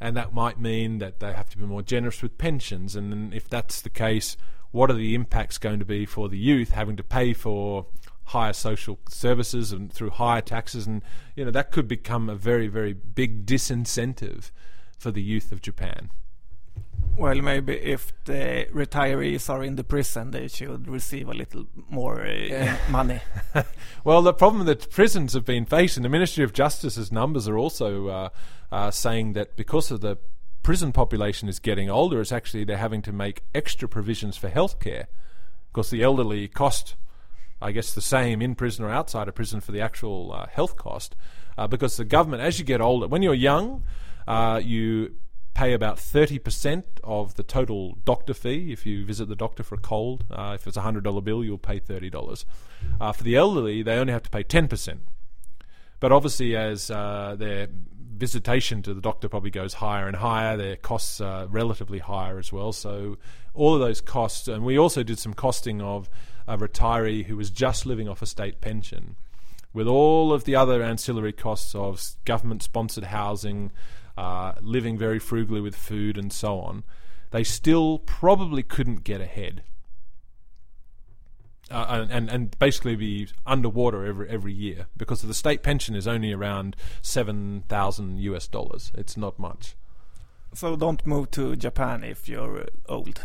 and 0.00 0.16
that 0.16 0.34
might 0.34 0.60
mean 0.60 0.98
that 0.98 1.20
they 1.20 1.32
have 1.32 1.48
to 1.50 1.58
be 1.58 1.64
more 1.64 1.82
generous 1.82 2.22
with 2.22 2.36
pensions. 2.36 2.94
And 2.94 3.32
if 3.32 3.48
that's 3.48 3.80
the 3.80 3.90
case, 3.90 4.36
what 4.70 4.90
are 4.90 4.94
the 4.94 5.14
impacts 5.14 5.56
going 5.56 5.78
to 5.78 5.84
be 5.84 6.04
for 6.04 6.28
the 6.28 6.38
youth 6.38 6.72
having 6.72 6.96
to 6.96 7.02
pay 7.02 7.32
for 7.32 7.86
higher 8.24 8.52
social 8.52 8.98
services 9.08 9.72
and 9.72 9.92
through 9.92 10.10
higher 10.10 10.42
taxes? 10.42 10.86
And 10.86 11.02
you 11.36 11.44
know 11.44 11.50
that 11.52 11.70
could 11.70 11.88
become 11.88 12.28
a 12.28 12.34
very, 12.34 12.68
very 12.68 12.92
big 12.92 13.46
disincentive 13.46 14.50
for 14.98 15.10
the 15.10 15.22
youth 15.22 15.52
of 15.52 15.62
Japan. 15.62 16.10
Well, 17.16 17.40
maybe 17.40 17.74
if 17.74 18.12
the 18.24 18.66
retirees 18.72 19.48
are 19.48 19.62
in 19.62 19.76
the 19.76 19.84
prison, 19.84 20.32
they 20.32 20.48
should 20.48 20.88
receive 20.88 21.28
a 21.28 21.32
little 21.32 21.66
more 21.88 22.26
uh, 22.26 22.76
money. 22.90 23.20
well, 24.04 24.20
the 24.20 24.34
problem 24.34 24.66
that 24.66 24.90
prisons 24.90 25.34
have 25.34 25.44
been 25.44 25.64
facing, 25.64 26.02
the 26.02 26.08
Ministry 26.08 26.42
of 26.42 26.52
Justice's 26.52 27.12
numbers 27.12 27.46
are 27.46 27.56
also 27.56 28.08
uh, 28.08 28.28
uh, 28.72 28.90
saying 28.90 29.34
that 29.34 29.56
because 29.56 29.92
of 29.92 30.00
the 30.00 30.18
prison 30.64 30.90
population 30.90 31.48
is 31.48 31.60
getting 31.60 31.88
older, 31.88 32.20
it's 32.20 32.32
actually 32.32 32.64
they're 32.64 32.78
having 32.78 33.02
to 33.02 33.12
make 33.12 33.42
extra 33.54 33.88
provisions 33.88 34.36
for 34.36 34.48
healthcare 34.48 35.06
because 35.72 35.90
the 35.90 36.02
elderly 36.02 36.48
cost, 36.48 36.96
I 37.62 37.70
guess, 37.70 37.94
the 37.94 38.00
same 38.00 38.42
in 38.42 38.56
prison 38.56 38.84
or 38.84 38.90
outside 38.90 39.28
of 39.28 39.36
prison 39.36 39.60
for 39.60 39.70
the 39.70 39.80
actual 39.80 40.32
uh, 40.32 40.46
health 40.48 40.76
cost. 40.76 41.14
Uh, 41.56 41.68
because 41.68 41.96
the 41.96 42.04
government, 42.04 42.42
as 42.42 42.58
you 42.58 42.64
get 42.64 42.80
older, 42.80 43.06
when 43.06 43.22
you're 43.22 43.34
young, 43.34 43.84
uh, 44.26 44.60
you 44.62 45.14
pay 45.54 45.72
about 45.72 45.96
30% 45.96 46.82
of 47.04 47.36
the 47.36 47.42
total 47.42 47.96
doctor 48.04 48.34
fee 48.34 48.72
if 48.72 48.84
you 48.84 49.04
visit 49.04 49.28
the 49.28 49.36
doctor 49.36 49.62
for 49.62 49.76
a 49.76 49.78
cold. 49.78 50.24
Uh, 50.30 50.52
if 50.54 50.66
it's 50.66 50.76
a 50.76 50.80
$100 50.80 51.24
bill, 51.24 51.44
you'll 51.44 51.58
pay 51.58 51.78
$30. 51.78 52.44
Uh, 53.00 53.12
for 53.12 53.22
the 53.22 53.36
elderly, 53.36 53.82
they 53.82 53.94
only 53.94 54.12
have 54.12 54.24
to 54.24 54.30
pay 54.30 54.42
10%. 54.42 54.98
But 56.00 56.12
obviously, 56.12 56.56
as 56.56 56.90
uh, 56.90 57.36
their 57.38 57.68
visitation 58.16 58.82
to 58.82 58.94
the 58.94 59.00
doctor 59.00 59.28
probably 59.28 59.50
goes 59.50 59.74
higher 59.74 60.06
and 60.06 60.16
higher, 60.16 60.56
their 60.56 60.76
costs 60.76 61.20
are 61.20 61.46
relatively 61.46 62.00
higher 62.00 62.38
as 62.38 62.52
well. 62.52 62.72
So, 62.72 63.16
all 63.54 63.74
of 63.74 63.80
those 63.80 64.00
costs, 64.00 64.48
and 64.48 64.64
we 64.64 64.78
also 64.78 65.02
did 65.02 65.18
some 65.18 65.34
costing 65.34 65.80
of 65.80 66.10
a 66.46 66.58
retiree 66.58 67.24
who 67.24 67.36
was 67.36 67.50
just 67.50 67.86
living 67.86 68.08
off 68.08 68.22
a 68.22 68.26
state 68.26 68.60
pension. 68.60 69.16
With 69.72 69.86
all 69.86 70.32
of 70.32 70.44
the 70.44 70.56
other 70.56 70.82
ancillary 70.82 71.32
costs 71.32 71.74
of 71.74 72.02
government 72.24 72.62
sponsored 72.62 73.04
housing, 73.04 73.72
uh, 74.16 74.54
living 74.60 74.96
very 74.96 75.18
frugally 75.18 75.60
with 75.60 75.74
food 75.74 76.16
and 76.16 76.32
so 76.32 76.60
on, 76.60 76.84
they 77.30 77.44
still 77.44 77.98
probably 77.98 78.62
couldn't 78.62 79.04
get 79.04 79.20
ahead. 79.20 79.62
Uh, 81.70 82.06
and 82.10 82.28
and 82.28 82.58
basically 82.58 82.94
be 82.94 83.26
underwater 83.46 84.04
every 84.04 84.28
every 84.28 84.52
year 84.52 84.86
because 84.98 85.22
the 85.22 85.32
state 85.32 85.62
pension 85.62 85.96
is 85.96 86.06
only 86.06 86.30
around 86.30 86.76
seven 87.00 87.64
thousand 87.68 88.18
US 88.18 88.46
dollars. 88.46 88.92
It's 88.94 89.16
not 89.16 89.38
much. 89.38 89.74
So 90.52 90.76
don't 90.76 91.04
move 91.06 91.30
to 91.32 91.56
Japan 91.56 92.04
if 92.04 92.28
you're 92.28 92.60
uh, 92.60 92.66
old. 92.88 93.24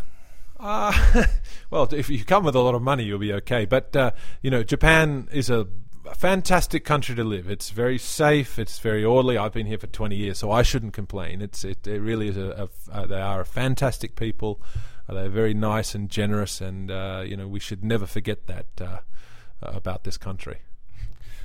Uh, 0.58 1.24
well, 1.70 1.88
if 1.92 2.10
you 2.10 2.24
come 2.24 2.44
with 2.44 2.54
a 2.54 2.60
lot 2.60 2.74
of 2.74 2.82
money, 2.82 3.04
you'll 3.04 3.18
be 3.18 3.32
okay. 3.32 3.66
But 3.66 3.94
uh, 3.94 4.10
you 4.42 4.50
know, 4.50 4.62
Japan 4.62 5.28
is 5.32 5.48
a 5.50 5.66
a 6.06 6.14
fantastic 6.14 6.84
country 6.84 7.14
to 7.14 7.24
live. 7.24 7.50
It's 7.50 7.70
very 7.70 7.98
safe. 7.98 8.58
It's 8.58 8.78
very 8.78 9.04
orderly. 9.04 9.36
I've 9.36 9.52
been 9.52 9.66
here 9.66 9.78
for 9.78 9.86
20 9.86 10.16
years, 10.16 10.38
so 10.38 10.50
I 10.50 10.62
shouldn't 10.62 10.92
complain. 10.92 11.42
It's 11.42 11.64
it, 11.64 11.86
it 11.86 12.00
really 12.00 12.28
is 12.28 12.36
a, 12.36 12.68
a, 12.92 13.02
a, 13.02 13.06
they 13.06 13.20
are 13.20 13.40
a 13.40 13.46
fantastic 13.46 14.16
people. 14.16 14.60
Uh, 15.08 15.14
they're 15.14 15.28
very 15.28 15.54
nice 15.54 15.94
and 15.94 16.08
generous, 16.08 16.60
and 16.60 16.90
uh, 16.90 17.22
you 17.26 17.36
know 17.36 17.48
we 17.48 17.60
should 17.60 17.84
never 17.84 18.06
forget 18.06 18.46
that 18.46 18.66
uh, 18.80 18.98
about 19.62 20.04
this 20.04 20.16
country. 20.16 20.58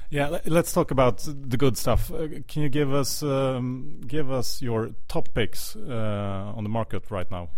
Yeah, 0.09 0.39
let's 0.45 0.71
talk 0.71 0.91
about 0.91 1.25
the 1.25 1.57
good 1.57 1.77
stuff. 1.77 2.11
Uh, 2.11 2.27
can 2.47 2.61
you 2.61 2.69
give 2.69 2.93
us 2.93 3.23
um, 3.23 4.01
give 4.05 4.31
us 4.31 4.61
your 4.61 4.91
top 5.07 5.33
picks 5.33 5.75
uh, 5.75 6.53
on 6.55 6.63
the 6.63 6.69
market 6.69 7.09
right 7.09 7.29
now? 7.29 7.49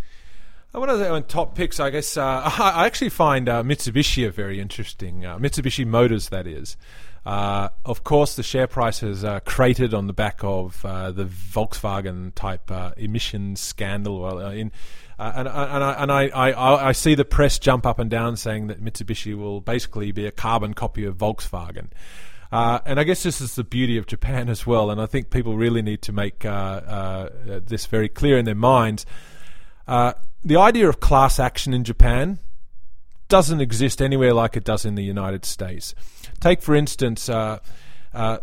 One 0.72 0.90
of 0.90 1.00
the 1.00 1.22
top 1.22 1.56
picks, 1.56 1.80
I 1.80 1.90
guess, 1.90 2.18
uh, 2.18 2.52
I 2.60 2.86
actually 2.86 3.10
find 3.10 3.50
uh, 3.50 3.64
Mitsubishi 3.64 4.32
very 4.32 4.60
interesting. 4.60 5.26
Uh, 5.26 5.38
Mitsubishi 5.38 5.86
Motors, 5.86 6.30
that 6.30 6.46
is. 6.46 6.78
Uh, 7.26 7.70
of 7.84 8.04
course, 8.04 8.36
the 8.36 8.44
share 8.44 8.68
price 8.68 9.02
has 9.02 9.24
uh, 9.24 9.40
cratered 9.42 9.94
on 9.94 10.08
the 10.08 10.14
back 10.14 10.40
of 10.44 10.86
uh, 10.86 11.12
the 11.12 11.26
Volkswagen 11.26 12.34
type 12.36 12.72
emissions 12.96 13.60
scandal. 13.60 14.22
Well, 14.22 14.40
in, 14.50 14.72
and, 15.20 15.48
and, 15.48 15.84
I, 15.84 15.94
and 15.94 16.12
I, 16.12 16.28
I, 16.28 16.90
I, 16.90 16.92
see 16.92 17.16
the 17.16 17.26
press 17.26 17.58
jump 17.58 17.86
up 17.86 17.98
and 18.00 18.10
down 18.10 18.38
saying 18.38 18.68
that 18.68 18.82
Mitsubishi 18.82 19.36
will 19.36 19.62
basically 19.62 20.12
be 20.12 20.26
a 20.26 20.32
carbon 20.32 20.74
copy 20.74 21.06
of 21.06 21.18
Volkswagen. 21.18 21.88
Uh, 22.52 22.80
and 22.86 23.00
I 23.00 23.04
guess 23.04 23.24
this 23.24 23.42
is 23.42 23.56
the 23.56 23.64
beauty 23.64 23.98
of 23.98 24.06
Japan 24.06 24.48
as 24.50 24.68
well. 24.68 24.92
And 24.92 25.02
I 25.02 25.06
think 25.06 25.30
people 25.30 25.58
really 25.58 25.82
need 25.82 26.02
to 26.04 26.14
make 26.14 26.46
uh, 26.46 26.50
uh, 26.50 27.30
this 27.66 27.88
very 27.88 28.10
clear 28.10 28.38
in 28.38 28.46
their 28.46 28.56
minds 28.56 29.06
the 30.44 30.58
idea 30.58 30.88
of 30.88 31.00
class 31.00 31.40
action 31.40 31.74
in 31.74 31.84
Japan 31.84 32.40
doesn't 33.28 33.62
exist 33.62 34.02
anywhere 34.02 34.34
like 34.34 34.56
it 34.56 34.64
does 34.64 34.86
in 34.86 34.96
the 34.96 35.04
United 35.04 35.46
States. 35.46 35.94
Take, 36.40 36.62
for 36.62 36.76
instance, 36.76 37.28
uh, 37.28 37.60
uh, 38.14 38.38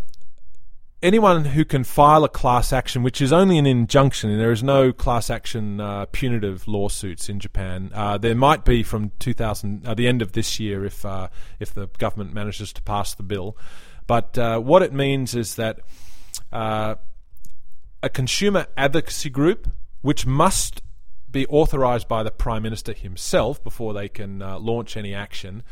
anyone 1.02 1.44
who 1.46 1.64
can 1.64 1.84
file 1.84 2.24
a 2.24 2.28
class 2.28 2.72
action, 2.72 3.02
which 3.02 3.20
is 3.20 3.32
only 3.32 3.56
an 3.56 3.66
injunction, 3.66 4.30
and 4.30 4.40
there 4.40 4.52
is 4.52 4.62
no 4.62 4.92
class 4.92 5.30
action 5.30 5.80
uh, 5.80 6.06
punitive 6.12 6.68
lawsuits 6.68 7.28
in 7.28 7.40
Japan. 7.40 7.90
Uh, 7.94 8.18
there 8.18 8.34
might 8.34 8.64
be 8.64 8.82
from 8.82 9.12
2000, 9.20 9.86
uh, 9.86 9.94
the 9.94 10.06
end 10.06 10.20
of 10.20 10.32
this 10.32 10.60
year, 10.60 10.84
if 10.84 11.04
uh, 11.04 11.28
if 11.60 11.72
the 11.72 11.86
government 11.98 12.34
manages 12.34 12.72
to 12.72 12.82
pass 12.82 13.14
the 13.14 13.22
bill. 13.22 13.56
But 14.06 14.36
what 14.62 14.82
it 14.82 14.92
means 14.92 15.34
is 15.34 15.54
that 15.54 15.80
a 16.52 16.98
consumer 18.12 18.66
advocacy 18.76 19.30
group, 19.30 19.66
which 20.02 20.26
must 20.26 20.82
be 21.34 21.46
authorized 21.48 22.08
by 22.08 22.22
the 22.22 22.30
Prime 22.30 22.62
Minister 22.62 22.94
himself 22.94 23.62
before 23.62 23.92
they 23.92 24.08
can 24.08 24.40
uh, 24.40 24.58
launch 24.58 24.96
any 24.96 25.12
action, 25.12 25.62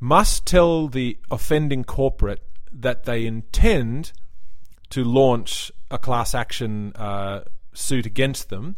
must 0.00 0.44
tell 0.46 0.88
the 0.88 1.18
offending 1.30 1.84
corporate 1.84 2.42
that 2.72 3.04
they 3.04 3.24
intend 3.24 4.12
to 4.90 5.04
launch 5.04 5.70
a 5.90 5.98
class 5.98 6.34
action 6.34 6.92
uh, 6.96 7.44
suit 7.74 8.06
against 8.06 8.48
them, 8.48 8.76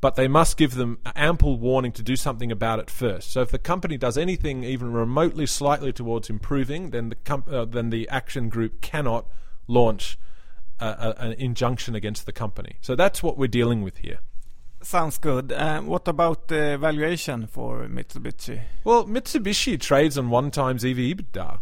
but 0.00 0.14
they 0.14 0.28
must 0.28 0.56
give 0.56 0.76
them 0.76 0.98
ample 1.16 1.58
warning 1.58 1.92
to 1.92 2.02
do 2.02 2.14
something 2.14 2.52
about 2.52 2.78
it 2.78 2.88
first. 2.88 3.32
So 3.32 3.40
if 3.42 3.50
the 3.50 3.58
company 3.58 3.96
does 3.96 4.16
anything 4.16 4.62
even 4.62 4.92
remotely 4.92 5.46
slightly 5.46 5.92
towards 5.92 6.30
improving, 6.30 6.90
then 6.90 7.10
the 7.10 7.42
uh, 7.50 7.64
then 7.64 7.90
the 7.90 8.08
action 8.08 8.48
group 8.48 8.80
cannot 8.80 9.26
launch 9.66 10.18
a, 10.78 10.86
a, 10.86 11.14
an 11.18 11.32
injunction 11.32 11.94
against 11.96 12.26
the 12.26 12.32
company. 12.32 12.76
So 12.80 12.94
that's 12.94 13.22
what 13.22 13.36
we're 13.36 13.48
dealing 13.48 13.82
with 13.82 13.98
here. 13.98 14.20
Sounds 14.86 15.18
good. 15.18 15.50
Um, 15.50 15.88
what 15.88 16.06
about 16.06 16.46
the 16.46 16.78
valuation 16.78 17.48
for 17.48 17.88
Mitsubishi? 17.88 18.60
Well, 18.84 19.04
Mitsubishi 19.04 19.80
trades 19.80 20.16
on 20.16 20.30
one 20.30 20.52
times 20.52 20.84
EV 20.84 20.98
EBITDA. 20.98 21.58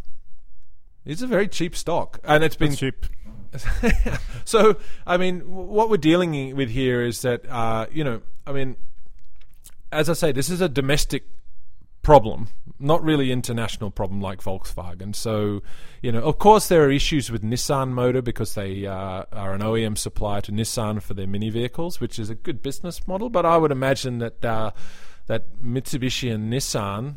It's 1.06 1.22
a 1.22 1.26
very 1.26 1.48
cheap 1.48 1.74
stock, 1.74 2.20
and 2.22 2.44
it's 2.44 2.54
been 2.54 2.72
That's 2.72 2.80
cheap. 2.80 3.06
so, 4.44 4.76
I 5.06 5.16
mean, 5.16 5.40
what 5.48 5.88
we're 5.88 5.96
dealing 5.96 6.54
with 6.54 6.68
here 6.68 7.00
is 7.00 7.22
that, 7.22 7.48
uh, 7.48 7.86
you 7.90 8.04
know, 8.04 8.20
I 8.46 8.52
mean, 8.52 8.76
as 9.90 10.10
I 10.10 10.12
say, 10.12 10.30
this 10.30 10.50
is 10.50 10.60
a 10.60 10.68
domestic 10.68 11.24
problem, 12.02 12.48
not 12.78 13.02
really 13.02 13.30
international 13.30 13.90
problem 13.90 14.20
like 14.20 14.40
Volkswagen. 14.42 15.14
So, 15.14 15.62
you 16.02 16.10
know, 16.10 16.22
of 16.22 16.38
course, 16.38 16.68
there 16.68 16.84
are 16.84 16.90
issues 16.90 17.30
with 17.30 17.42
Nissan 17.42 17.90
Motor 17.90 18.22
because 18.22 18.54
they 18.54 18.86
uh, 18.86 19.24
are 19.32 19.52
an 19.52 19.60
OEM 19.60 19.96
supplier 19.96 20.40
to 20.42 20.52
Nissan 20.52 21.00
for 21.00 21.14
their 21.14 21.26
mini 21.26 21.50
vehicles, 21.50 22.00
which 22.00 22.18
is 22.18 22.30
a 22.30 22.34
good 22.34 22.62
business 22.62 23.06
model. 23.06 23.30
But 23.30 23.46
I 23.46 23.56
would 23.56 23.70
imagine 23.70 24.18
that 24.18 24.44
uh, 24.44 24.72
that 25.26 25.62
Mitsubishi 25.62 26.32
and 26.34 26.52
Nissan 26.52 27.16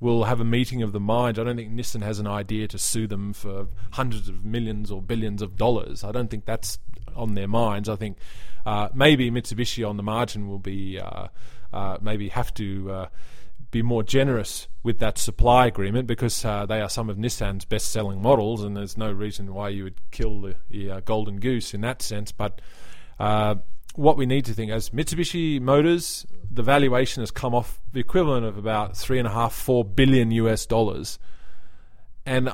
will 0.00 0.24
have 0.24 0.40
a 0.40 0.44
meeting 0.44 0.82
of 0.82 0.92
the 0.92 1.00
minds. 1.00 1.38
I 1.38 1.44
don't 1.44 1.56
think 1.56 1.72
Nissan 1.72 2.02
has 2.02 2.20
an 2.20 2.26
idea 2.26 2.68
to 2.68 2.78
sue 2.78 3.06
them 3.06 3.32
for 3.32 3.66
hundreds 3.92 4.28
of 4.28 4.44
millions 4.44 4.90
or 4.90 5.02
billions 5.02 5.42
of 5.42 5.56
dollars. 5.56 6.04
I 6.04 6.12
don't 6.12 6.30
think 6.30 6.44
that's 6.44 6.78
on 7.16 7.34
their 7.34 7.48
minds. 7.48 7.88
I 7.88 7.96
think 7.96 8.16
uh, 8.64 8.88
maybe 8.94 9.30
Mitsubishi 9.30 9.88
on 9.88 9.96
the 9.96 10.02
margin 10.02 10.48
will 10.48 10.60
be 10.60 11.00
uh, 11.00 11.28
uh, 11.72 11.98
maybe 12.00 12.28
have 12.28 12.54
to 12.54 12.90
uh, 12.90 13.06
be 13.70 13.82
more 13.82 14.02
generous 14.02 14.68
with 14.82 14.98
that 14.98 15.18
supply 15.18 15.66
agreement 15.66 16.06
because 16.06 16.44
uh, 16.44 16.64
they 16.64 16.80
are 16.80 16.88
some 16.88 17.10
of 17.10 17.16
Nissan's 17.16 17.64
best 17.64 17.92
selling 17.92 18.22
models, 18.22 18.62
and 18.62 18.76
there's 18.76 18.96
no 18.96 19.12
reason 19.12 19.52
why 19.52 19.68
you 19.68 19.84
would 19.84 20.00
kill 20.10 20.40
the, 20.40 20.54
the 20.70 20.90
uh, 20.90 21.00
golden 21.00 21.38
goose 21.38 21.74
in 21.74 21.82
that 21.82 22.00
sense. 22.00 22.32
But 22.32 22.60
uh, 23.18 23.56
what 23.94 24.16
we 24.16 24.26
need 24.26 24.44
to 24.46 24.54
think 24.54 24.70
as 24.70 24.90
Mitsubishi 24.90 25.60
Motors, 25.60 26.26
the 26.50 26.62
valuation 26.62 27.20
has 27.20 27.30
come 27.30 27.54
off 27.54 27.80
the 27.92 28.00
equivalent 28.00 28.46
of 28.46 28.56
about 28.56 28.96
three 28.96 29.18
and 29.18 29.28
a 29.28 29.32
half, 29.32 29.52
four 29.52 29.84
billion 29.84 30.30
US 30.30 30.64
dollars. 30.64 31.18
And 32.24 32.52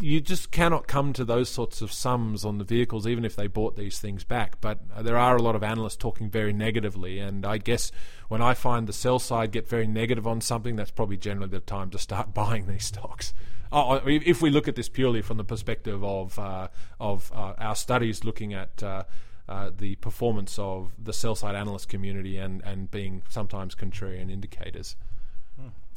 you 0.00 0.20
just 0.20 0.50
cannot 0.50 0.86
come 0.86 1.12
to 1.12 1.24
those 1.24 1.48
sorts 1.48 1.82
of 1.82 1.92
sums 1.92 2.44
on 2.44 2.58
the 2.58 2.64
vehicles, 2.64 3.06
even 3.06 3.24
if 3.24 3.36
they 3.36 3.46
bought 3.46 3.76
these 3.76 3.98
things 3.98 4.24
back. 4.24 4.60
But 4.60 4.80
uh, 4.94 5.02
there 5.02 5.16
are 5.16 5.36
a 5.36 5.42
lot 5.42 5.56
of 5.56 5.62
analysts 5.62 5.96
talking 5.96 6.30
very 6.30 6.52
negatively, 6.52 7.18
and 7.18 7.44
I 7.44 7.58
guess 7.58 7.90
when 8.28 8.42
I 8.42 8.54
find 8.54 8.86
the 8.86 8.92
sell 8.92 9.18
side 9.18 9.52
get 9.52 9.68
very 9.68 9.86
negative 9.86 10.26
on 10.26 10.40
something, 10.40 10.76
that's 10.76 10.90
probably 10.90 11.16
generally 11.16 11.50
the 11.50 11.60
time 11.60 11.90
to 11.90 11.98
start 11.98 12.34
buying 12.34 12.66
these 12.66 12.84
stocks. 12.84 13.32
Oh, 13.70 13.96
uh, 13.96 14.00
if 14.06 14.40
we 14.40 14.50
look 14.50 14.68
at 14.68 14.76
this 14.76 14.88
purely 14.88 15.20
from 15.20 15.36
the 15.36 15.44
perspective 15.44 16.02
of 16.02 16.38
uh, 16.38 16.68
of 16.98 17.30
uh, 17.34 17.54
our 17.58 17.76
studies, 17.76 18.24
looking 18.24 18.54
at 18.54 18.82
uh, 18.82 19.02
uh, 19.48 19.70
the 19.76 19.96
performance 19.96 20.58
of 20.58 20.92
the 21.02 21.12
sell 21.12 21.34
side 21.34 21.54
analyst 21.54 21.88
community 21.88 22.38
and, 22.38 22.62
and 22.64 22.90
being 22.90 23.22
sometimes 23.28 23.74
contrarian 23.74 24.30
indicators. 24.30 24.96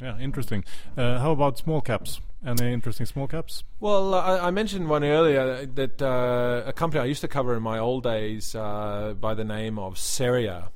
Yeah, 0.00 0.18
interesting. 0.18 0.64
Uh, 0.96 1.20
how 1.20 1.30
about 1.30 1.58
small 1.58 1.80
caps? 1.80 2.20
Any 2.44 2.72
interesting 2.72 3.06
small 3.06 3.28
caps? 3.28 3.62
Well, 3.78 4.14
I, 4.14 4.48
I 4.48 4.50
mentioned 4.50 4.88
one 4.88 5.04
earlier 5.04 5.64
that 5.64 6.02
uh, 6.02 6.62
a 6.66 6.72
company 6.72 7.00
I 7.00 7.04
used 7.04 7.20
to 7.20 7.28
cover 7.28 7.56
in 7.56 7.62
my 7.62 7.78
old 7.78 8.02
days 8.02 8.54
uh, 8.54 9.14
by 9.18 9.34
the 9.34 9.44
name 9.44 9.78
of 9.78 9.96
Seria. 9.96 10.70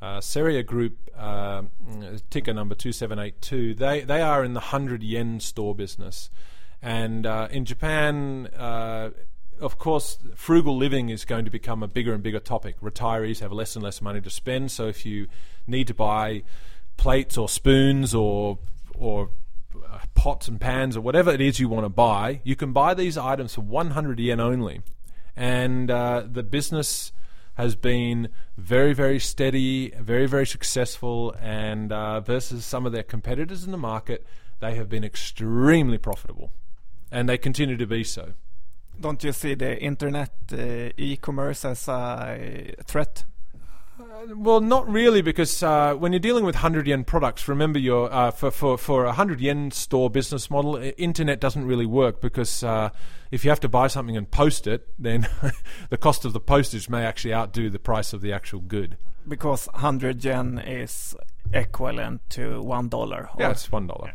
Uh, 0.00 0.20
Seria 0.20 0.64
Group, 0.64 0.96
uh, 1.16 1.62
ticker 2.30 2.52
number 2.52 2.74
2782, 2.74 3.74
they, 3.74 4.00
they 4.00 4.20
are 4.20 4.42
in 4.42 4.54
the 4.54 4.60
100 4.60 5.04
yen 5.04 5.38
store 5.38 5.76
business. 5.76 6.28
And 6.82 7.24
uh, 7.26 7.46
in 7.52 7.64
Japan, 7.64 8.48
uh, 8.48 9.10
of 9.60 9.78
course, 9.78 10.18
frugal 10.34 10.76
living 10.76 11.10
is 11.10 11.24
going 11.24 11.44
to 11.44 11.50
become 11.52 11.84
a 11.84 11.88
bigger 11.88 12.12
and 12.12 12.24
bigger 12.24 12.40
topic. 12.40 12.80
Retirees 12.80 13.38
have 13.38 13.52
less 13.52 13.76
and 13.76 13.84
less 13.84 14.02
money 14.02 14.20
to 14.20 14.30
spend, 14.30 14.72
so 14.72 14.88
if 14.88 15.06
you 15.06 15.28
need 15.68 15.86
to 15.86 15.94
buy 15.94 16.42
plates 16.96 17.38
or 17.38 17.48
spoons 17.48 18.12
or 18.12 18.58
or 18.94 19.30
pots 20.22 20.46
and 20.46 20.60
pans 20.60 20.96
or 20.96 21.00
whatever 21.00 21.32
it 21.32 21.40
is 21.40 21.58
you 21.58 21.68
want 21.68 21.84
to 21.84 21.88
buy, 21.88 22.40
you 22.44 22.54
can 22.54 22.72
buy 22.72 22.94
these 22.94 23.18
items 23.18 23.56
for 23.56 23.62
100 23.62 24.20
yen 24.20 24.38
only. 24.38 24.80
And 25.34 25.90
uh, 25.90 26.22
the 26.30 26.44
business 26.44 27.10
has 27.54 27.74
been 27.74 28.28
very, 28.56 28.92
very 28.92 29.18
steady, 29.18 29.90
very, 29.98 30.26
very 30.26 30.46
successful, 30.46 31.34
and 31.40 31.90
uh, 31.90 32.20
versus 32.20 32.64
some 32.64 32.86
of 32.86 32.92
their 32.92 33.02
competitors 33.02 33.64
in 33.64 33.72
the 33.72 33.78
market, 33.78 34.24
they 34.60 34.76
have 34.76 34.88
been 34.88 35.02
extremely 35.02 35.98
profitable, 35.98 36.52
and 37.10 37.28
they 37.28 37.36
continue 37.36 37.76
to 37.76 37.86
be 37.88 38.04
so. 38.04 38.34
Don't 39.00 39.24
you 39.24 39.32
see 39.32 39.54
the 39.54 39.76
internet 39.82 40.30
uh, 40.52 40.90
e-commerce 40.96 41.64
as 41.64 41.88
a 41.88 42.76
threat? 42.84 43.24
Well, 44.28 44.60
not 44.60 44.88
really, 44.88 45.22
because 45.22 45.62
uh, 45.62 45.94
when 45.94 46.12
you're 46.12 46.20
dealing 46.20 46.44
with 46.44 46.56
hundred 46.56 46.86
yen 46.86 47.04
products, 47.04 47.48
remember 47.48 47.78
your 47.78 48.12
uh, 48.12 48.30
for 48.30 48.50
for 48.50 48.78
for 48.78 49.04
a 49.04 49.12
hundred 49.12 49.40
yen 49.40 49.70
store 49.70 50.10
business 50.10 50.50
model, 50.50 50.76
internet 50.96 51.40
doesn't 51.40 51.66
really 51.66 51.86
work 51.86 52.20
because 52.20 52.62
uh, 52.62 52.90
if 53.30 53.44
you 53.44 53.50
have 53.50 53.60
to 53.60 53.68
buy 53.68 53.86
something 53.88 54.16
and 54.16 54.30
post 54.30 54.66
it, 54.66 54.88
then 54.98 55.26
the 55.90 55.96
cost 55.96 56.24
of 56.24 56.32
the 56.32 56.40
postage 56.40 56.88
may 56.88 57.04
actually 57.04 57.34
outdo 57.34 57.70
the 57.70 57.78
price 57.78 58.12
of 58.12 58.20
the 58.20 58.32
actual 58.32 58.60
good. 58.60 58.96
Because 59.26 59.68
hundred 59.74 60.24
yen 60.24 60.58
is 60.58 61.16
equivalent 61.52 62.20
to 62.30 62.62
one 62.62 62.88
dollar. 62.88 63.28
Yeah, 63.38 63.50
it's 63.50 63.72
one 63.72 63.86
dollar. 63.86 64.12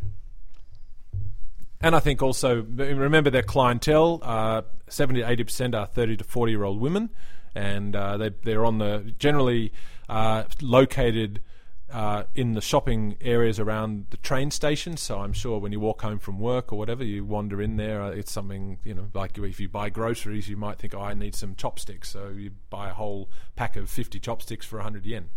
And 1.81 1.95
I 1.95 1.99
think 1.99 2.21
also 2.21 2.61
remember 2.61 3.29
their 3.29 3.43
clientele: 3.43 4.19
uh, 4.21 4.61
seventy 4.87 5.21
to 5.21 5.29
eighty 5.29 5.43
percent 5.43 5.75
are 5.75 5.85
thirty 5.85 6.15
to 6.15 6.23
forty 6.23 6.53
year 6.53 6.63
old 6.63 6.79
women 6.79 7.09
and 7.57 7.95
uh, 7.95 8.17
they 8.17 8.29
they're 8.43 8.65
on 8.65 8.77
the 8.77 9.13
generally 9.17 9.71
uh, 10.09 10.43
located. 10.61 11.41
Uh, 11.89 12.23
in 12.35 12.51
the 12.51 12.59
shopping 12.59 13.15
areas 13.21 13.61
around 13.61 14.07
the 14.09 14.17
train 14.17 14.51
station, 14.51 14.97
so 14.97 15.19
I'm 15.19 15.31
sure 15.31 15.57
when 15.57 15.71
you 15.71 15.79
walk 15.79 16.01
home 16.01 16.19
from 16.19 16.37
work 16.37 16.73
or 16.73 16.77
whatever, 16.77 17.01
you 17.01 17.23
wander 17.23 17.61
in 17.61 17.77
there. 17.77 18.01
Uh, 18.01 18.09
it's 18.09 18.29
something 18.29 18.77
you 18.83 18.93
know, 18.93 19.09
like 19.13 19.37
if 19.37 19.57
you 19.61 19.69
buy 19.69 19.89
groceries, 19.89 20.49
you 20.49 20.57
might 20.57 20.79
think, 20.79 20.93
"Oh, 20.93 20.99
I 20.99 21.13
need 21.13 21.33
some 21.33 21.55
chopsticks," 21.55 22.09
so 22.09 22.27
you 22.27 22.51
buy 22.69 22.89
a 22.89 22.93
whole 22.93 23.29
pack 23.55 23.77
of 23.77 23.89
50 23.89 24.19
chopsticks 24.19 24.65
for 24.65 24.79
100 24.79 25.05
yen. 25.05 25.29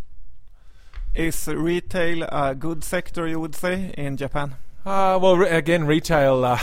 Is 1.14 1.48
retail 1.48 2.24
a 2.24 2.54
good 2.54 2.84
sector, 2.84 3.26
you 3.26 3.40
would 3.40 3.54
say, 3.54 3.92
in 3.98 4.16
Japan? 4.16 4.56
Uh, 4.86 5.18
well, 5.20 5.36
re- 5.36 5.50
again, 5.50 5.84
retail. 5.86 6.44
Uh, 6.44 6.58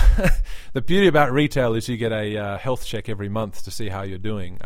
the 0.73 0.81
beauty 0.81 1.07
about 1.07 1.31
retail 1.31 1.75
is 1.75 1.87
you 1.87 1.97
get 1.97 2.11
a 2.11 2.37
uh, 2.37 2.57
health 2.57 2.85
check 2.85 3.09
every 3.09 3.29
month 3.29 3.63
to 3.63 3.71
see 3.71 3.89
how 3.89 4.01
you're 4.03 4.17
doing. 4.17 4.57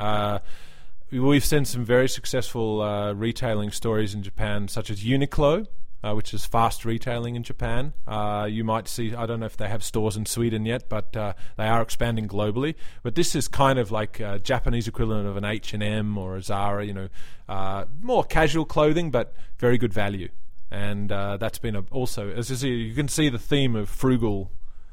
We've 1.12 1.44
seen 1.44 1.66
some 1.66 1.84
very 1.84 2.08
successful 2.08 2.82
uh, 2.82 3.12
retailing 3.12 3.72
stories 3.72 4.14
in 4.14 4.24
Japan, 4.24 4.70
such 4.70 4.90
as 4.90 5.04
Uniqlo, 5.04 5.68
uh, 6.02 6.14
which 6.14 6.34
is 6.34 6.46
fast 6.46 6.86
retailing 6.86 7.36
in 7.36 7.44
Japan. 7.44 7.92
Uh, 8.08 8.48
you 8.50 8.64
might 8.64 8.88
see, 8.88 9.14
I 9.14 9.26
don't 9.26 9.42
know 9.42 9.46
if 9.46 9.58
they 9.58 9.68
have 9.68 9.84
stores 9.84 10.16
in 10.16 10.26
Sweden 10.26 10.66
yet, 10.66 10.88
but 10.88 11.14
uh, 11.18 11.34
they 11.58 11.68
are 11.68 11.82
expanding 11.82 12.30
globally. 12.30 12.76
But 13.04 13.16
this 13.16 13.36
is 13.36 13.50
kind 13.50 13.78
of 13.78 13.92
like 13.92 14.22
a 14.22 14.40
Japanese 14.40 14.88
equivalent 14.88 15.28
of 15.28 15.36
an 15.36 15.44
H 15.44 15.74
and 15.74 15.84
M 15.84 16.18
or 16.18 16.38
a 16.38 16.42
Zara. 16.42 16.86
You 16.86 16.94
know, 16.94 17.10
uh, 17.50 17.86
more 18.02 18.24
casual 18.24 18.64
clothing, 18.64 19.12
but 19.12 19.34
very 19.58 19.78
good 19.78 19.94
value. 19.94 20.30
And 20.72 21.12
uh, 21.12 21.36
that's 21.36 21.60
been 21.60 21.76
a, 21.76 21.82
also, 21.92 22.32
as 22.32 22.50
you 22.50 22.56
see, 22.56 22.70
you 22.70 22.96
can 22.96 23.10
see 23.10 23.28
the 23.28 23.38
theme 23.38 23.76
of 23.76 23.90
frugal 23.90 24.50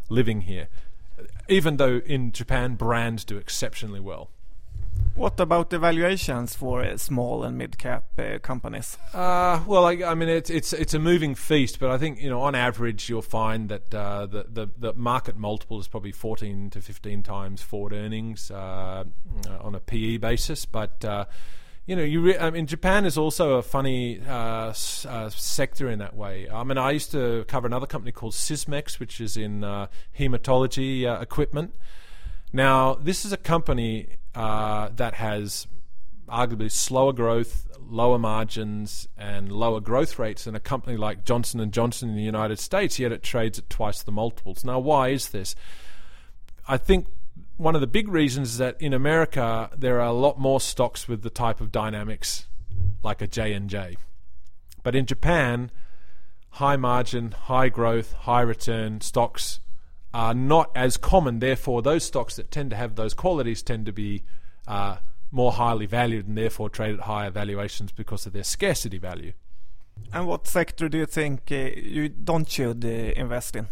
living 0.09 0.41
here. 0.41 0.67
Even 1.49 1.77
though 1.77 1.99
in 1.99 2.33
Japan 2.33 2.75
brands 2.75 3.25
do 3.25 3.37
exceptionally 3.37 4.01
well. 4.01 4.31
What 5.19 5.41
about 5.41 5.71
the 5.71 5.81
valuations 5.81 6.55
for 6.55 6.81
uh, 6.81 6.97
small 6.97 7.43
and 7.43 7.59
mid-cap 7.59 8.05
uh, 8.21 8.39
companies? 8.39 8.97
Uh, 9.13 9.61
well, 9.67 9.85
I, 9.85 9.95
I, 10.07 10.15
mean, 10.15 10.29
it's 10.29 10.49
it's 10.49 10.73
it's 10.73 10.95
a 10.95 11.01
moving 11.01 11.35
feast, 11.35 11.81
but 11.81 11.91
I 11.91 11.99
think 11.99 12.23
you 12.23 12.31
know, 12.31 12.41
on 12.41 12.55
average, 12.55 13.09
you'll 13.09 13.21
find 13.21 13.69
that 13.69 13.93
uh, 13.93 14.27
the, 14.27 14.47
the, 14.49 14.71
the 14.79 14.95
market 14.95 15.37
multiple 15.37 15.81
is 15.81 15.89
probably 15.89 16.13
14 16.13 16.71
to 16.71 16.81
15 16.81 17.25
times 17.25 17.63
forward 17.63 17.93
earnings 17.95 18.53
uh, 18.53 19.03
on 19.61 19.75
a 19.75 19.81
PE 19.81 20.19
basis. 20.19 20.65
But 20.67 21.05
uh, 21.05 21.25
you 21.85 21.97
know, 21.97 22.05
you 22.05 22.39
I 22.39 22.51
mean, 22.51 22.69
Japan 22.69 23.05
is 23.05 23.19
also 23.19 23.55
a 23.55 23.63
funny 23.63 24.21
sector 24.73 25.91
in 25.91 25.99
that 25.99 26.15
way. 26.15 26.49
I 26.49 26.63
mean, 26.63 26.79
I 26.79 26.93
used 26.93 27.11
to 27.11 27.45
cover 27.49 27.67
another 27.67 27.87
company 27.87 28.13
called 28.13 28.35
Sysmex, 28.35 29.01
which 29.01 29.21
is 29.21 29.37
in 29.37 29.63
hematology 30.17 31.21
equipment. 31.21 31.75
Now, 32.53 32.95
this 32.95 33.25
is 33.25 33.33
a 33.33 33.37
company 33.37 34.17
uh, 34.39 34.89
that 34.95 35.15
has 35.15 35.67
arguably 36.29 36.71
slower 36.71 37.13
growth, 37.13 37.67
lower 37.91 38.21
margins, 38.21 39.09
and 39.17 39.51
lower 39.51 39.81
growth 39.81 40.17
rates 40.17 40.45
than 40.45 40.55
a 40.55 40.61
company 40.61 40.97
like 40.97 41.25
Johnson 41.25 41.59
and 41.59 41.73
Johnson 41.73 42.11
in 42.11 42.15
the 42.15 42.23
United 42.23 42.61
States. 42.61 43.01
Yet 43.01 43.11
it 43.11 43.25
trades 43.25 43.59
at 43.59 43.69
twice 43.69 44.01
the 44.01 44.13
multiples. 44.13 44.65
Now, 44.65 44.79
why 44.79 45.09
is 45.09 45.31
this? 45.31 45.57
I 46.69 46.77
think 46.77 47.09
one 47.57 47.75
of 47.75 47.81
the 47.81 47.89
big 47.89 48.07
reasons 48.07 48.51
is 48.51 48.59
that 48.59 48.81
in 48.81 48.93
America 48.93 49.71
there 49.77 50.01
are 50.01 50.07
a 50.07 50.13
lot 50.13 50.39
more 50.39 50.61
stocks 50.61 51.09
with 51.09 51.23
the 51.23 51.31
type 51.31 51.61
of 51.61 51.73
dynamics 51.73 52.47
like 53.03 53.21
a 53.21 53.27
J 53.27 53.55
and 53.55 53.69
J, 53.69 53.97
but 54.85 54.95
in 54.95 55.05
Japan, 55.05 55.73
high 56.51 56.77
margin, 56.77 57.33
high 57.33 57.71
growth, 57.71 58.13
high 58.13 58.43
return 58.43 59.01
stocks 59.01 59.59
are 60.13 60.35
not 60.35 60.71
as 60.75 60.97
common. 60.97 61.39
Therefore, 61.39 61.83
those 61.83 62.05
stocks 62.05 62.37
that 62.37 62.51
tend 62.51 62.71
to 62.71 62.77
have 62.77 62.95
those 62.95 63.15
qualities 63.15 63.63
tend 63.63 63.87
to 63.87 63.93
be 63.93 64.23
uh, 64.67 64.97
more 65.31 65.53
highly 65.53 65.87
valued 65.87 66.27
and 66.27 66.37
therefore 66.37 66.71
trade 66.71 66.95
at 66.95 67.01
higher 67.01 67.31
valuations 67.31 67.93
because 67.93 68.27
of 68.27 68.33
their 68.33 68.45
scarcity 68.45 68.99
value. 68.99 69.33
And 70.13 70.27
what 70.27 70.47
sector 70.47 70.89
do 70.89 70.99
you 70.99 71.07
think 71.07 71.51
uh, 71.51 71.71
you 71.77 72.09
don't 72.09 72.49
should 72.49 72.85
uh, 72.85 72.89
invest 72.89 73.57
in? 73.57 73.69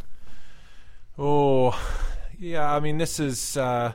Oh, 1.19 1.79
yeah. 2.39 2.75
I 2.75 2.81
mean, 2.81 2.99
this 2.99 3.19
is. 3.19 3.57
Uh, 3.57 3.93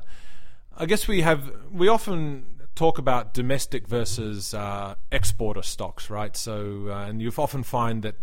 I 0.77 0.85
guess 0.85 1.07
we 1.07 1.21
have. 1.21 1.51
We 1.71 1.87
often 1.87 2.45
talk 2.73 2.97
about 2.97 3.33
domestic 3.33 3.87
versus 3.87 4.53
uh, 4.53 4.95
exporter 5.11 5.61
stocks, 5.61 6.09
right? 6.09 6.35
So, 6.35 6.87
uh, 6.87 7.05
and 7.05 7.21
you've 7.21 7.37
often 7.37 7.63
find 7.63 8.01
that 8.03 8.15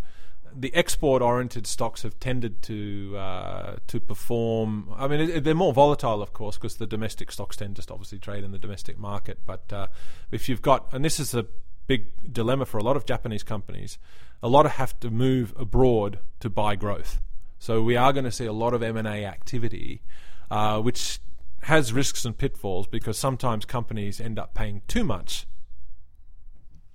the 0.61 0.75
export-oriented 0.75 1.67
stocks 1.67 2.03
have 2.03 2.19
tended 2.19 2.63
to 2.63 3.17
uh, 3.17 3.77
to 3.87 4.01
perform. 4.01 4.91
I 4.97 5.07
mean, 5.07 5.21
it, 5.21 5.45
they're 5.45 5.55
more 5.55 5.73
volatile, 5.73 6.21
of 6.21 6.33
course, 6.33 6.57
because 6.57 6.77
the 6.77 6.87
domestic 6.87 7.31
stocks 7.31 7.57
tend 7.57 7.77
to 7.77 7.93
obviously 7.93 8.19
trade 8.19 8.45
in 8.45 8.51
the 8.51 8.59
domestic 8.59 8.99
market. 8.99 9.39
But 9.47 9.73
uh, 9.73 9.87
if 10.33 10.49
you've 10.49 10.63
got, 10.63 10.93
and 10.93 11.05
this 11.05 11.21
is 11.21 11.35
a 11.35 11.47
big 11.87 12.33
dilemma 12.33 12.67
for 12.67 12.79
a 12.79 12.83
lot 12.83 12.97
of 12.97 13.07
Japanese 13.07 13.45
companies, 13.45 13.99
a 14.43 14.49
lot 14.49 14.67
of 14.67 14.73
have 14.73 14.99
to 15.01 15.11
move 15.11 15.55
abroad 15.57 16.19
to 16.41 16.51
buy 16.51 16.75
growth. 16.75 17.21
So 17.59 17.83
we 17.83 17.97
are 17.97 18.13
going 18.13 18.25
to 18.25 18.33
see 18.33 18.47
a 18.47 18.53
lot 18.53 18.75
of 18.75 18.83
M 18.83 18.97
and 18.97 19.07
A 19.07 19.25
activity, 19.25 20.03
uh, 20.51 20.81
which 20.81 21.21
has 21.63 21.93
risks 21.93 22.25
and 22.25 22.37
pitfalls 22.37 22.87
because 22.87 23.19
sometimes 23.19 23.65
companies 23.65 24.21
end 24.21 24.39
up 24.39 24.55
paying 24.55 24.83
too 24.89 25.05
much 25.05 25.47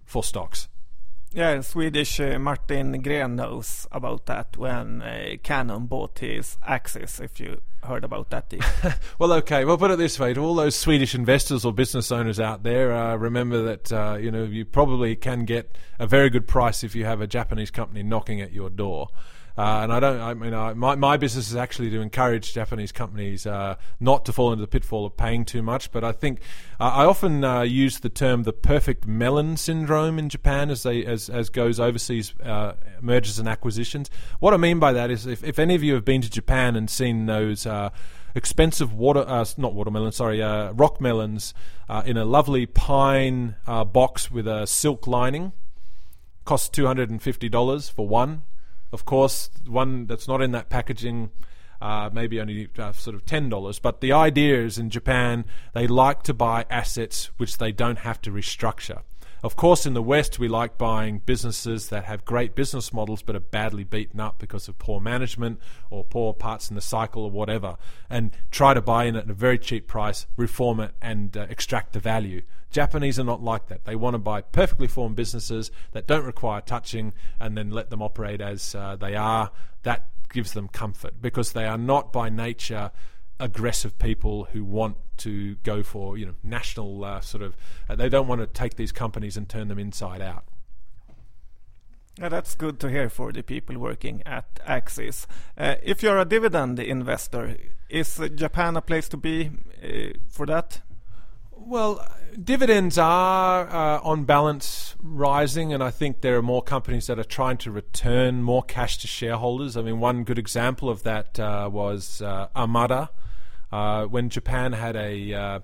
for 0.06 0.24
stocks 0.24 0.68
yeah, 1.34 1.62
Swedish 1.62 2.20
uh, 2.20 2.38
Martin 2.40 3.02
Gren 3.02 3.36
knows 3.36 3.88
about 3.92 4.26
that 4.28 4.56
when 4.58 5.02
uh, 5.02 5.36
Canon 5.42 5.88
bought 5.88 6.20
his 6.20 6.58
Axis, 6.66 7.20
if 7.20 7.40
you 7.40 7.62
heard 7.84 8.04
about 8.04 8.30
that 8.30 8.54
well, 9.20 9.34
okay. 9.34 9.66
Well, 9.66 9.78
put 9.78 9.92
it 9.92 9.98
this 9.98 10.20
way: 10.20 10.34
to 10.34 10.40
all 10.40 10.56
those 10.56 10.76
Swedish 10.76 11.16
investors 11.16 11.66
or 11.66 11.74
business 11.74 12.12
owners 12.12 12.40
out 12.40 12.64
there, 12.64 12.94
uh, 12.94 13.16
remember 13.16 13.62
that 13.64 13.92
uh, 13.92 14.18
you 14.20 14.32
know 14.32 14.44
you 14.44 14.66
probably 14.66 15.16
can 15.16 15.46
get 15.46 15.78
a 16.00 16.08
very 16.08 16.30
good 16.30 16.48
price 16.48 16.84
if 16.84 16.96
you 16.96 17.06
have 17.06 17.22
a 17.22 17.28
Japanese 17.28 17.72
company 17.72 18.04
knocking 18.04 18.42
at 18.42 18.52
your 18.52 18.70
door. 18.70 19.10
Uh, 19.56 19.82
and 19.84 19.94
I 19.94 20.00
don't. 20.00 20.20
I 20.20 20.34
mean, 20.34 20.54
I, 20.56 20.74
my 20.74 20.96
my 20.96 21.16
business 21.16 21.48
is 21.48 21.56
actually 21.56 21.92
to 21.92 22.02
encourage 22.02 22.54
Japanese 22.54 22.92
companies 22.92 23.46
uh, 23.46 23.76
not 24.00 24.26
to 24.26 24.34
fall 24.34 24.52
into 24.52 24.62
the 24.62 24.68
pitfall 24.68 25.06
of 25.06 25.16
paying 25.16 25.46
too 25.46 25.62
much. 25.62 25.92
But 25.92 26.04
I 26.04 26.12
think 26.12 26.40
uh, 26.80 26.86
I 26.86 27.06
often 27.06 27.44
uh, 27.44 27.62
use 27.62 28.00
the 28.00 28.10
term 28.10 28.44
the 28.44 28.52
perfect 28.52 29.06
melon 29.06 29.56
syndrome 29.58 30.18
in 30.18 30.30
Japan 30.30 30.72
as 30.72 30.82
they 30.82 31.06
as 31.06 31.30
as 31.30 31.50
goes 31.50 31.80
overseas 31.80 32.34
uh, 32.42 32.74
mergers 33.00 33.38
and 33.38 33.48
acquisitions. 33.48 34.10
What 34.40 34.56
I 34.56 34.58
mean 34.58 34.80
by 34.80 34.92
that 34.92 35.12
is, 35.12 35.28
if, 35.28 35.44
if 35.44 35.60
any 35.60 35.76
of 35.76 35.84
you 35.84 35.94
have 35.94 36.04
been 36.04 36.24
to 36.24 36.32
Japan 36.32 36.76
and 36.76 36.90
seen 36.90 37.28
those 37.28 37.68
uh, 37.68 37.92
expensive 38.34 38.92
water, 38.92 39.24
uh, 39.28 39.46
not 39.58 39.76
watermelon, 39.76 40.14
sorry, 40.14 40.42
uh, 40.42 40.72
rock 40.72 41.00
melons 41.00 41.54
uh, 41.88 42.02
in 42.08 42.18
a 42.18 42.26
lovely 42.26 42.66
pine 42.66 43.56
box 43.68 44.32
with 44.32 44.48
a 44.48 44.66
silk 44.66 45.06
lining. 45.06 45.52
Costs 46.44 46.70
two 46.70 46.88
hundred 46.88 47.12
and 47.12 47.22
fifty 47.22 47.50
dollars 47.50 47.88
for 47.88 48.08
one. 48.08 48.42
Of 48.94 49.06
course, 49.06 49.50
one 49.68 50.06
that's 50.06 50.28
not 50.28 50.42
in 50.42 50.52
that 50.52 50.70
packaging, 50.70 51.32
uh, 51.82 52.12
maybe 52.14 52.40
only 52.40 52.70
uh, 52.78 52.92
sort 52.92 53.16
of 53.16 53.26
ten 53.26 53.50
dollars. 53.50 53.80
But 53.80 54.02
the 54.02 54.14
idea 54.14 54.64
is 54.64 54.78
in 54.78 54.92
Japan 54.92 55.46
they 55.74 55.88
like 55.88 56.22
to 56.24 56.34
buy 56.34 56.66
assets 56.70 57.32
which 57.38 57.58
they 57.58 57.72
don't 57.72 58.00
have 58.00 58.22
to 58.22 58.32
restructure. 58.32 59.02
Of 59.44 59.58
course, 59.58 59.86
in 59.86 59.94
the 59.94 60.02
West, 60.02 60.40
we 60.40 60.48
like 60.48 60.78
buying 60.78 61.20
businesses 61.26 61.90
that 61.90 62.06
have 62.06 62.24
great 62.24 62.56
business 62.56 62.94
models 62.94 63.22
but 63.22 63.36
are 63.36 63.42
badly 63.42 63.84
beaten 63.84 64.22
up 64.22 64.40
because 64.40 64.70
of 64.70 64.80
poor 64.80 65.02
management 65.02 65.60
or 65.90 66.06
poor 66.06 66.34
parts 66.34 66.70
in 66.70 66.76
the 66.76 66.82
cycle 66.82 67.26
or 67.26 67.30
whatever, 67.30 67.76
and 68.10 68.32
try 68.52 68.74
to 68.74 68.82
buy 68.82 69.04
in 69.04 69.18
at 69.18 69.30
a 69.30 69.34
very 69.34 69.60
cheap 69.60 69.86
price, 69.86 70.28
reform 70.38 70.80
it, 70.80 70.96
and 71.02 71.36
uh, 71.36 71.46
extract 71.50 71.92
the 71.92 72.00
value. 72.00 72.42
Japanese 72.72 73.20
are 73.20 73.26
not 73.26 73.44
like 73.44 73.68
that. 73.68 73.84
They 73.84 73.98
want 73.98 74.14
to 74.14 74.18
buy 74.18 74.40
perfectly 74.40 74.88
formed 74.88 75.18
businesses 75.18 75.72
that 75.92 76.08
don't 76.08 76.24
require 76.24 76.62
touching 76.62 77.12
and 77.38 77.58
then 77.58 77.70
let 77.70 77.90
them 77.90 78.02
operate 78.02 78.40
as 78.40 78.74
uh, 78.74 78.96
they 78.96 79.14
are. 79.14 79.52
That 79.84 80.08
gives 80.32 80.54
them 80.54 80.70
comfort 80.70 81.22
because 81.22 81.52
they 81.52 81.66
are 81.66 81.78
not 81.78 82.14
by 82.14 82.30
nature 82.30 82.92
aggressive 83.40 83.98
people 84.00 84.46
who 84.52 84.64
want 84.64 84.98
to 85.18 85.56
go 85.64 85.84
for 85.84 86.18
you 86.18 86.26
know 86.26 86.36
national 86.44 87.04
uh, 87.04 87.20
sort 87.20 87.44
of 87.44 87.56
uh, 87.90 87.96
they 87.96 88.10
don't 88.10 88.28
want 88.28 88.42
to 88.42 88.48
take 88.48 88.76
these 88.76 88.92
companies 88.92 89.38
and 89.38 89.50
turn 89.50 89.68
them 89.68 89.80
inside 89.80 90.22
out. 90.22 90.46
Yeah, 92.20 92.30
that's 92.30 92.54
good 92.54 92.80
to 92.82 92.90
hear 92.90 93.10
for 93.10 93.32
the 93.32 93.42
people 93.42 93.78
working 93.80 94.22
at 94.26 94.60
Axis. 94.66 95.26
Uh, 95.58 95.76
if 95.82 96.04
you're 96.04 96.20
a 96.20 96.26
dividend 96.26 96.80
investor, 96.80 97.58
is 97.90 98.22
Japan 98.36 98.78
a 98.78 98.82
place 98.82 99.10
to 99.10 99.18
be 99.18 99.50
uh, 99.84 100.18
for 100.30 100.46
that? 100.46 100.82
Well, 101.52 102.06
dividends 102.42 102.98
are 102.98 103.68
uh, 103.68 104.00
on 104.02 104.26
balance 104.26 104.96
rising, 105.02 105.74
and 105.74 105.82
I 105.82 105.92
think 105.92 106.22
there 106.22 106.38
are 106.38 106.42
more 106.42 106.62
companies 106.62 107.08
that 107.08 107.18
are 107.18 107.24
trying 107.24 107.58
to 107.58 107.72
return 107.72 108.44
more 108.44 108.64
cash 108.64 108.98
to 109.00 109.08
shareholders. 109.08 109.78
I 109.78 109.82
mean, 109.82 110.00
one 110.00 110.24
good 110.24 110.38
example 110.38 110.90
of 110.90 111.04
that 111.04 111.40
uh, 111.40 111.70
was 111.72 112.22
uh, 112.22 112.48
Amada, 112.56 113.10
uh, 113.74 114.06
when 114.06 114.30
Japan 114.30 114.72
had 114.72 114.96
a 114.96 115.34
uh, 115.34 115.60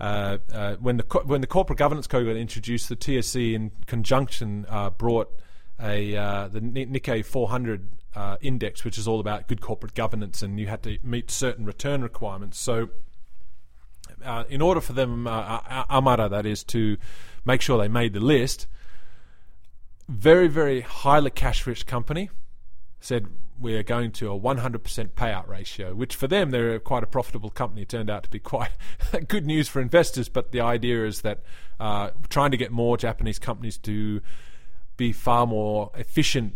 uh, 0.00 0.38
uh, 0.52 0.74
when 0.76 0.96
the 0.96 1.04
co- 1.04 1.22
when 1.22 1.40
the 1.40 1.46
corporate 1.46 1.78
governance 1.78 2.08
code 2.08 2.26
got 2.26 2.34
introduced, 2.34 2.88
the 2.88 2.96
TSE 2.96 3.54
in 3.54 3.70
conjunction 3.86 4.66
uh, 4.68 4.90
brought 4.90 5.30
a 5.80 6.10
the 6.50 6.60
Nikkei 6.60 7.24
400 7.24 7.88
index, 8.40 8.84
which 8.84 8.98
is 8.98 9.06
all 9.06 9.20
about 9.20 9.46
good 9.46 9.60
corporate 9.60 9.94
governance, 9.94 10.42
and 10.42 10.58
you 10.58 10.66
had 10.66 10.82
to 10.82 10.98
meet 11.04 11.30
certain 11.30 11.64
return 11.64 12.02
requirements. 12.02 12.58
So, 12.58 12.88
in 14.48 14.60
order 14.60 14.80
for 14.80 14.92
them, 14.92 15.28
Amada, 15.28 16.28
that 16.28 16.44
is, 16.44 16.64
to 16.64 16.96
make 17.44 17.62
sure 17.62 17.78
they 17.78 17.86
made 17.86 18.14
the 18.14 18.20
list, 18.20 18.66
very 20.08 20.48
very 20.48 20.80
highly 20.80 21.30
cash 21.30 21.68
rich 21.68 21.86
company 21.86 22.30
said 23.00 23.28
we 23.60 23.74
are 23.74 23.82
going 23.82 24.12
to 24.12 24.32
a 24.32 24.38
100% 24.38 25.10
payout 25.10 25.48
ratio, 25.48 25.94
which 25.94 26.14
for 26.14 26.28
them, 26.28 26.50
they're 26.50 26.78
quite 26.78 27.02
a 27.02 27.06
profitable 27.06 27.50
company. 27.50 27.82
It 27.82 27.88
turned 27.88 28.10
out 28.10 28.22
to 28.24 28.30
be 28.30 28.38
quite 28.38 28.70
good 29.28 29.46
news 29.46 29.68
for 29.68 29.80
investors. 29.80 30.28
But 30.28 30.52
the 30.52 30.60
idea 30.60 31.06
is 31.06 31.22
that 31.22 31.42
uh, 31.80 32.10
trying 32.28 32.52
to 32.52 32.56
get 32.56 32.70
more 32.70 32.96
Japanese 32.96 33.38
companies 33.38 33.78
to 33.78 34.20
be 34.96 35.12
far 35.12 35.46
more 35.46 35.90
efficient 35.94 36.54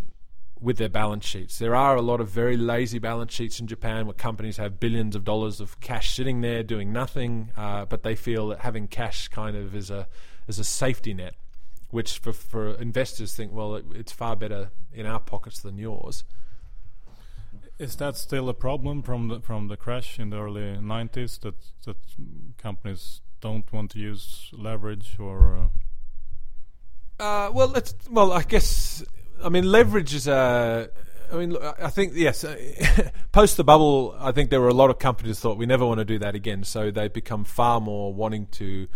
with 0.61 0.79
their 0.79 0.89
balance 0.89 1.27
sheets. 1.27 1.59
There 1.59 1.75
are 1.75 1.97
a 1.97 2.03
lot 2.03 2.21
of 2.21 2.29
very 2.29 2.57
lazy 2.57 3.01
balance 3.01 3.33
sheets 3.33 3.59
in 3.59 3.67
Japan 3.67 4.07
where 4.07 4.15
companies 4.15 4.59
have 4.59 4.79
billions 4.79 5.17
of 5.17 5.25
dollars 5.25 5.61
of 5.61 5.81
cash 5.81 6.15
sitting 6.15 6.41
there 6.41 6.63
doing 6.63 6.93
nothing, 6.93 7.51
uh, 7.57 7.85
but 7.85 8.05
they 8.05 8.15
feel 8.15 8.49
that 8.49 8.61
having 8.61 8.87
cash 8.87 9.27
kind 9.29 9.57
of 9.57 9.75
is 9.75 9.91
a 9.91 10.07
is 10.47 10.61
a 10.61 10.65
safety 10.65 11.15
net, 11.15 11.35
which 11.91 12.19
for, 12.19 12.33
for 12.33 12.75
investors 12.75 13.35
think, 13.35 13.53
well, 13.53 13.75
it, 13.75 13.85
it's 13.95 14.13
far 14.13 14.37
better 14.37 14.71
in 14.93 15.05
our 15.05 15.21
pockets 15.21 15.61
than 15.61 15.79
yours. 15.79 16.25
Is 17.83 17.97
that 17.97 18.17
still 18.17 18.49
a 18.49 18.55
problem 18.55 19.03
from 19.03 19.27
the 19.27 19.41
from 19.41 19.67
the 19.67 19.77
crash 19.77 20.21
in 20.21 20.31
the 20.31 20.39
early 20.39 20.79
90s 20.79 21.41
that 21.41 21.57
that 21.85 21.97
companies 22.57 23.23
don't 23.41 23.71
want 23.73 23.91
to 23.91 23.99
use 23.99 24.51
leverage 24.53 25.17
or? 25.19 25.69
Uh... 27.19 27.25
Uh, 27.25 27.51
well, 27.53 27.67
let's. 27.67 27.93
Well, 28.09 28.31
I 28.31 28.45
guess. 28.45 29.05
I 29.43 29.49
mean, 29.49 29.65
leverage 29.65 30.15
is 30.15 30.29
a. 30.29 30.91
I 31.33 31.37
mean, 31.37 31.57
I 31.61 31.91
think 31.91 32.13
yes. 32.15 32.45
Post 33.33 33.57
the 33.57 33.65
bubble, 33.65 34.15
I 34.17 34.31
think 34.31 34.51
there 34.51 34.61
were 34.61 34.69
a 34.69 34.75
lot 34.75 34.91
of 34.91 35.01
companies 35.01 35.41
thought 35.41 35.59
we 35.59 35.67
never 35.67 35.85
want 35.85 35.99
to 35.99 36.05
do 36.05 36.21
that 36.21 36.37
again. 36.37 36.63
So 36.63 36.93
they've 36.93 37.13
become 37.13 37.43
far 37.43 37.81
more 37.81 38.15
wanting 38.15 38.47
to 38.53 38.87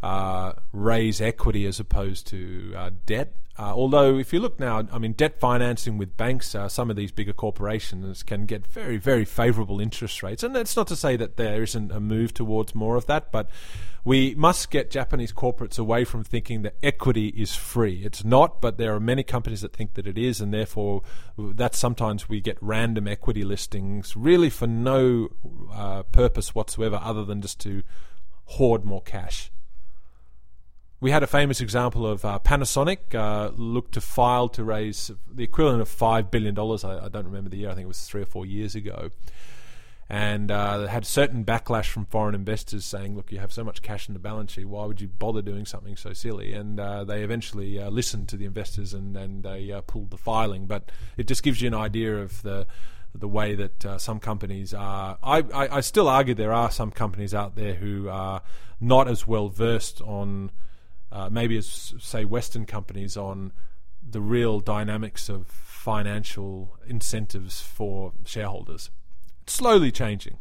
uh, 0.00 0.52
raise 0.72 1.20
equity 1.20 1.66
as 1.66 1.80
opposed 1.80 2.28
to 2.28 2.72
uh, 2.76 2.90
debt. 3.04 3.34
Uh, 3.58 3.74
although, 3.74 4.16
if 4.16 4.32
you 4.32 4.38
look 4.38 4.60
now, 4.60 4.86
I 4.92 4.98
mean, 4.98 5.14
debt 5.14 5.40
financing 5.40 5.98
with 5.98 6.16
banks, 6.16 6.54
uh, 6.54 6.68
some 6.68 6.90
of 6.90 6.96
these 6.96 7.10
bigger 7.10 7.32
corporations 7.32 8.22
can 8.22 8.46
get 8.46 8.64
very, 8.64 8.98
very 8.98 9.24
favourable 9.24 9.80
interest 9.80 10.22
rates. 10.22 10.44
And 10.44 10.54
that's 10.54 10.76
not 10.76 10.86
to 10.88 10.96
say 10.96 11.16
that 11.16 11.36
there 11.36 11.64
isn't 11.64 11.90
a 11.90 11.98
move 11.98 12.32
towards 12.32 12.72
more 12.76 12.94
of 12.94 13.06
that, 13.06 13.32
but 13.32 13.50
we 14.04 14.32
must 14.36 14.70
get 14.70 14.92
Japanese 14.92 15.32
corporates 15.32 15.76
away 15.76 16.04
from 16.04 16.22
thinking 16.22 16.62
that 16.62 16.76
equity 16.84 17.28
is 17.28 17.56
free. 17.56 18.04
It's 18.04 18.24
not, 18.24 18.60
but 18.60 18.78
there 18.78 18.94
are 18.94 19.00
many 19.00 19.24
companies 19.24 19.62
that 19.62 19.72
think 19.72 19.94
that 19.94 20.06
it 20.06 20.16
is, 20.16 20.40
and 20.40 20.54
therefore, 20.54 21.02
that's 21.36 21.78
sometimes 21.78 22.28
we 22.28 22.40
get 22.40 22.58
random 22.60 23.08
equity 23.08 23.42
listings 23.42 24.16
really 24.16 24.50
for 24.50 24.68
no 24.68 25.30
uh, 25.72 26.04
purpose 26.04 26.54
whatsoever 26.54 27.00
other 27.02 27.24
than 27.24 27.42
just 27.42 27.58
to 27.62 27.82
hoard 28.44 28.84
more 28.84 29.02
cash. 29.02 29.50
We 31.00 31.12
had 31.12 31.22
a 31.22 31.28
famous 31.28 31.60
example 31.60 32.06
of 32.06 32.24
uh, 32.24 32.40
Panasonic 32.42 33.14
uh, 33.14 33.52
looked 33.56 33.94
to 33.94 34.00
file 34.00 34.48
to 34.48 34.64
raise 34.64 35.12
the 35.32 35.44
equivalent 35.44 35.80
of 35.80 35.88
$5 35.88 36.30
billion. 36.30 36.58
I, 36.58 37.04
I, 37.04 37.08
don't 37.08 37.26
remember 37.26 37.50
the 37.50 37.58
year, 37.58 37.70
I 37.70 37.74
think 37.74 37.84
it 37.84 37.88
was 37.88 38.02
three 38.04 38.22
or 38.22 38.26
four 38.26 38.44
years 38.44 38.74
ago. 38.74 39.10
And 40.10 40.50
uh, 40.50 40.88
had 40.88 41.06
certain 41.06 41.44
backlash 41.44 41.86
from 41.86 42.06
foreign 42.06 42.34
investors 42.34 42.84
saying, 42.84 43.14
look, 43.14 43.30
you 43.30 43.38
have 43.38 43.52
so 43.52 43.62
much 43.62 43.80
cash 43.80 44.08
in 44.08 44.14
the 44.14 44.18
balance 44.18 44.52
sheet, 44.52 44.64
why 44.64 44.86
would 44.86 45.00
you 45.00 45.06
bother 45.06 45.40
doing 45.40 45.66
something 45.66 45.94
so 45.96 46.12
silly? 46.14 46.52
And 46.52 46.80
uh, 46.80 47.04
they 47.04 47.22
eventually 47.22 47.78
uh, 47.78 47.90
listened 47.90 48.28
to 48.30 48.36
the 48.36 48.46
investors 48.46 48.92
and, 48.92 49.16
and 49.16 49.44
they 49.44 49.70
uh, 49.70 49.82
pulled 49.82 50.10
the 50.10 50.16
filing. 50.16 50.66
But 50.66 50.90
it 51.16 51.28
just 51.28 51.44
gives 51.44 51.60
you 51.60 51.68
an 51.68 51.74
idea 51.74 52.16
of 52.16 52.42
the 52.42 52.66
the 53.14 53.28
way 53.28 53.54
that 53.54 53.86
uh, 53.86 53.98
some 53.98 54.20
companies 54.20 54.74
are. 54.74 55.18
I, 55.22 55.38
I, 55.38 55.76
I, 55.76 55.80
still 55.80 56.08
argue 56.08 56.34
there 56.34 56.52
are 56.52 56.70
some 56.70 56.90
companies 56.90 57.34
out 57.34 57.56
there 57.56 57.74
who 57.74 58.08
are 58.08 58.42
not 58.80 59.08
as 59.08 59.26
well 59.26 59.48
versed 59.48 60.02
on 60.02 60.50
uh, 61.10 61.28
maybe 61.30 61.56
as 61.56 61.94
say 61.98 62.24
Western 62.24 62.66
companies 62.66 63.16
on 63.16 63.52
the 64.10 64.20
real 64.20 64.60
dynamics 64.60 65.28
of 65.28 65.46
financial 65.46 66.76
incentives 66.86 67.60
for 67.60 68.12
shareholders. 68.24 68.90
It's 69.42 69.54
slowly 69.54 69.90
changing. 69.90 70.38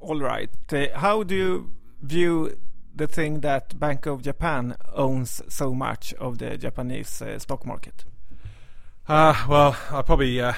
All 0.00 0.20
right. 0.20 0.50
Uh, 0.72 0.86
how 0.94 1.22
do 1.22 1.34
you 1.34 1.72
view 2.02 2.56
the 2.94 3.06
thing 3.06 3.40
that 3.40 3.78
Bank 3.78 4.06
of 4.06 4.22
Japan 4.22 4.76
owns 4.94 5.42
so 5.48 5.74
much 5.74 6.14
of 6.14 6.38
the 6.38 6.56
Japanese 6.56 7.20
uh, 7.20 7.38
stock 7.38 7.66
market? 7.66 8.04
Uh, 9.08 9.34
well, 9.48 9.76
I 9.90 10.02
probably 10.02 10.40
uh, 10.40 10.54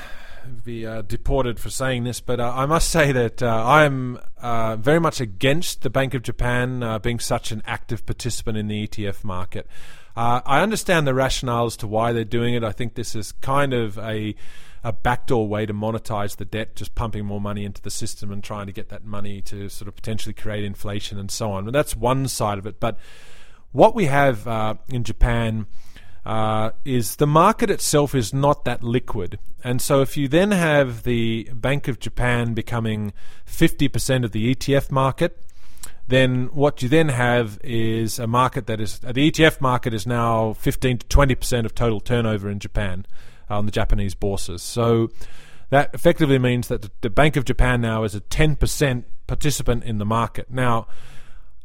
be 0.48 0.86
uh, 0.86 1.02
deported 1.02 1.58
for 1.60 1.70
saying 1.70 2.04
this, 2.04 2.20
but 2.20 2.40
uh, 2.40 2.52
I 2.54 2.66
must 2.66 2.88
say 2.90 3.12
that 3.12 3.42
uh, 3.42 3.46
I 3.46 3.84
am 3.84 4.18
uh, 4.38 4.76
very 4.76 5.00
much 5.00 5.20
against 5.20 5.82
the 5.82 5.90
Bank 5.90 6.14
of 6.14 6.22
Japan 6.22 6.82
uh, 6.82 6.98
being 6.98 7.18
such 7.18 7.52
an 7.52 7.62
active 7.66 8.04
participant 8.06 8.58
in 8.58 8.68
the 8.68 8.86
ETF 8.86 9.24
market. 9.24 9.66
Uh, 10.16 10.40
I 10.44 10.60
understand 10.60 11.06
the 11.06 11.14
rationale 11.14 11.66
as 11.66 11.76
to 11.78 11.86
why 11.86 12.12
they're 12.12 12.24
doing 12.24 12.54
it. 12.54 12.64
I 12.64 12.72
think 12.72 12.94
this 12.94 13.14
is 13.14 13.32
kind 13.32 13.72
of 13.72 13.98
a 13.98 14.34
a 14.84 14.92
backdoor 14.92 15.48
way 15.48 15.66
to 15.66 15.74
monetize 15.74 16.36
the 16.36 16.44
debt, 16.44 16.76
just 16.76 16.94
pumping 16.94 17.26
more 17.26 17.40
money 17.40 17.64
into 17.64 17.82
the 17.82 17.90
system 17.90 18.30
and 18.30 18.44
trying 18.44 18.66
to 18.66 18.72
get 18.72 18.90
that 18.90 19.04
money 19.04 19.42
to 19.42 19.68
sort 19.68 19.88
of 19.88 19.96
potentially 19.96 20.32
create 20.32 20.62
inflation 20.62 21.18
and 21.18 21.32
so 21.32 21.50
on. 21.50 21.66
And 21.66 21.74
that's 21.74 21.96
one 21.96 22.28
side 22.28 22.58
of 22.58 22.66
it. 22.66 22.78
But 22.78 22.96
what 23.72 23.96
we 23.96 24.04
have 24.04 24.46
in 24.88 25.02
Japan 25.02 25.66
uh, 26.24 26.70
is 26.84 27.16
the 27.16 27.26
market 27.26 27.70
itself 27.70 28.14
is 28.14 28.34
not 28.34 28.64
that 28.64 28.82
liquid. 28.82 29.38
And 29.64 29.82
so 29.82 30.02
if 30.02 30.16
you 30.16 30.28
then 30.28 30.52
have 30.52 31.02
the 31.02 31.48
Bank 31.52 31.88
of 31.88 31.98
Japan 31.98 32.54
becoming 32.54 33.12
50% 33.46 34.24
of 34.24 34.32
the 34.32 34.54
ETF 34.54 34.90
market, 34.90 35.42
then 36.06 36.46
what 36.52 36.82
you 36.82 36.88
then 36.88 37.10
have 37.10 37.58
is 37.62 38.18
a 38.18 38.26
market 38.26 38.66
that 38.66 38.80
is 38.80 38.98
the 39.00 39.30
ETF 39.30 39.60
market 39.60 39.92
is 39.92 40.06
now 40.06 40.54
15 40.54 40.98
to 40.98 41.06
20% 41.06 41.64
of 41.64 41.74
total 41.74 42.00
turnover 42.00 42.48
in 42.50 42.58
Japan 42.58 43.04
on 43.50 43.66
the 43.66 43.72
Japanese 43.72 44.14
bourses. 44.14 44.62
So 44.62 45.10
that 45.70 45.94
effectively 45.94 46.38
means 46.38 46.68
that 46.68 46.88
the 47.02 47.10
Bank 47.10 47.36
of 47.36 47.44
Japan 47.44 47.80
now 47.80 48.04
is 48.04 48.14
a 48.14 48.20
10% 48.20 49.04
participant 49.26 49.84
in 49.84 49.98
the 49.98 50.06
market. 50.06 50.50
Now, 50.50 50.86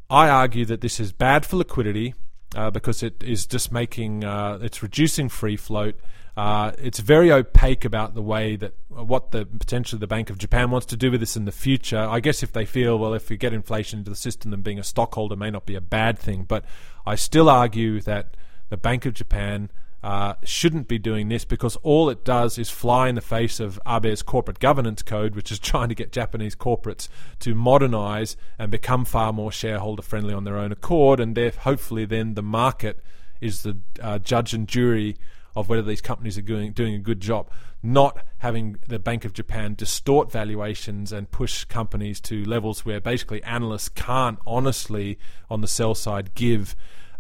I 0.10 0.28
argue 0.30 0.66
that 0.66 0.82
this 0.82 1.00
is 1.00 1.14
bad 1.14 1.46
for 1.46 1.56
liquidity 1.56 2.14
uh, 2.56 2.72
because 2.72 3.04
it 3.04 3.22
is 3.24 3.46
just 3.46 3.72
making 3.72 4.24
uh, 4.24 4.60
it's 4.62 4.82
reducing 4.82 5.30
free 5.30 5.58
float. 5.58 5.96
Uh, 6.36 6.72
it's 6.80 7.00
very 7.00 7.32
opaque 7.32 7.86
about 7.86 8.16
the 8.16 8.22
way 8.22 8.56
that 8.56 8.74
uh, 8.98 9.04
what 9.04 9.32
the 9.32 9.46
potentially 9.46 10.00
the 10.00 10.08
Bank 10.08 10.30
of 10.30 10.38
Japan 10.38 10.72
wants 10.72 10.88
to 10.88 10.98
do 10.98 11.12
with 11.12 11.20
this 11.20 11.36
in 11.36 11.46
the 11.46 11.52
future. 11.52 12.00
I 12.00 12.20
guess 12.20 12.42
if 12.42 12.52
they 12.54 12.66
feel 12.66 12.98
well, 12.98 13.14
if 13.14 13.30
we 13.30 13.38
get 13.38 13.54
inflation 13.54 14.00
into 14.00 14.10
the 14.10 14.16
system, 14.16 14.52
then 14.52 14.62
being 14.62 14.80
a 14.80 14.84
stockholder 14.84 15.36
may 15.36 15.52
not 15.52 15.66
be 15.66 15.76
a 15.76 15.82
bad 15.82 16.18
thing. 16.18 16.44
But 16.44 16.66
I 17.06 17.16
still 17.16 17.50
argue 17.50 18.02
that 18.02 18.36
the 18.70 18.78
Bank 18.78 19.06
of 19.06 19.14
Japan 19.14 19.70
uh, 20.04 20.34
shouldn't 20.44 20.90
be 20.90 21.00
doing 21.00 21.30
this 21.30 21.46
because 21.46 21.78
all 21.78 22.10
it 22.10 22.26
does 22.26 22.58
is 22.58 22.70
fly 22.70 23.08
in 23.08 23.16
the 23.16 23.22
face 23.22 23.62
of 23.62 23.80
Abe's 23.86 24.22
corporate 24.22 24.60
governance 24.60 25.02
code, 25.02 25.34
which 25.34 25.52
is 25.52 25.60
trying 25.72 25.90
to 25.90 25.96
get 25.96 26.12
Japanese 26.12 26.56
corporates 26.56 27.08
to 27.40 27.56
modernize 27.56 28.36
and 28.60 28.70
become 28.70 29.06
far 29.06 29.32
more 29.32 29.52
shareholder 29.52 30.02
friendly 30.02 30.34
on 30.34 30.44
their 30.44 30.58
own 30.58 30.72
accord, 30.72 31.20
and 31.20 31.38
hopefully 31.38 32.06
then 32.06 32.34
the 32.34 32.44
market 32.44 33.00
is 33.40 33.64
the 33.64 33.78
uh, 34.02 34.20
judge 34.20 34.54
and 34.54 34.68
jury 34.68 35.16
of 35.56 35.70
whether 35.70 35.84
these 35.84 36.02
companies 36.02 36.38
are 36.38 36.42
doing, 36.42 36.72
doing 36.72 36.96
a 36.96 37.00
good 37.00 37.20
job, 37.20 37.50
not 37.82 38.26
having 38.40 38.78
the 38.88 39.00
Bank 39.00 39.24
of 39.24 39.34
Japan 39.34 39.76
distort 39.76 40.32
valuations 40.32 41.12
and 41.12 41.30
push 41.30 41.64
companies 41.66 42.20
to 42.22 42.44
levels 42.44 42.86
where 42.86 43.00
basically 43.00 43.44
analysts 43.44 43.90
can't 43.90 44.40
honestly, 44.48 45.20
on 45.50 45.62
the 45.62 45.68
sell 45.68 45.94
side, 45.94 46.34
give 46.34 46.76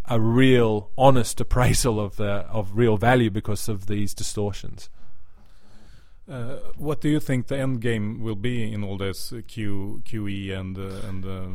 a 0.10 0.20
real 0.20 0.92
honest 0.98 1.40
appraisal 1.40 2.00
of 2.00 2.18
the 2.18 2.46
of 2.50 2.76
real 2.76 2.98
value 2.98 3.30
because 3.30 3.70
of 3.70 3.88
these 3.88 4.14
distortions. 4.14 4.90
Uh, 6.30 6.56
what 6.78 7.02
do 7.02 7.10
you 7.10 7.20
think 7.20 7.48
the 7.48 7.58
end 7.58 7.82
game 7.82 8.22
will 8.22 8.36
be 8.36 8.72
in 8.72 8.84
all 8.84 8.98
this 8.98 9.34
Q, 9.48 10.02
QE 10.06 10.58
and 10.58 10.78
uh, 10.78 11.08
and 11.08 11.26
uh, 11.26 11.48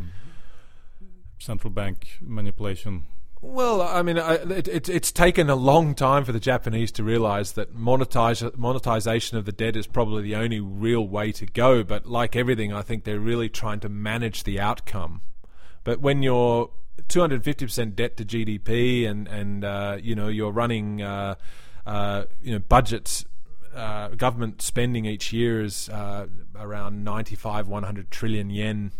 central 1.38 1.70
bank 1.70 2.18
manipulation? 2.20 3.04
Well, 3.40 3.80
I 3.82 4.02
mean, 4.02 4.16
it, 4.16 4.66
it, 4.66 4.88
it's 4.88 5.12
taken 5.12 5.48
a 5.48 5.54
long 5.54 5.94
time 5.94 6.24
for 6.24 6.32
the 6.32 6.40
Japanese 6.40 6.90
to 6.92 7.04
realize 7.04 7.52
that 7.52 7.76
monetize, 7.76 8.56
monetization 8.56 9.38
of 9.38 9.44
the 9.44 9.52
debt 9.52 9.76
is 9.76 9.86
probably 9.86 10.22
the 10.22 10.34
only 10.34 10.58
real 10.58 11.06
way 11.06 11.30
to 11.32 11.46
go. 11.46 11.84
But 11.84 12.04
like 12.04 12.34
everything, 12.34 12.72
I 12.72 12.82
think 12.82 13.04
they're 13.04 13.20
really 13.20 13.48
trying 13.48 13.78
to 13.80 13.88
manage 13.88 14.42
the 14.42 14.58
outcome. 14.58 15.20
But 15.84 16.00
when 16.00 16.24
you're 16.24 16.70
250% 17.08 17.94
debt 17.94 18.16
to 18.16 18.24
GDP, 18.24 19.08
and 19.08 19.26
and 19.28 19.64
uh, 19.64 19.98
you 20.00 20.14
know 20.14 20.28
you're 20.28 20.52
running 20.52 21.02
uh, 21.02 21.34
uh, 21.86 22.24
you 22.42 22.52
know 22.52 22.58
budgets. 22.58 23.24
Uh, 23.74 24.08
government 24.08 24.60
spending 24.60 25.04
each 25.04 25.32
year 25.32 25.62
is 25.62 25.88
uh, 25.90 26.26
around 26.56 27.04
95, 27.04 27.68
100 27.68 28.10
trillion 28.10 28.50
yen 28.50 28.92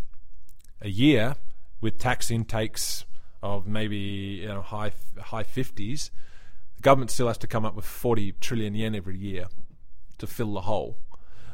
a 0.81 0.89
year, 0.89 1.35
with 1.81 1.99
tax 1.99 2.31
intakes 2.31 3.05
of 3.43 3.67
maybe 3.67 3.97
you 3.97 4.49
know 4.49 4.63
high 4.63 4.93
high 5.21 5.45
50s. 5.45 6.11
The 6.77 6.83
government 6.83 7.11
still 7.11 7.27
has 7.27 7.39
to 7.39 7.47
come 7.47 7.65
up 7.65 7.75
with 7.75 7.85
40 7.85 8.33
trillion 8.41 8.75
yen 8.75 8.95
every 8.95 9.17
year 9.17 9.47
to 10.19 10.27
fill 10.27 10.55
the 10.55 10.63
hole 10.63 10.99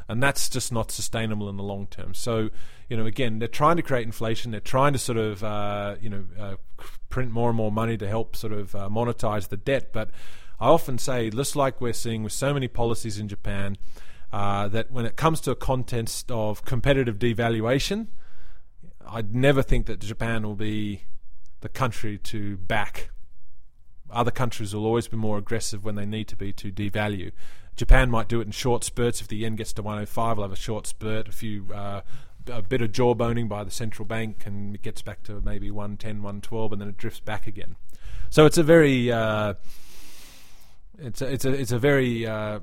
and 0.08 0.22
that's 0.22 0.48
just 0.48 0.72
not 0.72 0.90
sustainable 0.90 1.48
in 1.48 1.56
the 1.56 1.62
long 1.62 1.86
term. 1.86 2.14
So, 2.14 2.50
you 2.88 2.96
know, 2.96 3.06
again, 3.06 3.38
they're 3.38 3.48
trying 3.48 3.76
to 3.76 3.82
create 3.82 4.06
inflation. 4.06 4.50
They're 4.50 4.60
trying 4.60 4.92
to 4.92 4.98
sort 4.98 5.18
of, 5.18 5.42
uh, 5.42 5.96
you 6.00 6.10
know, 6.10 6.24
uh, 6.38 6.56
print 7.08 7.30
more 7.30 7.48
and 7.48 7.56
more 7.56 7.72
money 7.72 7.96
to 7.96 8.08
help 8.08 8.36
sort 8.36 8.52
of 8.52 8.74
uh, 8.74 8.88
monetize 8.90 9.48
the 9.48 9.56
debt. 9.56 9.92
But 9.92 10.10
I 10.60 10.68
often 10.68 10.98
say, 10.98 11.30
just 11.30 11.56
like 11.56 11.80
we're 11.80 11.92
seeing 11.92 12.22
with 12.22 12.32
so 12.32 12.52
many 12.52 12.68
policies 12.68 13.18
in 13.18 13.28
Japan, 13.28 13.76
uh, 14.32 14.68
that 14.68 14.90
when 14.90 15.06
it 15.06 15.16
comes 15.16 15.40
to 15.42 15.50
a 15.52 15.56
context 15.56 16.30
of 16.30 16.64
competitive 16.64 17.18
devaluation, 17.18 18.08
I'd 19.06 19.34
never 19.34 19.62
think 19.62 19.86
that 19.86 20.00
Japan 20.00 20.42
will 20.42 20.56
be 20.56 21.04
the 21.60 21.68
country 21.68 22.18
to 22.18 22.56
back. 22.56 23.10
Other 24.10 24.30
countries 24.30 24.74
will 24.74 24.86
always 24.86 25.08
be 25.08 25.16
more 25.16 25.38
aggressive 25.38 25.84
when 25.84 25.94
they 25.94 26.06
need 26.06 26.28
to 26.28 26.36
be 26.36 26.52
to 26.52 26.70
devalue. 26.70 27.32
Japan 27.76 28.10
might 28.10 28.28
do 28.28 28.40
it 28.40 28.46
in 28.46 28.52
short 28.52 28.84
spurts. 28.84 29.20
If 29.20 29.28
the 29.28 29.36
yen 29.36 29.56
gets 29.56 29.72
to 29.74 29.82
105, 29.82 30.36
we'll 30.36 30.44
have 30.44 30.52
a 30.52 30.56
short 30.56 30.86
spurt, 30.86 31.28
a 31.28 31.32
few. 31.32 31.66
Uh, 31.72 32.02
a 32.46 32.62
bit 32.62 32.82
of 32.82 32.92
jawboning 32.92 33.48
by 33.48 33.64
the 33.64 33.70
central 33.70 34.04
bank 34.04 34.44
and 34.46 34.74
it 34.74 34.82
gets 34.82 35.02
back 35.02 35.22
to 35.22 35.40
maybe 35.40 35.70
110, 35.70 36.16
112, 36.16 36.72
and 36.72 36.80
then 36.80 36.88
it 36.88 36.96
drifts 36.96 37.20
back 37.20 37.46
again. 37.46 37.76
So 38.30 38.46
it's 38.46 38.58
a 38.58 38.62
very, 38.62 39.10
uh, 39.10 39.54
it's 40.98 41.22
a, 41.22 41.32
it's 41.32 41.44
a, 41.44 41.52
it's 41.52 41.72
a 41.72 41.78
very, 41.78 42.26
uh, 42.26 42.60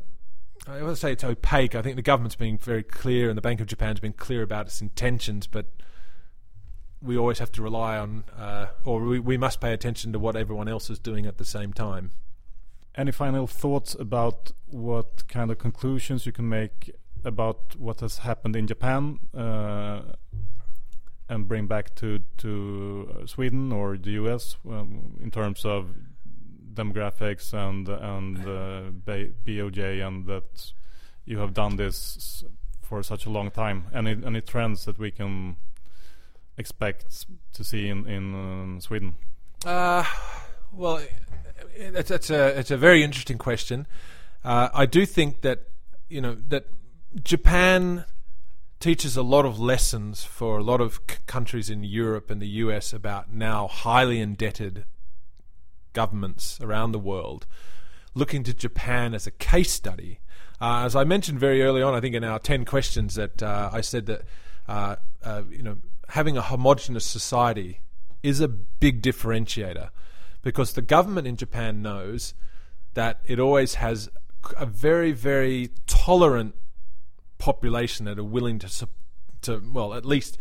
I 0.68 0.84
would 0.84 0.98
say 0.98 1.12
it's 1.12 1.24
opaque. 1.24 1.76
I 1.76 1.82
think 1.82 1.96
the 1.96 2.02
government's 2.02 2.36
been 2.36 2.58
very 2.58 2.84
clear, 2.84 3.30
and 3.30 3.38
the 3.38 3.42
Bank 3.42 3.62
of 3.62 3.68
Japan's 3.68 4.00
been 4.00 4.14
clear 4.14 4.44
about 4.44 4.68
its 4.68 4.82
intentions, 4.82 5.48
but 5.48 5.66
we 7.02 7.18
always 7.18 7.40
have 7.40 7.52
to 7.54 7.64
rely 7.64 7.98
on, 7.98 8.26
uh, 8.38 8.68
or 8.86 9.02
we, 9.02 9.20
we 9.20 9.38
must 9.38 9.60
pay 9.60 9.74
attention 9.74 10.14
to 10.14 10.20
what 10.20 10.36
everyone 10.36 10.68
else 10.68 10.90
is 10.90 11.00
doing 11.00 11.26
at 11.26 11.38
the 11.38 11.46
same 11.46 11.74
time. 11.74 12.12
Any 12.96 13.12
final 13.12 13.48
thoughts 13.48 13.96
about 13.96 14.52
what 14.68 15.28
kind 15.28 15.52
of 15.52 15.58
conclusions 15.58 16.26
you 16.26 16.32
can 16.32 16.50
make 16.50 16.92
about 17.24 17.76
what 17.78 18.00
has 18.02 18.20
happened 18.20 18.56
in 18.56 18.68
Japan 18.68 19.20
uh, 19.34 20.02
and 21.30 21.48
bring 21.48 21.68
back 21.68 21.96
to 21.96 22.20
to 22.38 23.24
Sweden 23.26 23.72
or 23.72 23.98
the 23.98 24.12
US 24.12 24.58
um, 24.70 25.18
in 25.22 25.32
terms 25.32 25.64
of 25.66 25.90
demographics 26.74 27.54
and 27.54 27.88
and 27.88 28.38
uh, 28.40 28.92
BOJ 29.46 30.06
and 30.06 30.26
that 30.26 30.74
you 31.26 31.38
have 31.38 31.54
done 31.54 31.78
this 31.78 32.44
for 32.82 33.04
such 33.04 33.26
a 33.26 33.30
long 33.30 33.52
time. 33.52 33.86
Any 33.94 34.18
any 34.26 34.42
trends 34.42 34.86
that 34.86 35.00
we 35.00 35.12
can 35.12 35.56
expect 36.58 37.26
to 37.54 37.64
see 37.64 37.88
in 37.88 38.08
in 38.08 38.36
um, 38.36 38.82
Sweden? 38.82 39.16
Uh, 39.66 40.04
well, 40.74 41.02
that's, 41.92 42.10
that's 42.10 42.30
a 42.30 42.60
it's 42.60 42.72
a 42.72 42.78
very 42.78 43.04
interesting 43.04 43.38
question. 43.38 43.88
Uh, 44.44 44.70
I 44.74 44.86
do 44.86 45.06
think 45.06 45.42
that 45.42 45.64
you 46.10 46.22
know 46.22 46.36
that 46.50 46.68
Japan 47.24 48.06
teaches 48.80 49.16
a 49.16 49.22
lot 49.22 49.46
of 49.46 49.60
lessons 49.60 50.24
for 50.24 50.58
a 50.58 50.64
lot 50.64 50.82
of 50.82 51.00
c- 51.10 51.18
countries 51.28 51.70
in 51.70 51.84
Europe 51.84 52.32
and 52.32 52.42
the 52.42 52.48
US 52.48 52.94
about 52.94 53.32
now 53.32 53.68
highly 53.68 54.20
indebted 54.20 54.86
governments 55.94 56.60
around 56.62 56.92
the 56.92 57.00
world, 57.00 57.46
looking 58.16 58.44
to 58.44 58.54
Japan 58.54 59.14
as 59.14 59.28
a 59.28 59.32
case 59.32 59.72
study. 59.72 60.20
Uh, 60.60 60.84
as 60.86 60.96
I 60.96 61.04
mentioned 61.04 61.40
very 61.40 61.62
early 61.62 61.82
on, 61.82 61.94
I 61.94 62.00
think 62.00 62.16
in 62.16 62.24
our 62.24 62.40
ten 62.40 62.66
questions 62.66 63.16
that 63.16 63.44
uh, 63.44 63.70
I 63.72 63.82
said 63.82 64.06
that 64.08 64.22
uh, 64.68 64.96
uh, 65.24 65.44
you 65.50 65.64
know 65.64 65.78
having 66.10 66.38
a 66.38 66.42
homogenous 66.42 67.06
society 67.06 67.80
is 68.24 68.42
a 68.42 68.48
big 68.48 69.02
differentiator 69.02 69.90
because 70.42 70.74
the 70.74 70.82
government 70.82 71.28
in 71.28 71.36
Japan 71.36 71.82
knows 71.82 72.34
that 72.94 73.22
it 73.26 73.40
always 73.40 73.76
has 73.76 74.10
a 74.58 74.66
very, 74.66 75.12
very 75.12 75.70
tolerant 75.88 76.56
population 77.38 78.06
that 78.06 78.20
are 78.20 78.24
willing 78.24 78.60
to, 78.60 78.88
to 79.42 79.62
well, 79.72 79.94
at 79.94 80.06
least 80.06 80.38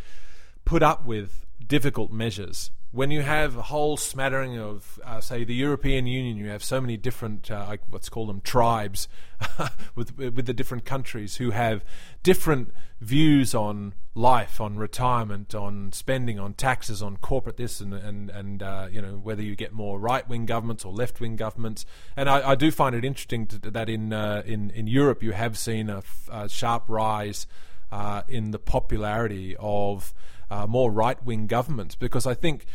put 0.65 0.83
up 0.83 1.05
with 1.05 1.47
difficult 1.67 2.11
measures 2.11 2.71
when 2.93 3.13
you 3.13 3.23
have 3.23 3.57
a 3.57 3.63
whole 3.63 3.97
smattering 3.97 4.59
of, 4.59 4.99
uh, 5.05 5.21
say, 5.21 5.45
the 5.45 5.55
European 5.55 6.07
Union, 6.09 6.37
you 6.37 6.49
have 6.49 6.65
so 6.65 6.81
many 6.81 6.97
different, 6.97 7.49
uh, 7.49 7.65
like 7.69 7.83
let's 7.93 8.09
call 8.09 8.27
them 8.27 8.41
tribes, 8.41 9.07
with 9.95 10.19
with 10.19 10.47
the 10.47 10.53
different 10.53 10.85
countries 10.85 11.37
who 11.37 11.51
have 11.51 11.85
different 12.23 12.75
views 13.01 13.55
on 13.55 13.95
life, 14.15 14.61
on 14.61 14.77
retirement, 14.77 15.55
on 15.55 15.93
spending, 15.93 16.41
on 16.41 16.53
taxes, 16.53 17.01
on 17.01 17.17
corporate 17.17 17.57
this 17.57 17.81
and 17.81 17.95
and 17.95 18.29
and 18.29 18.63
uh, 18.63 18.89
you 18.91 19.01
know 19.01 19.21
whether 19.23 19.43
you 19.43 19.55
get 19.55 19.73
more 19.73 20.01
right 20.01 20.29
wing 20.29 20.45
governments 20.45 20.85
or 20.85 20.93
left 20.93 21.21
wing 21.21 21.37
governments. 21.37 21.87
And 22.17 22.29
I, 22.29 22.51
I, 22.51 22.55
do 22.57 22.73
find 22.73 22.97
it 22.97 23.05
interesting 23.05 23.47
to, 23.47 23.71
that 23.71 23.89
in 23.89 24.13
uh, 24.13 24.43
in 24.45 24.71
in 24.71 24.89
Europe 24.89 25.23
you 25.23 25.33
have 25.33 25.57
seen 25.57 25.89
a, 25.89 26.03
a 26.31 26.49
sharp 26.49 26.85
rise 26.89 27.47
uh, 27.93 28.23
in 28.29 28.51
the 28.51 28.59
popularity 28.59 29.57
of 29.59 30.13
uh, 30.51 30.67
more 30.67 30.91
right 30.91 31.23
wing 31.25 31.47
governments 31.47 31.95
because 31.95 32.27
I 32.27 32.35
think 32.35 32.67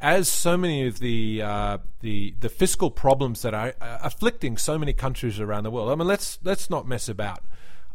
as 0.00 0.28
so 0.28 0.56
many 0.56 0.86
of 0.86 0.98
the 0.98 1.42
uh, 1.42 1.78
the 2.00 2.34
the 2.40 2.48
fiscal 2.48 2.90
problems 2.90 3.42
that 3.42 3.54
are 3.54 3.74
afflicting 3.80 4.56
so 4.56 4.78
many 4.78 4.92
countries 4.92 5.40
around 5.40 5.64
the 5.64 5.70
world. 5.70 5.90
I 5.90 5.94
mean, 5.94 6.06
let's 6.06 6.38
let's 6.42 6.68
not 6.70 6.86
mess 6.86 7.08
about. 7.08 7.42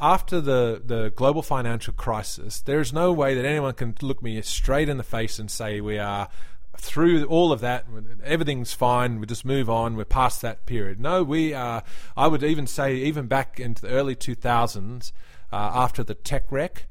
After 0.02 0.40
the, 0.40 0.82
the 0.84 1.12
global 1.14 1.42
financial 1.42 1.94
crisis, 1.94 2.62
there 2.62 2.80
is 2.80 2.94
no 2.94 3.12
way 3.12 3.34
that 3.34 3.44
anyone 3.44 3.74
can 3.74 3.96
look 4.02 4.24
me 4.24 4.42
straight 4.42 4.88
in 4.88 4.96
the 4.96 5.04
face 5.04 5.40
and 5.40 5.52
say 5.52 5.82
we 5.82 6.00
are 6.00 6.30
through 6.78 7.26
all 7.26 7.52
of 7.52 7.60
that. 7.60 7.86
Everything's 8.24 8.74
fine. 8.74 9.20
We 9.20 9.28
just 9.28 9.44
move 9.44 9.70
on. 9.70 9.98
We're 9.98 10.06
past 10.06 10.42
that 10.42 10.66
period. 10.66 11.02
No, 11.02 11.24
we 11.24 11.54
are. 11.54 11.84
I 12.16 12.28
would 12.28 12.44
even 12.44 12.66
say, 12.66 12.96
even 12.96 13.28
back 13.28 13.60
into 13.60 13.82
the 13.82 13.90
early 13.90 14.16
2000s, 14.16 15.12
uh, 15.52 15.56
after 15.56 16.04
the 16.04 16.16
tech 16.16 16.50
wreck, 16.50 16.88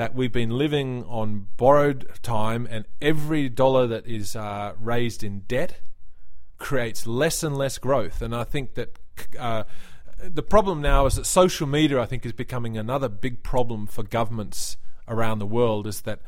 that 0.00 0.14
we've 0.14 0.32
been 0.32 0.56
living 0.56 1.04
on 1.04 1.46
borrowed 1.58 2.08
time, 2.22 2.66
and 2.70 2.86
every 3.02 3.50
dollar 3.50 3.86
that 3.86 4.06
is 4.06 4.34
uh, 4.34 4.72
raised 4.80 5.22
in 5.22 5.40
debt 5.40 5.82
creates 6.56 7.06
less 7.06 7.42
and 7.42 7.54
less 7.54 7.76
growth. 7.76 8.22
And 8.22 8.34
I 8.34 8.44
think 8.44 8.76
that 8.76 8.98
uh, 9.38 9.64
the 10.18 10.42
problem 10.42 10.80
now 10.80 11.04
is 11.04 11.16
that 11.16 11.26
social 11.26 11.66
media, 11.66 12.00
I 12.00 12.06
think, 12.06 12.24
is 12.24 12.32
becoming 12.32 12.78
another 12.78 13.10
big 13.10 13.42
problem 13.42 13.86
for 13.86 14.02
governments 14.02 14.78
around 15.06 15.38
the 15.38 15.46
world. 15.46 15.86
Is 15.86 16.00
that 16.02 16.20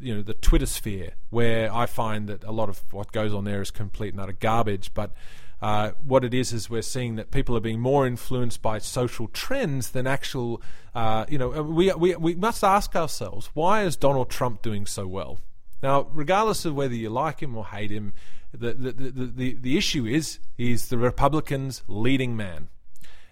you 0.00 0.14
know 0.14 0.22
the 0.22 0.32
Twitter 0.32 0.64
sphere, 0.64 1.12
where 1.28 1.70
I 1.70 1.84
find 1.84 2.30
that 2.30 2.44
a 2.44 2.52
lot 2.52 2.70
of 2.70 2.82
what 2.94 3.12
goes 3.12 3.34
on 3.34 3.44
there 3.44 3.60
is 3.60 3.70
complete 3.70 4.14
and 4.14 4.22
utter 4.22 4.32
garbage. 4.32 4.94
But 4.94 5.12
uh, 5.60 5.90
what 6.04 6.24
it 6.24 6.32
is 6.32 6.52
is 6.52 6.70
we're 6.70 6.82
seeing 6.82 7.16
that 7.16 7.30
people 7.30 7.56
are 7.56 7.60
being 7.60 7.80
more 7.80 8.06
influenced 8.06 8.62
by 8.62 8.78
social 8.78 9.28
trends 9.28 9.90
than 9.90 10.06
actual. 10.06 10.62
Uh, 10.94 11.24
you 11.28 11.38
know, 11.38 11.48
we, 11.62 11.92
we 11.94 12.14
we 12.16 12.34
must 12.34 12.62
ask 12.62 12.94
ourselves 12.94 13.50
why 13.54 13.82
is 13.82 13.96
Donald 13.96 14.30
Trump 14.30 14.62
doing 14.62 14.86
so 14.86 15.06
well? 15.06 15.40
Now, 15.82 16.08
regardless 16.12 16.64
of 16.64 16.74
whether 16.74 16.94
you 16.94 17.10
like 17.10 17.40
him 17.40 17.56
or 17.56 17.66
hate 17.66 17.90
him, 17.90 18.12
the 18.52 18.72
the 18.72 18.92
the, 18.92 19.26
the, 19.26 19.54
the 19.54 19.76
issue 19.76 20.06
is 20.06 20.38
he's 20.56 20.88
the 20.88 20.98
Republicans' 20.98 21.82
leading 21.88 22.36
man, 22.36 22.68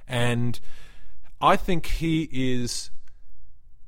and 0.08 0.58
I 1.40 1.56
think 1.56 1.86
he 1.86 2.28
is 2.32 2.90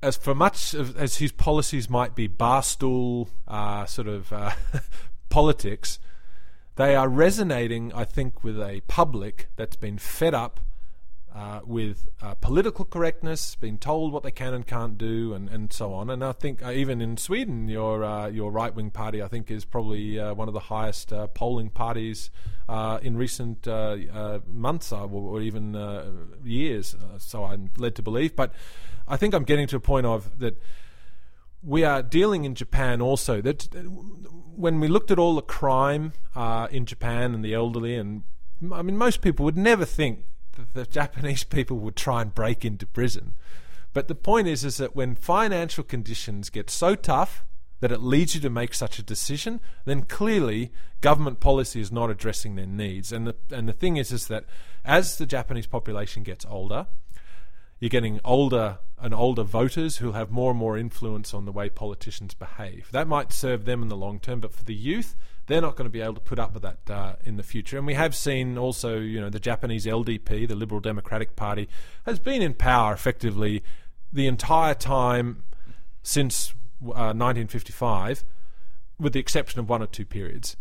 as 0.02 0.16
for 0.16 0.34
much 0.34 0.74
of, 0.74 0.96
as 0.96 1.16
his 1.16 1.32
policies 1.32 1.90
might 1.90 2.14
be 2.14 2.28
barstool 2.28 3.28
uh, 3.46 3.84
sort 3.86 4.08
of 4.08 4.32
uh, 4.32 4.52
politics, 5.28 5.98
they 6.78 6.94
are 6.94 7.08
resonating, 7.08 7.92
I 7.92 8.04
think, 8.04 8.44
with 8.44 8.56
a 8.60 8.82
public 8.86 9.48
that's 9.56 9.74
been 9.74 9.98
fed 9.98 10.32
up 10.32 10.60
uh, 11.34 11.60
with 11.64 12.08
uh, 12.22 12.34
political 12.36 12.84
correctness, 12.84 13.56
being 13.56 13.78
told 13.78 14.12
what 14.12 14.22
they 14.22 14.30
can 14.30 14.54
and 14.54 14.64
can't 14.64 14.96
do, 14.96 15.34
and, 15.34 15.48
and 15.48 15.72
so 15.72 15.92
on. 15.92 16.08
And 16.08 16.24
I 16.24 16.30
think 16.30 16.64
uh, 16.64 16.70
even 16.70 17.02
in 17.02 17.16
Sweden, 17.16 17.68
your 17.68 18.04
uh, 18.04 18.28
your 18.28 18.52
right 18.52 18.72
wing 18.72 18.90
party, 18.90 19.20
I 19.20 19.26
think, 19.26 19.50
is 19.50 19.64
probably 19.64 20.20
uh, 20.20 20.34
one 20.34 20.46
of 20.46 20.54
the 20.54 20.60
highest 20.60 21.12
uh, 21.12 21.26
polling 21.26 21.70
parties 21.70 22.30
in 23.02 23.16
recent 23.16 23.66
months 24.46 24.92
or, 24.92 25.08
or 25.10 25.40
even 25.40 26.28
years. 26.44 26.96
so 27.18 27.44
I'm 27.44 27.70
led 27.76 27.96
to 27.96 28.02
believe. 28.02 28.36
But 28.36 28.52
I 29.08 29.16
think 29.16 29.34
I'm 29.34 29.44
getting 29.44 29.66
to 29.66 29.76
a 29.76 29.80
point 29.80 30.06
of 30.06 30.38
that 30.38 30.62
we 31.62 31.84
are 31.84 32.02
dealing 32.02 32.44
in 32.44 32.54
Japan 32.54 33.00
also. 33.00 33.40
That 33.40 33.68
when 34.56 34.80
we 34.80 34.88
looked 34.88 35.10
at 35.10 35.18
all 35.18 35.36
the 35.36 35.42
crime 35.42 36.12
uh, 36.34 36.68
in 36.70 36.86
Japan 36.86 37.34
and 37.34 37.44
the 37.44 37.54
elderly 37.54 37.94
and 37.94 38.22
I 38.72 38.82
mean 38.82 38.96
most 38.96 39.20
people 39.20 39.44
would 39.44 39.56
never 39.56 39.84
think 39.84 40.24
that 40.56 40.74
the 40.74 40.86
Japanese 40.90 41.44
people 41.44 41.78
would 41.78 41.96
try 41.96 42.22
and 42.22 42.34
break 42.34 42.64
into 42.64 42.86
prison. 42.86 43.34
But 43.92 44.08
the 44.08 44.14
point 44.14 44.48
is 44.48 44.64
is 44.64 44.76
that 44.76 44.96
when 44.96 45.14
financial 45.14 45.84
conditions 45.84 46.50
get 46.50 46.70
so 46.70 46.94
tough 46.94 47.44
that 47.80 47.92
it 47.92 48.02
leads 48.02 48.34
you 48.34 48.40
to 48.40 48.50
make 48.50 48.74
such 48.74 48.98
a 48.98 49.02
decision 49.04 49.60
then 49.84 50.02
clearly 50.02 50.72
government 51.00 51.38
policy 51.38 51.80
is 51.80 51.92
not 51.92 52.10
addressing 52.10 52.56
their 52.56 52.66
needs. 52.66 53.12
And 53.12 53.26
the 53.26 53.36
and 53.50 53.68
the 53.68 53.72
thing 53.72 53.96
is 53.96 54.12
is 54.12 54.28
that 54.28 54.44
as 54.84 55.18
the 55.18 55.26
Japanese 55.26 55.66
population 55.66 56.22
gets 56.22 56.46
older 56.46 56.86
you're 57.80 57.88
getting 57.88 58.20
older 58.24 58.78
and 59.00 59.14
older 59.14 59.44
voters 59.44 59.98
who'll 59.98 60.12
have 60.12 60.30
more 60.30 60.50
and 60.50 60.58
more 60.58 60.76
influence 60.76 61.32
on 61.32 61.44
the 61.44 61.52
way 61.52 61.68
politicians 61.68 62.34
behave. 62.34 62.88
That 62.90 63.06
might 63.06 63.32
serve 63.32 63.64
them 63.64 63.82
in 63.82 63.88
the 63.88 63.96
long 63.96 64.18
term, 64.18 64.40
but 64.40 64.52
for 64.52 64.64
the 64.64 64.74
youth, 64.74 65.14
they're 65.46 65.60
not 65.60 65.76
going 65.76 65.86
to 65.86 65.90
be 65.90 66.00
able 66.00 66.14
to 66.14 66.20
put 66.20 66.38
up 66.38 66.52
with 66.52 66.62
that 66.62 66.90
uh, 66.90 67.14
in 67.24 67.36
the 67.36 67.42
future. 67.42 67.78
And 67.78 67.86
we 67.86 67.94
have 67.94 68.14
seen 68.14 68.58
also, 68.58 68.98
you 68.98 69.20
know, 69.20 69.30
the 69.30 69.40
Japanese 69.40 69.86
LDP, 69.86 70.48
the 70.48 70.54
Liberal 70.54 70.80
Democratic 70.80 71.36
Party, 71.36 71.68
has 72.04 72.18
been 72.18 72.42
in 72.42 72.54
power 72.54 72.92
effectively 72.92 73.62
the 74.12 74.26
entire 74.26 74.74
time 74.74 75.44
since 76.02 76.50
uh, 76.82 77.14
1955, 77.14 78.24
with 78.98 79.12
the 79.12 79.20
exception 79.20 79.60
of 79.60 79.68
one 79.68 79.82
or 79.82 79.86
two 79.86 80.04
periods. 80.04 80.56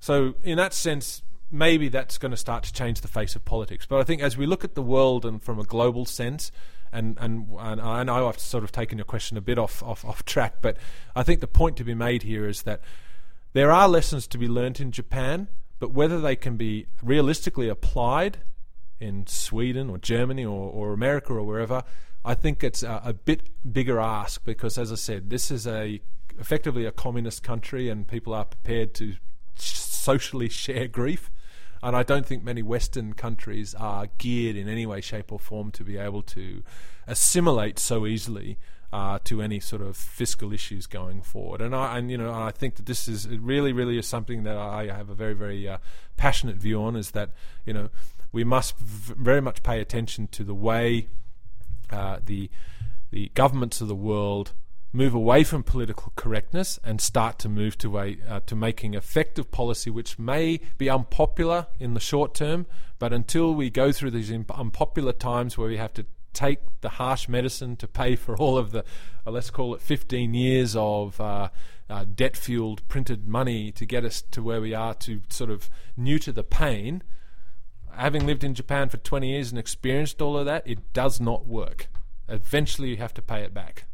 So, 0.00 0.34
in 0.42 0.56
that 0.56 0.72
sense, 0.72 1.22
maybe 1.50 1.88
that's 1.88 2.18
going 2.18 2.30
to 2.30 2.36
start 2.36 2.62
to 2.64 2.72
change 2.72 3.00
the 3.00 3.08
face 3.08 3.34
of 3.34 3.44
politics. 3.44 3.86
But 3.86 4.00
I 4.00 4.04
think 4.04 4.22
as 4.22 4.36
we 4.36 4.46
look 4.46 4.64
at 4.64 4.74
the 4.74 4.82
world 4.82 5.24
and 5.24 5.42
from 5.42 5.58
a 5.58 5.64
global 5.64 6.04
sense, 6.04 6.52
and, 6.92 7.16
and, 7.20 7.48
and 7.58 7.80
I 7.80 8.02
know 8.02 8.28
I've 8.28 8.38
sort 8.38 8.64
of 8.64 8.72
taken 8.72 8.98
your 8.98 9.04
question 9.04 9.36
a 9.36 9.40
bit 9.40 9.58
off, 9.58 9.82
off, 9.82 10.04
off 10.04 10.24
track, 10.24 10.56
but 10.60 10.76
I 11.14 11.22
think 11.22 11.40
the 11.40 11.46
point 11.46 11.76
to 11.78 11.84
be 11.84 11.94
made 11.94 12.22
here 12.22 12.48
is 12.48 12.62
that 12.62 12.80
there 13.52 13.72
are 13.72 13.88
lessons 13.88 14.26
to 14.28 14.38
be 14.38 14.48
learnt 14.48 14.80
in 14.80 14.92
Japan, 14.92 15.48
but 15.78 15.92
whether 15.92 16.20
they 16.20 16.36
can 16.36 16.56
be 16.56 16.86
realistically 17.02 17.68
applied 17.68 18.38
in 19.00 19.26
Sweden 19.26 19.90
or 19.90 19.98
Germany 19.98 20.44
or, 20.44 20.70
or 20.70 20.92
America 20.92 21.32
or 21.32 21.42
wherever, 21.42 21.82
I 22.24 22.34
think 22.34 22.62
it's 22.62 22.82
a, 22.82 23.00
a 23.04 23.12
bit 23.12 23.48
bigger 23.72 23.98
ask 23.98 24.44
because, 24.44 24.76
as 24.76 24.92
I 24.92 24.96
said, 24.96 25.30
this 25.30 25.50
is 25.50 25.66
a 25.66 26.00
effectively 26.38 26.86
a 26.86 26.92
communist 26.92 27.42
country, 27.42 27.88
and 27.88 28.06
people 28.06 28.32
are 28.34 28.44
prepared 28.44 28.94
to 28.94 29.14
socially 29.56 30.48
share 30.48 30.86
grief. 30.86 31.30
And 31.82 31.96
I 31.96 32.02
don't 32.02 32.26
think 32.26 32.44
many 32.44 32.62
Western 32.62 33.14
countries 33.14 33.74
are 33.74 34.08
geared 34.18 34.56
in 34.56 34.68
any 34.68 34.86
way, 34.86 35.00
shape, 35.00 35.32
or 35.32 35.38
form 35.38 35.70
to 35.72 35.84
be 35.84 35.96
able 35.96 36.22
to 36.22 36.62
assimilate 37.06 37.78
so 37.78 38.06
easily 38.06 38.58
uh, 38.92 39.18
to 39.24 39.40
any 39.40 39.60
sort 39.60 39.82
of 39.82 39.96
fiscal 39.96 40.52
issues 40.52 40.86
going 40.86 41.22
forward. 41.22 41.60
And 41.60 41.74
I, 41.74 41.96
and 41.96 42.10
you 42.10 42.18
know, 42.18 42.32
I 42.32 42.50
think 42.50 42.76
that 42.76 42.86
this 42.86 43.08
is 43.08 43.28
really, 43.28 43.72
really 43.72 43.98
is 43.98 44.06
something 44.06 44.42
that 44.42 44.56
I 44.56 44.86
have 44.86 45.08
a 45.08 45.14
very, 45.14 45.34
very 45.34 45.68
uh, 45.68 45.78
passionate 46.16 46.56
view 46.56 46.82
on. 46.82 46.96
Is 46.96 47.12
that 47.12 47.30
you 47.64 47.72
know 47.72 47.88
we 48.32 48.44
must 48.44 48.76
v- 48.78 49.14
very 49.16 49.40
much 49.40 49.62
pay 49.62 49.80
attention 49.80 50.28
to 50.28 50.44
the 50.44 50.54
way 50.54 51.08
uh, 51.90 52.18
the 52.24 52.50
the 53.10 53.30
governments 53.34 53.80
of 53.80 53.88
the 53.88 53.94
world 53.94 54.52
move 54.92 55.14
away 55.14 55.44
from 55.44 55.62
political 55.62 56.12
correctness 56.16 56.78
and 56.82 57.00
start 57.00 57.38
to 57.38 57.48
move 57.48 57.78
to 57.78 57.98
a 57.98 58.18
uh, 58.28 58.40
to 58.46 58.56
making 58.56 58.94
effective 58.94 59.50
policy, 59.50 59.90
which 59.90 60.18
may 60.18 60.60
be 60.78 60.90
unpopular 60.90 61.66
in 61.78 61.94
the 61.94 62.00
short 62.00 62.34
term, 62.34 62.66
but 62.98 63.12
until 63.12 63.54
we 63.54 63.70
go 63.70 63.92
through 63.92 64.10
these 64.10 64.30
unpopular 64.32 65.12
times 65.12 65.56
where 65.56 65.68
we 65.68 65.76
have 65.76 65.94
to 65.94 66.06
take 66.32 66.60
the 66.80 66.90
harsh 66.90 67.28
medicine 67.28 67.76
to 67.76 67.88
pay 67.88 68.16
for 68.16 68.36
all 68.36 68.56
of 68.56 68.70
the, 68.70 68.84
uh, 69.26 69.30
let's 69.30 69.50
call 69.50 69.74
it 69.74 69.80
15 69.80 70.34
years 70.34 70.76
of 70.76 71.20
uh, 71.20 71.48
uh, 71.88 72.04
debt 72.14 72.36
fueled 72.36 72.86
printed 72.88 73.26
money 73.28 73.72
to 73.72 73.84
get 73.84 74.04
us 74.04 74.22
to 74.30 74.42
where 74.42 74.60
we 74.60 74.72
are 74.74 74.94
to 74.94 75.22
sort 75.28 75.50
of 75.50 75.68
neuter 75.96 76.32
the 76.32 76.44
pain. 76.44 77.02
Having 77.92 78.26
lived 78.26 78.44
in 78.44 78.54
Japan 78.54 78.88
for 78.88 78.98
20 78.98 79.30
years 79.30 79.50
and 79.50 79.58
experienced 79.58 80.22
all 80.22 80.38
of 80.38 80.46
that, 80.46 80.66
it 80.66 80.92
does 80.92 81.20
not 81.20 81.46
work. 81.46 81.88
Eventually, 82.28 82.90
you 82.90 82.96
have 82.98 83.14
to 83.14 83.22
pay 83.22 83.42
it 83.42 83.52
back. 83.52 83.86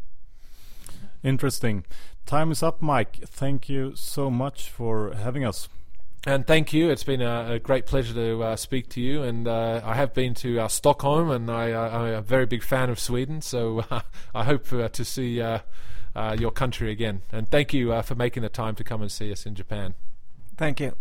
Interesting. 1.22 1.84
Time 2.24 2.50
is 2.50 2.62
up, 2.62 2.82
Mike. 2.82 3.20
Thank 3.26 3.68
you 3.68 3.92
so 3.94 4.30
much 4.30 4.68
for 4.68 5.14
having 5.14 5.44
us. 5.44 5.68
And 6.26 6.44
thank 6.44 6.72
you. 6.72 6.90
It's 6.90 7.04
been 7.04 7.22
a, 7.22 7.52
a 7.52 7.58
great 7.60 7.86
pleasure 7.86 8.12
to 8.14 8.42
uh, 8.42 8.56
speak 8.56 8.88
to 8.90 9.00
you. 9.00 9.22
And 9.22 9.46
uh, 9.46 9.80
I 9.84 9.94
have 9.94 10.12
been 10.12 10.34
to 10.34 10.58
uh, 10.58 10.68
Stockholm, 10.68 11.30
and 11.30 11.48
I, 11.48 11.68
am 11.68 12.14
a 12.14 12.20
very 12.20 12.46
big 12.46 12.64
fan 12.64 12.90
of 12.90 12.98
Sweden. 12.98 13.40
So 13.42 13.84
I 14.34 14.42
hope 14.42 14.72
uh, 14.72 14.88
to 14.88 15.04
see 15.04 15.40
uh, 15.40 15.60
uh, 16.16 16.36
your 16.36 16.50
country 16.50 16.90
again. 16.90 17.22
And 17.30 17.48
thank 17.48 17.72
you 17.72 18.02
for 18.02 18.16
making 18.16 18.42
the 18.42 18.48
time 18.48 18.74
to 18.74 18.82
come 18.82 19.02
and 19.02 19.12
see 19.12 19.30
us 19.30 19.46
in 19.46 19.54
Japan. 19.54 19.94
Thank 20.56 20.80
you. 20.80 20.92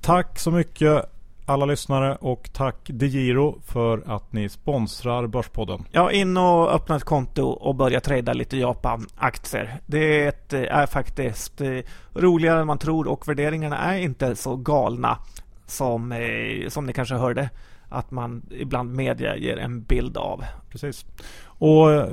Tack 0.00 0.38
så 0.38 0.50
mycket 0.50 1.04
alla 1.48 1.66
lyssnare 1.66 2.16
och 2.20 2.50
tack 2.52 2.76
DeGiro 2.86 3.60
för 3.66 4.02
att 4.06 4.32
ni 4.32 4.48
sponsrar 4.48 5.26
Börspodden. 5.26 5.84
Ja, 5.92 6.12
in 6.12 6.36
och 6.36 6.74
öppna 6.74 6.96
ett 6.96 7.04
konto 7.04 7.42
och 7.42 7.74
börja 7.74 8.00
trada 8.00 8.32
lite 8.32 8.56
Japan-aktier. 8.56 9.80
Det 9.86 10.22
är, 10.22 10.28
ett, 10.28 10.52
är 10.52 10.86
faktiskt 10.86 11.60
eh, 11.60 11.78
roligare 12.14 12.60
än 12.60 12.66
man 12.66 12.78
tror 12.78 13.08
och 13.08 13.28
värderingarna 13.28 13.78
är 13.78 13.98
inte 13.98 14.36
så 14.36 14.56
galna 14.56 15.18
som, 15.66 16.12
eh, 16.12 16.68
som 16.68 16.86
ni 16.86 16.92
kanske 16.92 17.14
hörde 17.14 17.50
att 17.88 18.10
man 18.10 18.42
ibland 18.50 18.94
media 18.94 19.36
ger 19.36 19.56
en 19.56 19.82
bild 19.82 20.16
av. 20.16 20.44
Precis. 20.70 21.06
Och 21.44 21.92
eh, 21.92 22.08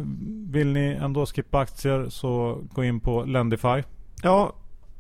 vill 0.50 0.68
ni 0.68 0.98
ändå 1.02 1.26
skippa 1.26 1.60
aktier 1.60 2.10
så 2.10 2.62
gå 2.74 2.84
in 2.84 3.00
på 3.00 3.24
Lendify. 3.24 3.84
Ja, 4.24 4.54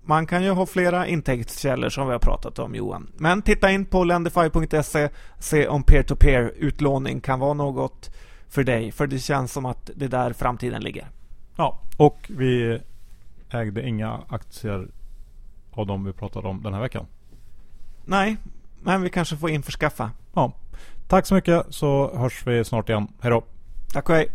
man 0.05 0.27
kan 0.27 0.43
ju 0.43 0.51
ha 0.51 0.65
flera 0.65 1.07
intäktskällor 1.07 1.89
som 1.89 2.07
vi 2.07 2.11
har 2.11 2.19
pratat 2.19 2.59
om 2.59 2.75
Johan. 2.75 3.11
Men 3.17 3.41
titta 3.41 3.71
in 3.71 3.85
på 3.85 4.03
lendify.se, 4.03 5.09
se 5.39 5.67
om 5.67 5.83
peer-to-peer 5.83 6.53
utlåning 6.57 7.21
kan 7.21 7.39
vara 7.39 7.53
något 7.53 8.09
för 8.47 8.63
dig. 8.63 8.91
För 8.91 9.07
det 9.07 9.19
känns 9.19 9.51
som 9.51 9.65
att 9.65 9.89
det 9.95 10.05
är 10.05 10.09
där 10.09 10.33
framtiden 10.33 10.81
ligger. 10.81 11.07
Ja, 11.55 11.79
och 11.97 12.17
vi 12.29 12.79
ägde 13.49 13.87
inga 13.87 14.19
aktier 14.29 14.87
av 15.71 15.87
de 15.87 16.05
vi 16.05 16.13
pratade 16.13 16.47
om 16.47 16.63
den 16.63 16.73
här 16.73 16.81
veckan. 16.81 17.05
Nej, 18.05 18.37
men 18.83 19.01
vi 19.01 19.09
kanske 19.09 19.37
får 19.37 19.49
införskaffa. 19.49 20.11
Ja. 20.33 20.51
Tack 21.07 21.25
så 21.25 21.35
mycket 21.35 21.65
så 21.69 22.17
hörs 22.17 22.47
vi 22.47 22.65
snart 22.65 22.89
igen. 22.89 23.07
Hej 23.19 23.31
då. 23.31 23.43
Tack 23.93 24.09
och 24.09 24.15
hej. 24.15 24.29